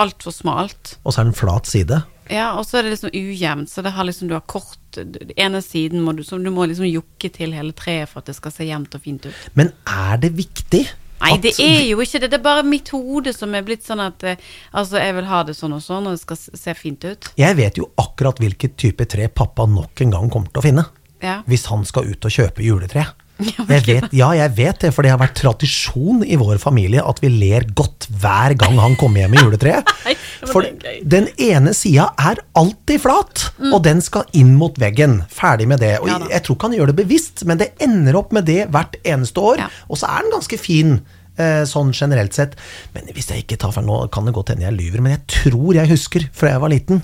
altfor 0.00 0.34
smalt. 0.34 0.98
Og 1.02 1.14
så 1.14 1.22
er 1.22 1.28
det 1.28 1.34
en 1.34 1.40
flat 1.40 1.70
side. 1.70 2.02
Ja, 2.32 2.54
og 2.56 2.64
så 2.64 2.78
er 2.78 2.86
det 2.86 2.94
liksom 2.94 3.12
ujevnt. 3.12 3.72
Så 3.72 3.84
det 3.84 3.94
har 3.96 4.08
liksom, 4.08 4.28
du 4.28 4.36
har 4.36 4.44
kort 4.48 4.78
Den 4.94 5.32
ene 5.34 5.58
siden 5.58 6.04
må 6.06 6.12
du, 6.14 6.22
du 6.22 6.50
må 6.54 6.68
liksom 6.70 6.86
jokke 6.86 7.26
til 7.34 7.50
hele 7.56 7.74
treet 7.74 8.06
for 8.06 8.22
at 8.22 8.28
det 8.30 8.36
skal 8.36 8.52
se 8.54 8.68
jevnt 8.68 8.94
og 8.94 9.02
fint 9.02 9.26
ut. 9.26 9.40
Men 9.58 9.72
er 9.90 10.20
det 10.22 10.30
viktig? 10.38 10.84
Nei, 11.24 11.38
det 11.40 11.54
er 11.62 11.82
jo 11.88 12.02
ikke 12.04 12.20
det. 12.22 12.30
Det 12.34 12.38
er 12.38 12.44
bare 12.44 12.66
mitt 12.68 12.92
hode 12.94 13.32
som 13.36 13.54
er 13.56 13.64
blitt 13.66 13.86
sånn 13.86 14.02
at 14.04 14.26
eh, 14.28 14.40
altså, 14.72 15.00
jeg 15.00 15.16
vil 15.18 15.30
ha 15.30 15.42
det 15.48 15.56
sånn 15.58 15.76
og 15.76 15.82
sånn, 15.84 16.08
og 16.10 16.16
det 16.16 16.22
skal 16.22 16.40
se 16.64 16.76
fint 16.78 17.08
ut. 17.08 17.32
Jeg 17.40 17.58
vet 17.60 17.80
jo 17.80 17.88
akkurat 18.00 18.40
hvilket 18.42 18.76
type 18.80 19.08
tre 19.10 19.30
pappa 19.32 19.66
nok 19.70 20.04
en 20.04 20.14
gang 20.14 20.32
kommer 20.32 20.52
til 20.52 20.62
å 20.62 20.66
finne. 20.68 20.88
Ja. 21.24 21.40
Hvis 21.48 21.68
han 21.72 21.86
skal 21.88 22.10
ut 22.12 22.28
og 22.28 22.34
kjøpe 22.34 22.64
juletre. 22.64 23.08
Jeg 23.74 23.82
vet, 23.88 24.12
ja, 24.14 24.28
jeg 24.36 24.52
vet 24.54 24.84
det, 24.84 24.90
for 24.94 25.02
det 25.02 25.10
har 25.10 25.18
vært 25.18 25.34
tradisjon 25.40 26.20
i 26.22 26.36
vår 26.38 26.60
familie 26.62 27.02
at 27.02 27.18
vi 27.18 27.32
ler 27.32 27.66
godt 27.74 28.06
hver 28.22 28.54
gang 28.60 28.78
han 28.78 28.94
kommer 29.00 29.24
hjem 29.24 29.34
med 29.34 29.42
juletreet. 29.42 29.90
For 30.52 30.66
den 31.02 31.26
ene 31.40 31.72
sida 31.74 32.10
er 32.20 32.42
alltid 32.58 33.00
flat, 33.02 33.46
mm. 33.56 33.72
og 33.72 33.80
den 33.86 34.02
skal 34.04 34.28
inn 34.36 34.52
mot 34.60 34.76
veggen. 34.78 35.22
Ferdig 35.32 35.66
med 35.70 35.80
det. 35.82 35.96
Og 36.04 36.10
jeg 36.12 36.44
tror 36.44 36.58
ikke 36.58 36.68
han 36.68 36.76
gjør 36.76 36.92
det 36.92 36.98
bevisst, 37.00 37.42
men 37.48 37.58
det 37.58 37.72
ender 37.82 38.18
opp 38.20 38.34
med 38.36 38.46
det 38.46 38.68
hvert 38.74 38.98
eneste 39.02 39.42
år. 39.42 39.64
Og 39.88 39.98
så 39.98 40.10
er 40.12 40.26
den 40.26 40.34
ganske 40.36 40.60
fin. 40.60 40.98
Eh, 41.34 41.64
sånn 41.66 41.90
generelt 41.92 42.36
sett. 42.36 42.54
Men 42.94 43.08
hvis 43.14 43.32
jeg 43.32 43.44
ikke 43.44 43.58
tar 43.58 43.74
feil, 43.74 43.86
nå 43.88 44.04
kan 44.14 44.28
det 44.28 44.34
godt 44.36 44.52
hende 44.52 44.68
jeg 44.68 44.76
lyver, 44.78 45.02
men 45.02 45.16
jeg 45.16 45.24
tror 45.40 45.78
jeg 45.80 45.90
husker 45.90 46.28
fra 46.32 46.52
jeg 46.54 46.62
var 46.62 46.70
liten, 46.70 47.02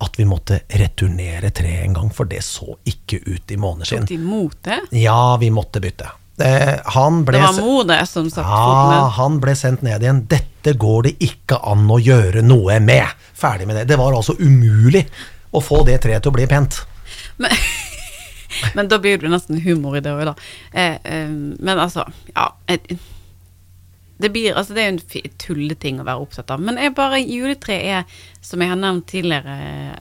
at 0.00 0.16
vi 0.16 0.26
måtte 0.28 0.62
returnere 0.80 1.50
treet 1.56 1.84
en 1.86 1.96
gang, 1.96 2.10
for 2.12 2.28
det 2.28 2.42
så 2.44 2.74
ikke 2.88 3.20
ut 3.26 3.52
i 3.52 3.58
måneskinn. 3.60 4.04
Tok 4.04 4.12
de 4.12 4.18
imot 4.20 4.58
det? 4.68 4.80
Ja, 5.00 5.36
vi 5.40 5.50
måtte 5.52 5.80
bytte. 5.80 6.12
Eh, 6.40 6.76
han 6.94 7.20
ble, 7.28 7.36
det 7.36 7.44
var 7.44 7.60
mor 7.60 7.84
det 7.88 8.00
som 8.08 8.28
satte 8.32 8.48
ja, 8.48 8.60
foten 8.64 8.94
ned? 8.94 9.10
Han 9.18 9.40
ble 9.42 9.56
sendt 9.58 9.84
ned 9.84 10.04
igjen. 10.04 10.22
Dette 10.30 10.72
går 10.80 11.08
det 11.08 11.14
ikke 11.24 11.60
an 11.68 11.84
å 11.92 11.98
gjøre 12.00 12.44
noe 12.44 12.78
med. 12.84 13.20
Ferdig 13.36 13.68
med 13.68 13.80
det. 13.80 13.86
Det 13.92 14.00
var 14.00 14.16
altså 14.16 14.36
umulig 14.40 15.04
å 15.52 15.60
få 15.64 15.82
det 15.88 15.98
treet 16.04 16.24
til 16.24 16.32
å 16.32 16.36
bli 16.38 16.48
pent. 16.48 16.80
Men, 17.40 17.56
men 18.76 18.88
da 18.92 19.00
blir 19.02 19.20
det 19.20 19.32
nesten 19.32 19.60
humor 19.64 19.98
i 19.98 20.04
det 20.04 20.16
òg, 20.16 20.30
da. 20.32 20.36
Eh, 20.72 20.96
eh, 21.04 21.32
men 21.32 21.74
altså, 21.76 22.08
ja. 22.32 22.52
Det, 24.20 24.30
blir, 24.34 24.52
altså 24.54 24.76
det 24.76 24.82
er 24.82 24.90
jo 24.90 24.98
en 25.00 25.34
tulleting 25.40 26.00
å 26.02 26.06
være 26.06 26.26
opptatt 26.26 26.52
av. 26.52 26.62
Men 26.62 26.78
jeg 26.80 26.94
bare 26.96 27.22
juletre 27.24 27.80
er, 27.80 28.22
som 28.44 28.62
jeg 28.62 28.72
har 28.72 28.80
nevnt 28.80 29.08
tidligere, 29.10 29.98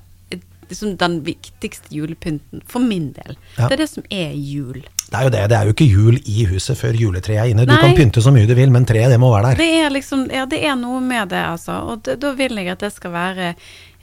liksom 0.70 0.98
den 0.98 1.20
viktigste 1.26 1.96
julepynten 1.96 2.62
for 2.68 2.84
min 2.84 3.12
del. 3.16 3.38
Ja. 3.58 3.68
Det 3.68 3.74
er 3.74 3.84
det 3.84 3.90
som 3.90 4.06
er 4.14 4.34
jul. 4.36 4.84
Det 5.10 5.18
er 5.18 5.26
jo 5.26 5.32
det. 5.34 5.44
Det 5.50 5.58
er 5.58 5.70
jo 5.70 5.74
ikke 5.74 5.88
jul 5.90 6.20
i 6.30 6.46
huset 6.52 6.78
før 6.78 6.98
juletreet 6.98 7.42
er 7.42 7.54
inne. 7.54 7.66
Du 7.66 7.74
kan 7.74 7.96
pynte 7.98 8.22
så 8.22 8.34
mye 8.34 8.50
du 8.50 8.54
vil, 8.58 8.70
men 8.74 8.86
treet, 8.90 9.10
det 9.10 9.18
må 9.22 9.32
være 9.34 9.54
der. 9.54 9.64
Det 9.64 9.70
er 9.86 9.94
liksom, 9.94 10.28
ja, 10.34 10.46
det 10.50 10.62
er 10.62 10.78
noe 10.78 11.02
med 11.02 11.32
det, 11.34 11.42
altså. 11.56 11.80
Og 11.90 12.04
det, 12.06 12.20
da 12.22 12.36
vil 12.38 12.62
jeg 12.62 12.70
at 12.76 12.86
det 12.86 12.92
skal 12.94 13.16
være 13.16 13.54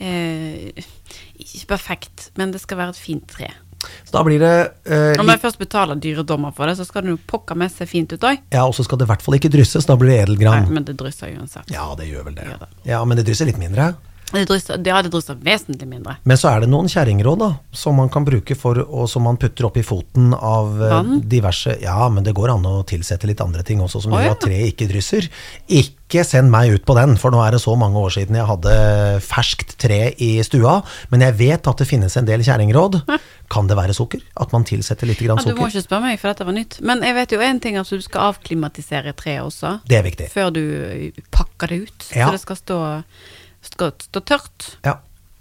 eh, 0.02 0.82
Ikke 1.36 1.68
perfekt, 1.76 2.30
men 2.40 2.54
det 2.54 2.64
skal 2.64 2.82
være 2.82 2.96
et 2.96 3.04
fint 3.04 3.28
tre. 3.30 3.52
Så 4.06 4.14
da 4.14 4.22
blir 4.24 4.40
det 4.40 4.52
eh, 4.88 5.20
Om 5.20 5.28
jeg 5.30 5.42
først 5.42 5.60
betaler 5.60 5.98
dyre 6.00 6.24
dommer 6.26 6.54
for 6.56 6.68
det, 6.68 6.76
så 6.78 6.86
skal 6.88 7.04
det 7.04 7.14
jo 7.14 7.20
pokker 7.28 7.58
meg 7.58 7.72
se 7.74 7.86
fint 7.88 8.12
ut 8.14 8.24
òg. 8.24 8.42
Ja, 8.54 8.64
og 8.64 8.74
så 8.76 8.86
skal 8.86 9.00
det 9.00 9.06
i 9.08 9.12
hvert 9.12 9.24
fall 9.24 9.38
ikke 9.38 9.52
drysses, 9.52 9.88
da 9.88 9.98
blir 10.00 10.24
det 10.26 10.38
Nei, 10.46 10.60
men 10.72 10.86
det 10.86 10.96
drysser 10.98 11.34
uansett. 11.36 11.70
Ja, 11.72 11.88
det 11.98 12.08
gjør 12.08 12.30
vel 12.30 12.38
det. 12.38 12.48
Det. 12.60 12.68
Ja, 12.88 13.02
men 13.04 13.18
det 13.18 13.26
drysser 13.28 13.48
litt 13.48 13.60
mindre. 13.60 13.92
Det 14.32 14.42
drysser, 14.48 14.80
det 14.82 14.90
hadde 14.90 15.10
drysser 15.12 15.36
vesentlig 15.38 15.86
mindre. 15.86 16.16
Men 16.26 16.38
så 16.40 16.50
er 16.50 16.64
det 16.64 16.70
noen 16.72 16.88
kjerringråd 16.90 17.38
da, 17.38 17.50
som 17.70 17.94
man 18.00 18.08
kan 18.12 18.24
bruke 18.26 18.56
for, 18.58 18.80
og 18.82 19.06
som 19.10 19.22
man 19.22 19.38
putter 19.38 19.68
opp 19.68 19.76
i 19.78 19.84
foten 19.86 20.32
av 20.34 20.80
eh, 20.82 20.94
Vann? 20.96 21.20
diverse 21.30 21.76
Ja, 21.82 22.08
men 22.10 22.26
det 22.26 22.34
går 22.34 22.56
an 22.56 22.66
å 22.66 22.80
tilsette 22.88 23.28
litt 23.30 23.42
andre 23.44 23.62
ting 23.66 23.84
også, 23.84 24.02
som 24.02 24.16
Å, 24.16 24.22
gjør 24.24 24.34
at 24.34 24.42
treet 24.42 24.72
ikke 24.72 24.88
drysser. 24.90 25.28
Ikke 25.70 26.24
send 26.26 26.50
meg 26.50 26.74
ut 26.74 26.84
på 26.86 26.96
den, 26.98 27.14
for 27.22 27.34
nå 27.34 27.38
er 27.44 27.54
det 27.54 27.62
så 27.62 27.76
mange 27.78 28.02
år 28.02 28.16
siden 28.16 28.38
jeg 28.38 28.48
hadde 28.50 28.74
ferskt 29.26 29.76
tre 29.82 30.00
i 30.22 30.32
stua. 30.46 30.80
Men 31.14 31.22
jeg 31.28 31.38
vet 31.38 31.70
at 31.70 31.82
det 31.82 31.88
finnes 31.88 32.18
en 32.18 32.26
del 32.26 32.42
kjerringråd. 32.46 33.00
Kan 33.52 33.70
det 33.70 33.78
være 33.78 33.94
sukker? 33.94 34.22
At 34.42 34.50
man 34.54 34.66
tilsetter 34.66 35.06
litt 35.06 35.22
grann 35.22 35.38
Ja, 35.38 35.54
du 35.54 35.58
må 35.62 35.70
ikke 35.70 35.86
spørre 35.86 36.08
meg, 36.08 36.18
for 36.18 36.32
dette 36.32 36.46
var 36.46 36.56
nytt. 36.56 36.80
Men 36.82 37.06
jeg 37.06 37.14
vet 37.22 37.34
jo 37.38 37.42
en 37.46 37.62
ting 37.62 37.78
at 37.78 37.90
du 37.94 38.02
skal 38.02 38.32
avklimatisere 38.34 39.14
treet 39.18 39.46
også. 39.46 39.76
Det 39.86 40.00
er 40.00 40.06
viktig. 40.06 40.30
Før 40.34 40.50
du 40.54 40.62
pakker 41.34 41.70
det 41.70 41.82
ut. 41.86 42.08
Ja. 42.10 42.26
Så 42.26 42.38
det 42.40 42.42
skal 42.42 42.58
stå, 42.62 42.78
skal 43.72 43.92
stå 44.02 44.22
tørt. 44.32 44.70
Ja, 44.86 44.98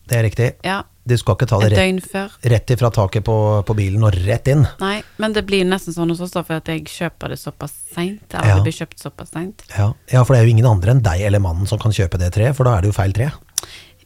det 0.09 0.19
er 0.19 0.27
riktig. 0.27 0.51
Ja, 0.65 0.83
Du 1.05 1.13
skal 1.21 1.35
ikke 1.38 1.45
ta 1.45 1.59
det 1.61 1.77
rett, 1.77 2.38
rett 2.49 2.71
ifra 2.73 2.89
taket 2.89 3.25
på, 3.25 3.35
på 3.61 3.73
bilen 3.77 4.01
og 4.07 4.15
rett 4.25 4.47
inn. 4.49 4.63
Nei, 4.81 5.03
men 5.21 5.35
det 5.35 5.43
blir 5.45 5.65
nesten 5.65 5.93
sånn 5.93 6.09
hos 6.09 6.21
oss, 6.25 6.33
da, 6.33 6.41
for 6.45 6.57
at 6.57 6.69
jeg 6.71 6.88
kjøper 6.89 7.29
det 7.33 7.38
såpass 7.38 7.75
seint. 7.93 8.25
Ja. 8.33 8.55
det 8.55 8.63
blir 8.65 8.73
kjøpt 8.73 9.03
såpass 9.03 9.29
seint. 9.35 9.61
Ja. 9.75 9.91
ja, 10.09 10.23
for 10.25 10.33
det 10.33 10.41
er 10.41 10.49
jo 10.49 10.55
ingen 10.55 10.69
andre 10.69 10.95
enn 10.95 11.03
deg 11.05 11.21
eller 11.27 11.43
mannen 11.43 11.69
som 11.69 11.81
kan 11.81 11.93
kjøpe 11.93 12.17
det 12.21 12.31
treet, 12.33 12.57
for 12.57 12.65
da 12.65 12.77
er 12.77 12.85
det 12.85 12.89
jo 12.89 12.97
feil 12.97 13.13
tre. 13.13 13.29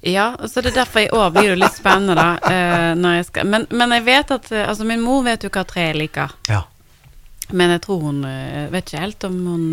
Ja, 0.01 0.34
så 0.47 0.62
det 0.62 0.71
er 0.73 0.82
derfor 0.82 0.99
i 1.03 1.10
år 1.12 1.32
blir 1.36 1.49
det 1.53 1.60
litt 1.60 1.75
spennende, 1.79 2.15
da. 2.19 2.27
eh, 2.53 2.91
når 2.99 3.17
jeg 3.19 3.29
skal. 3.32 3.49
Men, 3.51 3.67
men 3.71 3.95
jeg 3.97 4.05
vet 4.08 4.32
at 4.36 4.51
eh, 4.51 4.67
Altså, 4.67 4.88
min 4.88 5.03
mor 5.03 5.23
vet 5.27 5.43
jo 5.43 5.51
hva 5.51 5.65
treet 5.67 5.97
liker. 5.99 6.36
Ja. 6.47 6.63
Men 7.51 7.73
jeg 7.73 7.82
tror 7.88 8.03
hun 8.05 8.23
eh, 8.29 8.67
Vet 8.69 8.91
ikke 8.91 9.01
helt 9.01 9.25
om 9.25 9.38
hun 9.47 9.69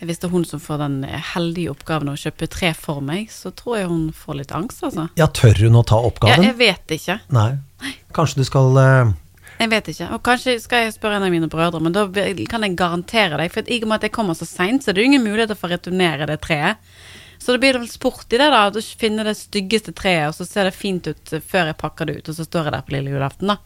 Hvis 0.00 0.18
det 0.22 0.28
er 0.30 0.32
hun 0.32 0.44
som 0.48 0.60
får 0.62 0.78
den 0.80 0.94
heldige 1.04 1.70
oppgaven 1.74 2.08
å 2.08 2.16
kjøpe 2.16 2.46
tre 2.48 2.70
for 2.76 3.02
meg, 3.04 3.28
så 3.32 3.50
tror 3.52 3.76
jeg 3.76 3.88
hun 3.90 4.06
får 4.16 4.38
litt 4.38 4.52
angst, 4.56 4.80
altså. 4.86 5.08
ja, 5.20 5.26
tør 5.28 5.60
hun 5.66 5.76
å 5.76 5.82
ta 5.84 5.98
Ja, 6.00 6.08
oppgaven? 6.08 6.46
jeg 6.48 6.56
vet 6.56 6.94
ikke. 6.96 7.18
Nei. 7.36 7.50
Kanskje 8.16 8.40
du 8.40 8.48
skal 8.48 8.80
uh... 8.80 9.12
Jeg 9.60 9.68
vet 9.68 9.90
ikke. 9.92 10.06
Og 10.16 10.22
kanskje 10.24 10.54
skal 10.62 10.86
jeg 10.86 10.94
spørre 10.96 11.18
en 11.20 11.26
av 11.26 11.32
mine 11.34 11.48
brødre, 11.52 11.82
men 11.84 11.92
da 11.92 12.06
kan 12.48 12.64
jeg 12.64 12.78
garantere 12.80 13.36
deg. 13.36 13.52
For 13.52 13.68
i 13.68 13.76
og 13.82 13.90
med 13.90 13.98
at 14.00 14.06
jeg 14.08 14.14
kommer 14.16 14.38
så 14.38 14.48
seint, 14.48 14.80
så 14.82 14.90
er 14.90 14.96
det 14.96 15.04
jo 15.04 15.10
ingen 15.10 15.26
muligheter 15.26 15.58
for 15.58 15.68
å 15.68 15.74
returnere 15.76 16.28
det 16.30 16.38
treet. 16.46 16.80
Så 17.40 17.52
det 17.52 17.60
blir 17.60 17.76
vel 17.76 17.88
sport 17.88 18.24
i 18.32 18.40
det, 18.40 18.48
da. 18.52 18.62
Å 18.72 18.84
finne 19.00 19.24
det 19.28 19.36
styggeste 19.36 19.92
treet, 19.96 20.30
og 20.30 20.36
så 20.38 20.48
ser 20.48 20.68
det 20.68 20.72
fint 20.76 21.04
ut 21.12 21.34
før 21.44 21.68
jeg 21.74 21.78
pakker 21.80 22.08
det 22.08 22.16
ut, 22.22 22.32
og 22.32 22.38
så 22.40 22.48
står 22.48 22.70
jeg 22.70 22.76
der 22.78 22.86
på 22.88 22.96
lille 22.96 23.12
julaften, 23.12 23.52
da. 23.52 23.58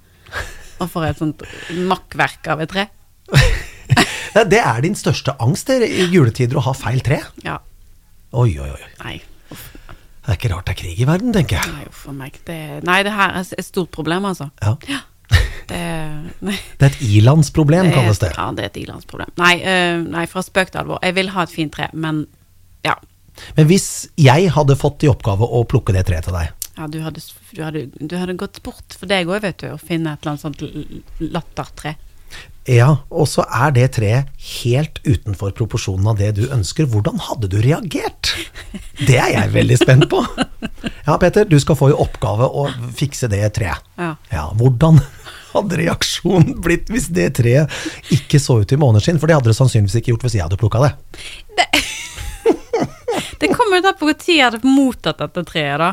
Og 0.82 0.90
får 0.90 1.06
et 1.12 1.22
sånt 1.22 1.46
makkverk 1.94 2.50
av 2.54 2.62
et 2.66 2.74
tre. 2.74 2.88
ja, 4.34 4.44
Det 4.44 4.60
er 4.60 4.82
din 4.84 4.98
største 4.98 5.36
angst 5.42 5.70
der, 5.70 5.84
i 5.86 6.08
juletider 6.12 6.60
å 6.60 6.66
ha 6.68 6.74
feil 6.76 7.00
tre? 7.04 7.20
Ja. 7.44 7.58
Oi, 8.34 8.50
oi, 8.58 8.68
oi. 8.70 8.90
Nei. 9.04 9.16
Det 10.24 10.32
er 10.32 10.38
ikke 10.38 10.50
rart 10.54 10.68
det 10.68 10.72
er 10.72 10.78
krig 10.80 11.00
i 11.04 11.06
verden, 11.08 11.34
tenker 11.36 11.60
jeg. 11.60 11.72
nei, 11.76 11.88
for 11.92 12.16
meg. 12.16 12.38
Det, 12.48 12.60
nei, 12.88 13.02
det 13.04 13.12
her 13.12 13.34
er 13.36 13.44
et 13.44 13.66
stort 13.66 13.90
problem, 13.94 14.30
altså. 14.30 14.50
Ja. 14.64 14.76
Det, 15.64 15.80
nei. 16.44 16.58
Det 16.76 16.84
er 16.84 16.90
et 16.90 17.02
ilandsproblem, 17.06 17.86
kalles 17.94 18.18
det. 18.20 18.34
Ja, 18.36 18.50
det 18.52 18.66
er 18.66 18.68
et 18.68 18.74
ilandsproblem. 18.82 19.30
Nei, 19.40 19.54
uh, 19.64 20.02
nei, 20.12 20.26
fra 20.28 20.42
spøk 20.44 20.74
til 20.74 20.82
alvor. 20.82 20.98
Jeg 21.00 21.16
vil 21.16 21.30
ha 21.32 21.46
et 21.46 21.54
fint 21.54 21.72
tre, 21.72 21.86
men 21.96 22.18
ja. 22.84 22.98
Men 23.56 23.70
hvis 23.70 23.86
jeg 24.20 24.50
hadde 24.52 24.76
fått 24.76 25.06
i 25.06 25.08
oppgave 25.08 25.48
å 25.48 25.62
plukke 25.64 25.94
det 25.96 26.04
treet 26.10 26.28
til 26.28 26.36
deg 26.36 26.52
Ja, 26.76 26.86
du 26.92 27.00
hadde, 27.00 27.22
du 27.50 27.62
hadde, 27.64 27.86
du 27.96 28.14
hadde 28.20 28.36
gått 28.38 28.60
bort 28.66 28.92
for 28.92 29.08
deg 29.10 29.30
òg, 29.30 29.40
vet 29.46 29.64
du, 29.64 29.70
å 29.72 29.80
finne 29.80 30.12
et 30.12 30.20
eller 30.20 30.34
annet 30.34 30.44
sånt 30.44 31.32
lattertre. 31.32 31.94
Ja, 32.64 32.88
og 33.12 33.26
så 33.28 33.44
er 33.52 33.74
det 33.76 33.90
treet 33.98 34.30
helt 34.62 35.00
utenfor 35.04 35.52
proporsjonen 35.56 36.06
av 36.08 36.16
det 36.20 36.30
du 36.38 36.46
ønsker. 36.48 36.86
Hvordan 36.88 37.20
hadde 37.20 37.50
du 37.52 37.58
reagert? 37.60 38.32
Det 39.04 39.18
er 39.20 39.34
jeg 39.34 39.52
veldig 39.52 39.76
spent 39.82 40.06
på. 40.12 40.22
Ja, 41.04 41.18
Peter, 41.20 41.44
du 41.44 41.58
skal 41.60 41.76
få 41.76 41.90
i 41.92 41.96
oppgave 42.06 42.48
å 42.48 42.64
fikse 42.96 43.28
det 43.28 43.42
treet. 43.58 43.84
Ja. 44.00 44.14
Ja, 44.32 44.46
hvordan 44.56 45.02
hadde 45.52 45.78
reaksjonen 45.82 46.56
blitt 46.64 46.88
hvis 46.92 47.10
det 47.14 47.34
treet 47.36 47.72
ikke 48.14 48.40
så 48.40 48.62
ut 48.64 48.72
i 48.72 48.80
måneskinn? 48.80 49.20
For 49.20 49.28
det 49.28 49.36
hadde 49.36 49.52
det 49.52 49.58
sannsynligvis 49.60 50.00
ikke 50.00 50.14
gjort 50.14 50.24
hvis 50.24 50.38
jeg 50.38 50.46
hadde 50.46 50.60
plukka 50.60 50.86
det. 50.86 50.94
Det 53.40 53.50
kommer 53.52 53.78
jo 53.78 53.84
da 53.84 53.92
på 53.98 54.06
når 54.08 54.24
jeg 54.24 54.40
hadde 54.40 54.66
mottatt 54.66 55.20
dette 55.20 55.42
treet, 55.46 55.76
da. 55.82 55.90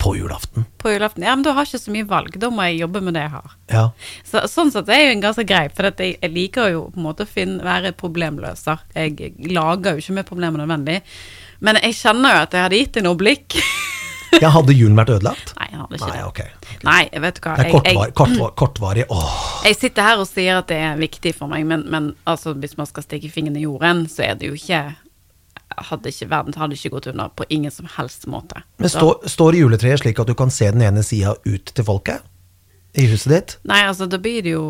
På 0.00 0.14
julaften. 0.16 0.64
På 0.80 0.90
julaften. 0.90 1.22
Ja, 1.26 1.34
men 1.36 1.44
du 1.44 1.50
har 1.52 1.66
ikke 1.68 1.78
så 1.82 1.92
mye 1.92 2.06
valg. 2.08 2.38
Da 2.40 2.48
må 2.48 2.64
jeg 2.70 2.80
jobbe 2.80 3.02
med 3.04 3.14
det 3.18 3.26
jeg 3.26 3.34
har. 3.34 3.52
Ja. 3.68 3.84
Så, 4.24 4.40
sånn 4.48 4.72
sett 4.72 4.88
er 4.88 5.02
jo 5.02 5.12
en 5.12 5.24
ganske 5.26 5.44
grei, 5.44 5.66
for 5.76 5.90
jeg, 5.90 6.16
jeg 6.22 6.32
liker 6.32 6.72
jo 6.72 6.86
på 6.94 7.02
en 7.02 7.06
måte 7.10 7.26
å 7.26 7.28
finne, 7.28 7.60
være 7.66 7.92
problemløser. 8.00 8.80
Jeg 8.96 9.34
lager 9.52 9.98
jo 9.98 10.04
ikke 10.04 10.16
med 10.16 10.28
problemer 10.30 10.62
nødvendig. 10.64 11.02
Men 11.60 11.76
jeg 11.84 11.98
kjenner 12.00 12.38
jo 12.38 12.44
at 12.46 12.56
jeg 12.56 12.64
hadde 12.66 12.80
gitt 12.80 12.96
deg 12.96 13.04
noe 13.04 13.20
blikk. 13.20 13.58
ja, 14.40 14.48
hadde 14.54 14.72
julen 14.78 14.96
vært 14.96 15.12
ødelagt? 15.18 15.52
Nei, 15.58 15.68
jeg 15.68 15.82
hadde 15.82 16.00
ikke 16.00 16.08
Nei, 16.08 16.16
det. 16.16 16.24
ok. 16.30 16.80
Nei, 16.88 17.02
vet 17.26 17.36
du 17.36 17.42
hva. 17.44 17.54
Det 17.58 17.66
er 17.66 17.74
kortvarig. 17.74 18.14
kortvarig, 18.22 18.56
kortvarig. 18.62 19.06
Åh. 19.12 19.36
jeg 19.68 19.78
sitter 19.82 20.08
her 20.08 20.24
og 20.24 20.28
sier 20.30 20.62
at 20.62 20.72
det 20.72 20.80
er 20.80 20.96
viktig 21.00 21.34
for 21.36 21.52
meg, 21.52 21.68
men, 21.68 21.84
men 21.92 22.10
altså, 22.24 22.56
hvis 22.56 22.78
man 22.80 22.88
skal 22.88 23.04
stikke 23.04 23.32
fingeren 23.36 23.60
i 23.60 23.66
jorden, 23.68 24.06
så 24.08 24.30
er 24.30 24.40
det 24.40 24.48
jo 24.48 24.56
ikke 24.56 24.80
hadde 25.76 26.10
ikke, 26.10 26.28
Verden 26.30 26.56
hadde 26.58 26.76
ikke 26.76 26.92
gått 26.96 27.06
under 27.12 27.30
på 27.36 27.46
ingen 27.48 27.72
som 27.74 27.88
helst 27.96 28.26
måte. 28.30 28.62
Men 28.80 28.92
stå, 28.92 29.14
står, 29.28 29.58
juletreet 29.60 30.02
slik 30.02 30.20
at 30.22 30.30
du 30.30 30.34
kan 30.38 30.52
se 30.54 30.70
den 30.72 30.82
ene 30.86 31.04
sida 31.06 31.36
ut 31.46 31.72
til 31.74 31.86
folket? 31.86 32.26
I 32.98 33.04
huset 33.06 33.30
ditt? 33.30 33.52
Nei, 33.70 33.84
altså, 33.86 34.08
da 34.10 34.18
blir 34.18 34.42
det 34.42 34.50
jo 34.56 34.64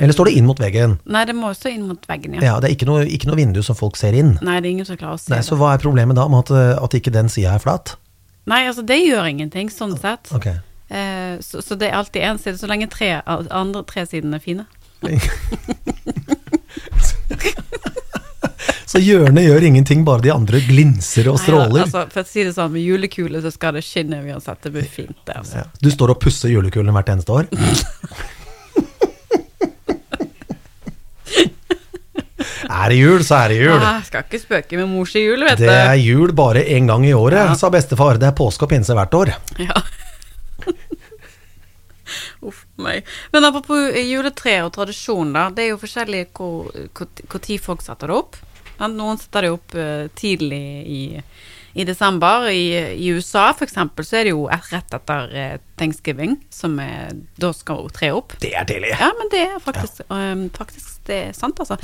Eller 0.00 0.14
står 0.16 0.30
det 0.30 0.38
inn 0.40 0.46
mot 0.48 0.60
veggen? 0.60 0.94
Nei, 1.04 1.26
det 1.28 1.34
må 1.36 1.50
jo 1.52 1.58
stå 1.58 1.72
inn 1.74 1.84
mot 1.90 2.06
veggen, 2.08 2.38
ja. 2.38 2.44
Ja, 2.46 2.54
det 2.64 2.70
er 2.70 2.76
ikke 2.78 2.88
noe, 2.88 3.02
ikke 3.04 3.28
noe 3.28 3.36
vindu 3.36 3.60
som 3.66 3.76
folk 3.76 3.98
ser 4.00 4.16
inn. 4.16 4.38
Nei, 4.40 4.56
det 4.62 4.70
er 4.70 4.76
ingen 4.78 4.88
som 4.88 4.96
klarer 4.96 5.18
å 5.18 5.20
se 5.20 5.34
Nei. 5.34 5.42
Så 5.44 5.58
hva 5.60 5.74
er 5.74 5.82
problemet 5.82 6.16
da 6.16 6.24
med 6.32 6.46
at, 6.46 6.54
eh, 6.56 6.80
at 6.80 6.96
ikke 6.96 7.12
den 7.12 7.28
sida 7.32 7.58
er 7.58 7.64
flat? 7.64 7.98
Nei, 8.48 8.62
altså, 8.70 8.86
det 8.88 8.96
gjør 9.02 9.28
ingenting, 9.28 9.68
sånn 9.68 9.92
sett. 10.00 10.32
Ok. 10.32 10.48
Eh, 10.88 11.36
så, 11.44 11.60
så 11.60 11.76
det 11.76 11.90
er 11.90 11.98
alltid 11.98 12.24
én 12.24 12.40
side, 12.40 12.56
så 12.56 12.70
lenge 12.70 12.88
tre, 12.88 13.18
andre 13.26 13.84
tre 13.88 14.06
sidene 14.08 14.40
er 14.40 14.44
fine. 14.48 14.64
Så 18.88 19.00
hjørnet 19.04 19.44
gjør 19.44 19.66
ingenting, 19.68 20.00
bare 20.08 20.24
de 20.24 20.30
andre 20.32 20.62
glinser 20.64 21.26
og 21.28 21.36
Nei, 21.36 21.42
stråler. 21.44 21.82
altså, 21.84 22.06
for 22.14 22.24
å 22.24 22.28
si 22.30 22.44
det 22.46 22.54
sånn, 22.56 22.72
med 22.72 22.80
julekule 22.86 23.42
så 23.44 23.50
skal 23.52 23.76
det 23.76 23.82
skinne 23.84 24.22
uansett. 24.24 24.62
Det 24.64 24.72
blir 24.72 24.86
fint, 24.88 25.18
det, 25.28 25.34
altså. 25.42 25.60
Ja. 25.60 25.66
Du 25.84 25.90
står 25.92 26.14
og 26.14 26.20
pusser 26.22 26.48
julekulene 26.54 26.94
hvert 26.96 27.12
eneste 27.12 27.36
år? 27.36 27.50
er 32.78 32.92
det 32.92 32.98
jul, 32.98 33.22
så 33.26 33.38
er 33.42 33.52
det 33.52 33.58
jul. 33.60 33.76
Jeg 33.82 34.06
skal 34.08 34.24
ikke 34.26 34.40
spøke 34.42 34.80
med 34.80 34.88
mors 34.90 35.14
i 35.18 35.22
jul, 35.24 35.44
vet 35.46 35.60
du. 35.60 35.66
Det 35.66 35.76
er 35.78 36.00
jul 36.00 36.32
bare 36.36 36.64
én 36.64 36.88
gang 36.88 37.04
i 37.06 37.12
året, 37.16 37.38
Ja. 37.50 37.54
sa 37.58 37.70
bestefar. 37.70 38.18
Det 38.18 38.28
er 38.28 38.36
påske 38.36 38.62
og 38.66 38.70
pinse 38.72 38.94
hvert 38.96 39.14
år. 39.14 39.34
Ja. 39.58 39.76
Uff 42.40 42.64
meg. 42.78 43.04
Men 43.34 43.44
apropos 43.44 43.92
juletre 43.98 44.62
og 44.64 44.72
tradisjon, 44.72 45.32
da. 45.34 45.48
Det 45.50 45.64
er 45.64 45.68
jo 45.74 45.80
forskjellig 45.82 46.26
hvor, 46.32 46.70
hvor, 46.94 47.08
hvor 47.28 47.40
tid 47.42 47.60
folk 47.60 47.82
setter 47.82 48.06
det 48.08 48.16
opp. 48.16 48.36
Noen 48.86 49.18
setter 49.18 49.42
det 49.42 49.50
opp 49.56 49.74
eh, 49.74 50.06
tidlig 50.14 50.62
i, 50.86 51.00
i 51.74 51.84
desember. 51.84 52.48
I, 52.50 52.94
I 52.94 53.10
USA 53.16 53.48
eksempel 53.66 54.06
så 54.06 54.20
er 54.20 54.28
det 54.28 54.34
jo 54.36 54.46
rett 54.48 54.94
etter 54.94 55.34
eh, 55.34 55.56
thanksgiving, 55.80 56.38
som 56.54 56.78
er, 56.82 57.14
da 57.36 57.52
skal 57.56 57.90
tre 57.94 58.12
opp. 58.14 58.36
Det 58.42 58.54
er 58.54 58.68
tidlig. 58.68 58.94
Ja, 58.94 59.10
men 59.18 59.30
det 59.34 59.44
er 59.48 59.58
faktisk, 59.62 60.04
eh, 60.06 60.34
faktisk 60.56 61.06
det 61.10 61.22
er 61.28 61.32
sant, 61.36 61.58
altså. 61.58 61.78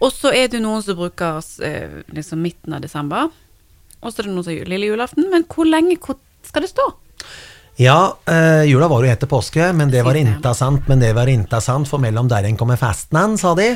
Og 0.00 0.12
så 0.12 0.32
er 0.36 0.48
det 0.52 0.60
noen 0.60 0.82
som 0.84 0.96
bruker 0.98 1.40
eh, 1.64 2.00
liksom 2.12 2.42
midten 2.44 2.76
av 2.76 2.84
desember. 2.84 3.30
Og 4.02 4.12
så 4.12 4.20
er 4.20 4.28
det 4.28 4.34
noen 4.34 4.44
som 4.46 4.56
gjør 4.56 4.68
lille 4.72 4.90
julaften. 4.90 5.28
Men 5.32 5.46
hvor 5.48 5.68
lenge 5.68 5.96
hvor 6.00 6.18
skal 6.46 6.64
det 6.66 6.70
stå? 6.72 6.84
Ja, 7.76 8.16
eh, 8.24 8.62
jula 8.64 8.88
var 8.88 9.04
jo 9.04 9.10
etter 9.12 9.28
påske, 9.28 9.66
men 9.76 9.90
det 9.92 10.00
var 10.04 10.16
interessant, 10.16 10.80
sant, 10.80 10.88
men 10.88 11.00
det 11.02 11.10
var 11.16 11.28
interessant, 11.28 11.84
sant, 11.84 11.90
for 11.90 12.00
mellom 12.00 12.28
der 12.30 12.46
en 12.48 12.56
kommer 12.56 12.78
festen, 12.80 13.36
sa 13.36 13.52
de. 13.58 13.66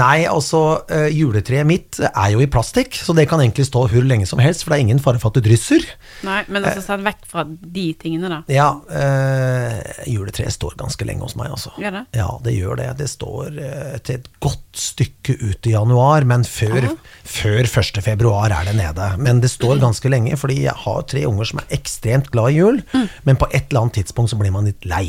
Nei, 0.00 0.24
altså, 0.24 0.84
eh, 0.88 1.10
juletreet 1.12 1.66
mitt 1.68 1.98
er 2.06 2.30
jo 2.32 2.40
i 2.40 2.48
plastikk, 2.48 2.96
så 2.96 3.12
det 3.16 3.26
kan 3.28 3.42
egentlig 3.44 3.66
stå 3.68 3.84
hvor 3.90 4.06
lenge 4.06 4.26
som 4.26 4.40
helst, 4.40 4.64
for 4.64 4.72
det 4.72 4.78
er 4.78 4.86
ingen 4.86 5.02
fare 5.02 5.20
for 5.20 5.28
at 5.28 5.40
det 5.40 5.44
drysser. 5.50 5.84
Nei, 6.24 6.40
men 6.48 6.64
altså 6.64 6.84
sett 6.84 7.04
vekk 7.04 7.24
fra 7.28 7.44
de 7.44 7.86
tingene, 8.00 8.32
da. 8.32 8.40
Ja, 8.48 8.70
eh, 8.88 10.04
juletreet 10.08 10.56
står 10.56 10.78
ganske 10.80 11.04
lenge 11.04 11.26
hos 11.26 11.36
meg, 11.36 11.52
altså. 11.52 11.74
Gjør 11.80 11.98
det? 12.00 12.04
Ja, 12.16 12.30
det 12.44 12.56
gjør 12.56 12.80
det. 12.80 12.90
Det 13.02 13.10
står 13.12 13.60
eh, 13.60 13.98
til 14.04 14.22
et 14.22 14.28
godt 14.40 14.64
stykke 14.72 15.23
ut 15.32 15.66
i 15.66 15.74
januar, 15.74 16.26
men 16.28 16.44
før, 16.44 16.90
før 17.24 17.60
1. 17.64 18.00
februar 18.04 18.52
er 18.52 18.68
det 18.68 18.76
nede. 18.78 19.10
Men 19.22 19.40
det 19.40 19.52
står 19.52 19.82
ganske 19.82 20.10
lenge, 20.12 20.36
fordi 20.40 20.62
jeg 20.66 20.76
har 20.84 21.06
tre 21.08 21.24
unger 21.28 21.50
som 21.50 21.62
er 21.62 21.76
ekstremt 21.78 22.32
glad 22.34 22.52
i 22.52 22.58
jul, 22.58 22.82
men 23.24 23.40
på 23.40 23.48
et 23.52 23.70
eller 23.70 23.86
annet 23.86 24.00
tidspunkt 24.02 24.34
så 24.34 24.40
blir 24.40 24.54
man 24.54 24.68
litt 24.68 24.84
lei. 24.88 25.06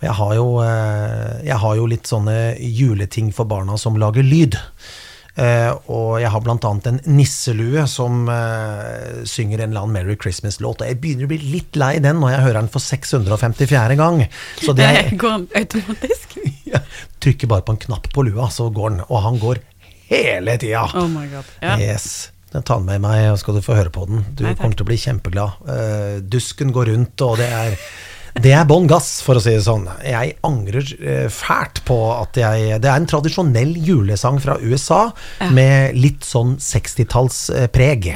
Og 0.00 0.06
jeg 0.06 0.16
har, 0.16 0.34
jo, 0.34 0.48
eh, 0.64 1.36
jeg 1.46 1.60
har 1.62 1.76
jo 1.78 1.86
litt 1.90 2.08
sånne 2.08 2.36
juleting 2.58 3.30
for 3.36 3.48
barna 3.48 3.78
som 3.78 3.98
lager 4.00 4.26
lyd. 4.26 4.58
Uh, 5.40 5.72
og 5.88 6.08
jeg 6.20 6.28
har 6.34 6.48
annet 6.50 6.88
en 6.90 6.98
nisselue 7.14 7.84
som 7.88 8.26
uh, 8.28 9.22
synger 9.24 9.62
en 9.62 9.70
eller 9.70 9.84
annen 9.86 9.94
Merry 9.94 10.16
Christmas-låt. 10.20 10.82
Og 10.82 10.90
jeg 10.90 10.98
begynner 11.00 11.28
å 11.28 11.30
bli 11.30 11.38
litt 11.54 11.78
lei 11.80 11.94
den 12.02 12.18
når 12.20 12.34
jeg 12.34 12.42
hører 12.48 12.58
den 12.58 12.72
for 12.74 12.84
654. 12.84 13.96
gang. 14.00 14.24
Så 14.60 14.74
det 14.76 14.88
er, 14.90 15.12
Går 15.22 15.46
automatisk? 15.62 16.34
Ja, 16.72 16.82
trykker 17.22 17.50
bare 17.50 17.66
på 17.66 17.76
en 17.76 17.82
knapp 17.86 18.10
på 18.14 18.26
lua, 18.26 18.50
så 18.52 18.68
går 18.74 18.94
den. 18.94 19.00
Og 19.08 19.24
han 19.26 19.40
går 19.42 19.62
hele 20.10 20.56
tida. 20.60 20.86
Oh 20.94 21.08
my 21.10 21.26
God. 21.30 21.48
Ja. 21.62 21.78
Yes. 21.80 22.30
Den 22.50 22.64
tar 22.66 22.80
med 22.82 22.98
meg, 23.04 23.28
og 23.30 23.38
skal 23.38 23.58
du 23.58 23.62
få 23.62 23.76
høre 23.78 23.92
på 23.94 24.08
den. 24.10 24.24
Du 24.34 24.42
Nei, 24.42 24.56
kommer 24.58 24.74
til 24.74 24.86
å 24.86 24.90
bli 24.90 24.98
kjempeglad. 24.98 25.60
Uh, 25.68 26.16
dusken 26.26 26.72
går 26.74 26.90
rundt, 26.90 27.22
og 27.22 27.38
det 27.38 27.46
er 27.46 27.76
det 28.40 28.52
er 28.56 28.66
bånn 28.68 28.86
gass, 28.88 29.08
for 29.24 29.36
å 29.36 29.40
si 29.42 29.52
det 29.52 29.62
sånn. 29.64 29.84
Jeg 30.04 30.34
angrer 30.46 30.86
eh, 31.00 31.26
fælt 31.32 31.82
på 31.88 31.96
at 32.14 32.38
jeg 32.38 32.78
Det 32.82 32.88
er 32.88 33.00
en 33.00 33.08
tradisjonell 33.08 33.72
julesang 33.84 34.38
fra 34.42 34.56
USA 34.62 35.00
ja. 35.40 35.48
med 35.54 35.96
litt 35.98 36.24
sånn 36.26 36.54
60-tallspreg. 36.62 38.08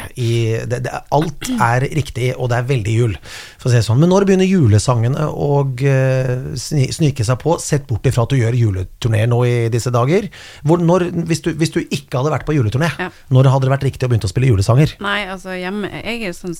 Alt 1.14 1.50
er 1.52 1.88
riktig, 1.96 2.30
og 2.38 2.50
det 2.52 2.60
er 2.60 2.68
veldig 2.70 2.94
jul, 2.94 3.16
for 3.58 3.68
å 3.68 3.72
si 3.72 3.80
det 3.80 3.86
sånn. 3.86 4.00
Men 4.02 4.12
når 4.12 4.28
begynner 4.28 4.48
julesangene 4.48 5.26
å 5.28 5.50
uh, 5.64 6.46
snike 6.56 7.26
seg 7.26 7.40
på, 7.42 7.56
sett 7.62 7.88
bort 7.90 8.06
ifra 8.08 8.24
at 8.24 8.32
du 8.32 8.38
gjør 8.40 8.56
juleturné 8.58 9.24
nå 9.30 9.40
i 9.48 9.56
disse 9.72 9.92
dager? 9.94 10.30
Hvor, 10.64 10.80
når, 10.84 11.08
hvis, 11.28 11.44
du, 11.44 11.52
hvis, 11.58 11.74
du, 11.74 11.82
ikke 11.84 12.20
hadde 12.20 12.32
vært 12.36 12.48
på 12.48 12.56
juleturné, 12.56 12.92
ja. 13.00 13.10
når 13.34 13.50
hadde 13.52 13.68
det 13.68 13.74
vært 13.76 13.88
riktig 13.90 14.08
å 14.08 14.12
begynne 14.12 14.30
å 14.30 14.32
spille 14.32 14.52
julesanger? 14.52 14.96
Nei, 15.04 15.20
altså 15.34 15.56
hjemme 15.58 15.90
Jeg 16.00 16.30
er 16.30 16.36
sånn 16.36 16.56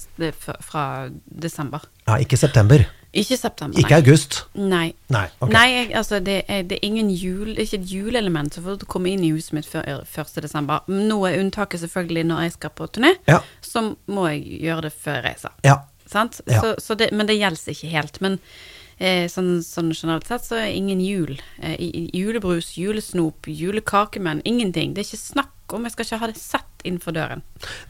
fra 0.65 0.85
desember. 1.25 1.89
Ja, 2.05 2.21
ikke 2.21 2.41
september. 2.41 2.85
Ikke 3.15 3.39
september, 3.39 3.79
nei. 3.79 3.85
Ikke 3.85 3.99
august? 4.03 4.41
Nei. 4.59 4.87
Nei, 5.15 5.25
okay. 5.39 5.53
nei 5.55 5.65
jeg, 5.71 5.89
altså 6.01 6.19
det 6.25 6.37
er, 6.51 6.65
det 6.67 6.81
er 6.81 6.87
ingen 6.89 7.13
jul, 7.15 7.55
ikke 7.55 7.79
et 7.79 7.91
juleelement 7.95 8.55
som 8.55 8.67
får 8.67 8.85
komme 8.91 9.13
inn 9.13 9.25
i 9.27 9.31
huset 9.35 9.55
mitt 9.57 9.69
før 9.71 9.87
1.12. 10.03 10.91
Nå 10.91 11.19
er 11.29 11.41
unntaket 11.41 11.85
selvfølgelig 11.85 12.27
når 12.31 12.47
jeg 12.47 12.57
skal 12.57 12.75
på 12.75 12.89
turné, 12.97 13.15
ja. 13.31 13.41
så 13.65 13.87
må 14.11 14.29
jeg 14.33 14.63
gjøre 14.67 14.89
det 14.89 14.95
før 14.99 15.21
jeg 15.21 15.27
reiser. 15.29 15.59
Ja. 15.67 15.81
Ja. 16.15 16.61
Så, 16.61 16.75
så 16.79 16.95
det, 16.95 17.11
men 17.13 17.27
det 17.27 17.39
gjelder 17.39 17.75
ikke 17.75 17.91
helt. 17.91 18.21
Men 18.23 18.39
eh, 18.99 19.27
sånn, 19.31 19.57
sånn, 19.67 19.93
generelt 19.97 20.29
sett 20.29 20.47
så 20.47 20.59
er 20.61 20.75
ingen 20.75 21.01
jul. 21.03 21.39
Eh, 21.63 21.79
julebrus, 22.15 22.75
julesnop, 22.79 23.49
julekakemenn, 23.51 24.45
ingenting. 24.45 24.95
Det 24.95 25.05
er 25.05 25.11
ikke 25.11 25.23
snakk 25.23 25.55
om. 25.73 25.87
Jeg 25.87 25.95
skal 25.95 26.07
ikke 26.07 26.19
ha 26.21 26.29
det 26.31 26.41
sett 26.41 26.85
innenfor 26.85 27.15
døren. 27.17 27.43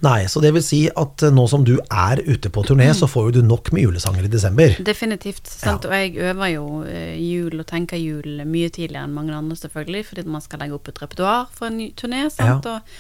Nei, 0.05 0.27
så 0.31 0.41
det 0.45 0.53
vil 0.55 0.65
si 0.65 0.81
at 0.89 1.25
eh, 1.27 1.35
nå 1.35 1.47
som 1.51 1.67
du 1.67 1.75
er 1.83 2.23
ute 2.23 2.53
på 2.55 2.63
turné, 2.67 2.87
så 2.95 3.09
får 3.11 3.29
jo 3.29 3.35
du 3.39 3.49
nok 3.49 3.73
med 3.75 3.89
julesanger 3.89 4.29
i 4.29 4.31
desember. 4.31 4.77
Definitivt. 4.87 5.51
Sant? 5.51 5.89
Ja. 5.89 5.91
Og 5.91 5.99
jeg 5.99 6.31
øver 6.31 6.53
jo 6.55 6.65
eh, 6.87 7.19
jul 7.19 7.59
og 7.59 7.67
tenker 7.71 8.01
jul 8.01 8.45
mye 8.47 8.71
tidligere 8.71 9.09
enn 9.09 9.17
mange 9.17 9.37
andre, 9.37 9.59
selvfølgelig, 9.59 10.07
fordi 10.11 10.27
man 10.37 10.45
skal 10.45 10.63
legge 10.63 10.79
opp 10.79 10.91
et 10.93 11.03
repertoar 11.03 11.47
for 11.55 11.71
en 11.71 11.79
ny 11.83 11.91
turné. 11.99 12.27
Sant? 12.33 12.69
Ja. 12.71 12.79
Og, 12.79 12.99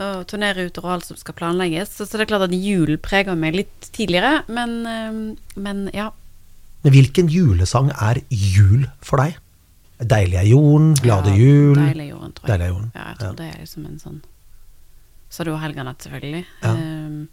og 0.00 0.24
turnéruter 0.30 0.84
og 0.84 0.94
alt 0.96 1.10
som 1.10 1.18
skal 1.20 1.36
planlegges. 1.40 1.96
Så, 1.96 2.06
så, 2.06 2.16
det 2.18 2.28
er 2.28 2.34
klart 2.36 2.48
at 2.48 2.56
jul 2.56 2.96
preger 3.02 3.36
meg 3.38 3.56
litt 3.62 3.92
tidligere, 3.96 4.42
men, 4.52 4.80
eh, 4.88 5.54
men 5.60 5.86
ja. 5.96 6.10
Hvilken 6.84 7.28
julesang 7.28 7.90
er 7.96 8.22
jul 8.32 8.88
for 9.04 9.20
deg? 9.20 9.40
Deilig 10.00 10.38
er 10.40 10.46
jorden, 10.48 10.94
glade 10.96 11.34
jul 11.36 11.76
Deilig 11.76 12.06
er 12.06 12.10
jorden, 12.14 12.32
tror 12.32 12.46
jeg. 12.46 12.52
Deilig 12.52 12.64
er 12.64 12.72
jorden. 12.72 12.90
Ja, 12.94 13.06
jeg 13.10 13.18
tror 13.20 13.28
ja. 13.28 13.36
det 13.40 13.48
er 13.50 13.58
liksom 13.60 13.86
en 13.86 13.98
sånn 14.00 14.20
Så 15.28 15.44
det 15.44 15.52
var 15.52 15.62
Helganett, 15.64 16.06
selvfølgelig. 16.06 16.44
Ja. 16.62 16.72
Um, 16.72 17.28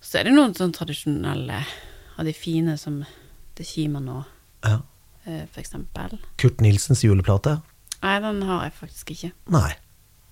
så 0.00 0.20
er 0.20 0.26
det 0.26 0.34
noen 0.34 0.54
sånn 0.56 0.74
tradisjonelle 0.74 1.60
av 2.16 2.26
de 2.26 2.32
fine 2.34 2.76
som 2.80 3.02
Det 3.56 3.66
kimer 3.68 4.02
nå, 4.04 4.22
ja. 4.64 4.80
uh, 5.28 5.44
for 5.52 5.60
eksempel. 5.62 6.18
Kurt 6.40 6.60
Nilsens 6.64 7.04
juleplate? 7.04 7.58
Nei, 8.02 8.16
den 8.24 8.42
har 8.48 8.66
jeg 8.66 8.74
faktisk 8.80 9.12
ikke. 9.14 9.30
Nei. 9.52 9.70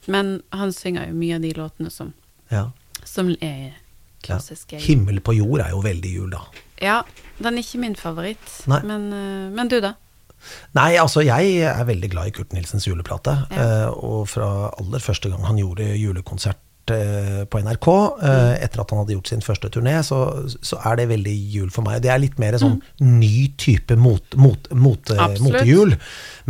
Men 0.06 0.36
han 0.52 0.72
synger 0.76 1.08
jo 1.08 1.16
mye 1.16 1.38
av 1.38 1.44
de 1.44 1.52
låtene 1.56 1.92
som, 1.92 2.12
ja. 2.52 2.68
som 3.08 3.30
er 3.40 3.80
klassiske. 4.24 4.78
'Himmel 4.80 5.20
på 5.24 5.36
jord' 5.36 5.64
er 5.64 5.72
jo 5.72 5.80
veldig 5.84 6.12
jul, 6.12 6.30
da. 6.32 6.42
Ja, 6.82 6.98
den 7.38 7.58
er 7.58 7.64
ikke 7.64 7.80
min 7.80 7.96
favoritt. 7.96 8.44
Men, 8.68 9.08
uh, 9.12 9.52
men, 9.54 9.68
du, 9.72 9.78
da? 9.84 9.94
Nei, 10.74 10.94
altså 11.00 11.22
jeg 11.24 11.62
er 11.70 11.88
veldig 11.88 12.10
glad 12.12 12.30
i 12.30 12.34
Kurt 12.34 12.54
Nilsens 12.56 12.88
juleplate. 12.88 13.36
Ja. 13.54 13.88
Uh, 13.88 14.04
og 14.10 14.30
fra 14.30 14.50
aller 14.74 15.02
første 15.02 15.30
gang 15.32 15.44
han 15.46 15.58
gjorde 15.60 15.86
julekonsert 15.98 16.60
uh, 16.90 17.44
på 17.50 17.60
NRK, 17.62 17.88
uh, 17.88 18.24
mm. 18.24 18.64
etter 18.66 18.82
at 18.82 18.94
han 18.94 19.02
hadde 19.02 19.16
gjort 19.16 19.30
sin 19.30 19.44
første 19.44 19.70
turné, 19.74 19.96
så, 20.06 20.20
så, 20.56 20.80
er 20.90 20.98
det 21.00 21.08
veldig 21.12 21.34
jul 21.54 21.70
for 21.74 21.86
meg. 21.86 22.00
Det 22.04 22.12
er 22.12 22.22
litt 22.22 22.40
mer 22.42 22.58
sånn 22.60 22.80
mm. 22.80 23.12
ny 23.20 23.36
type 23.60 23.98
mot, 24.00 24.38
mot, 24.40 24.70
mot, 24.74 25.14
motejul. 25.46 25.94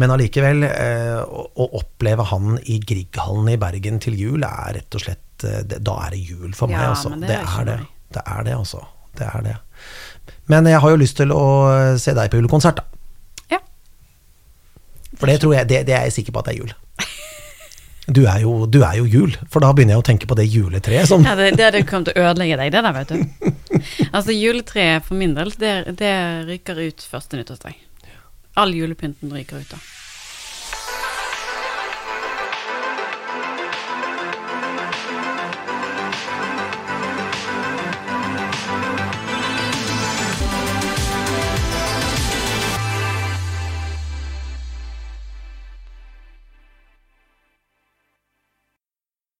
Men 0.00 0.16
allikevel, 0.16 0.64
å, 0.64 1.46
å, 1.52 1.68
oppleve 1.82 2.26
han 2.32 2.58
i 2.64 2.80
Grieghallen 2.80 3.52
i 3.52 3.60
Bergen 3.60 4.00
til 4.02 4.18
jul 4.18 4.48
er 4.48 4.78
rett 4.80 4.96
og 4.98 5.06
slett 5.06 5.20
Da 5.44 5.94
er 6.06 6.14
det 6.14 6.22
jul 6.22 6.54
for 6.56 6.70
meg, 6.70 6.86
altså. 6.94 7.12
Det, 7.18 7.28
det, 7.28 7.42
er 7.42 7.68
det. 7.68 7.78
Det 8.14 8.22
er 8.24 8.44
det, 8.46 8.56
altså. 8.56 8.84
Det 9.18 9.28
er 9.28 9.44
det. 9.44 9.56
Men 10.50 10.66
jeg 10.68 10.80
har 10.80 10.92
jo 10.92 11.00
lyst 11.00 11.16
til 11.20 11.32
å 11.34 11.44
se 12.00 12.14
deg 12.16 12.32
på 12.32 12.40
julekonsert, 12.40 12.80
da. 12.80 12.93
For 15.20 15.30
det, 15.30 15.40
tror 15.42 15.54
jeg, 15.54 15.68
det, 15.70 15.84
det 15.88 15.94
er 15.96 16.08
jeg 16.08 16.16
sikker 16.18 16.34
på 16.34 16.42
at 16.42 16.50
det 16.50 16.56
er 16.56 16.62
jul. 16.64 16.74
Du 18.04 18.26
er, 18.28 18.42
jo, 18.42 18.66
du 18.68 18.82
er, 18.84 18.98
jo, 18.98 19.06
jul, 19.08 19.32
for 19.48 19.64
da 19.64 19.70
begynner 19.72 19.96
jeg 19.96 20.02
å 20.02 20.04
tenke 20.04 20.26
på 20.28 20.36
det 20.36 20.44
juletreet 20.52 21.08
som 21.08 21.22
Ja, 21.24 21.32
det, 21.38 21.54
det, 21.56 21.70
det 21.72 21.86
kommer 21.88 22.10
til 22.10 22.20
å 22.20 22.26
ødelegge 22.28 22.58
deg, 22.60 22.74
det 22.74 22.82
der, 22.84 22.96
vet 22.98 23.14
du. 23.14 23.54
Altså, 24.14 24.34
juletreet 24.36 25.06
for 25.06 25.16
min 25.16 25.32
del, 25.36 25.54
det, 25.60 25.72
det 26.00 26.12
ryker 26.50 26.82
ut 26.84 27.06
første 27.08 27.40
nyttårsdag. 27.40 27.78
All 28.60 28.76
julepynten 28.76 29.32
ryker 29.32 29.64
ut 29.64 29.72
da. 29.72 29.80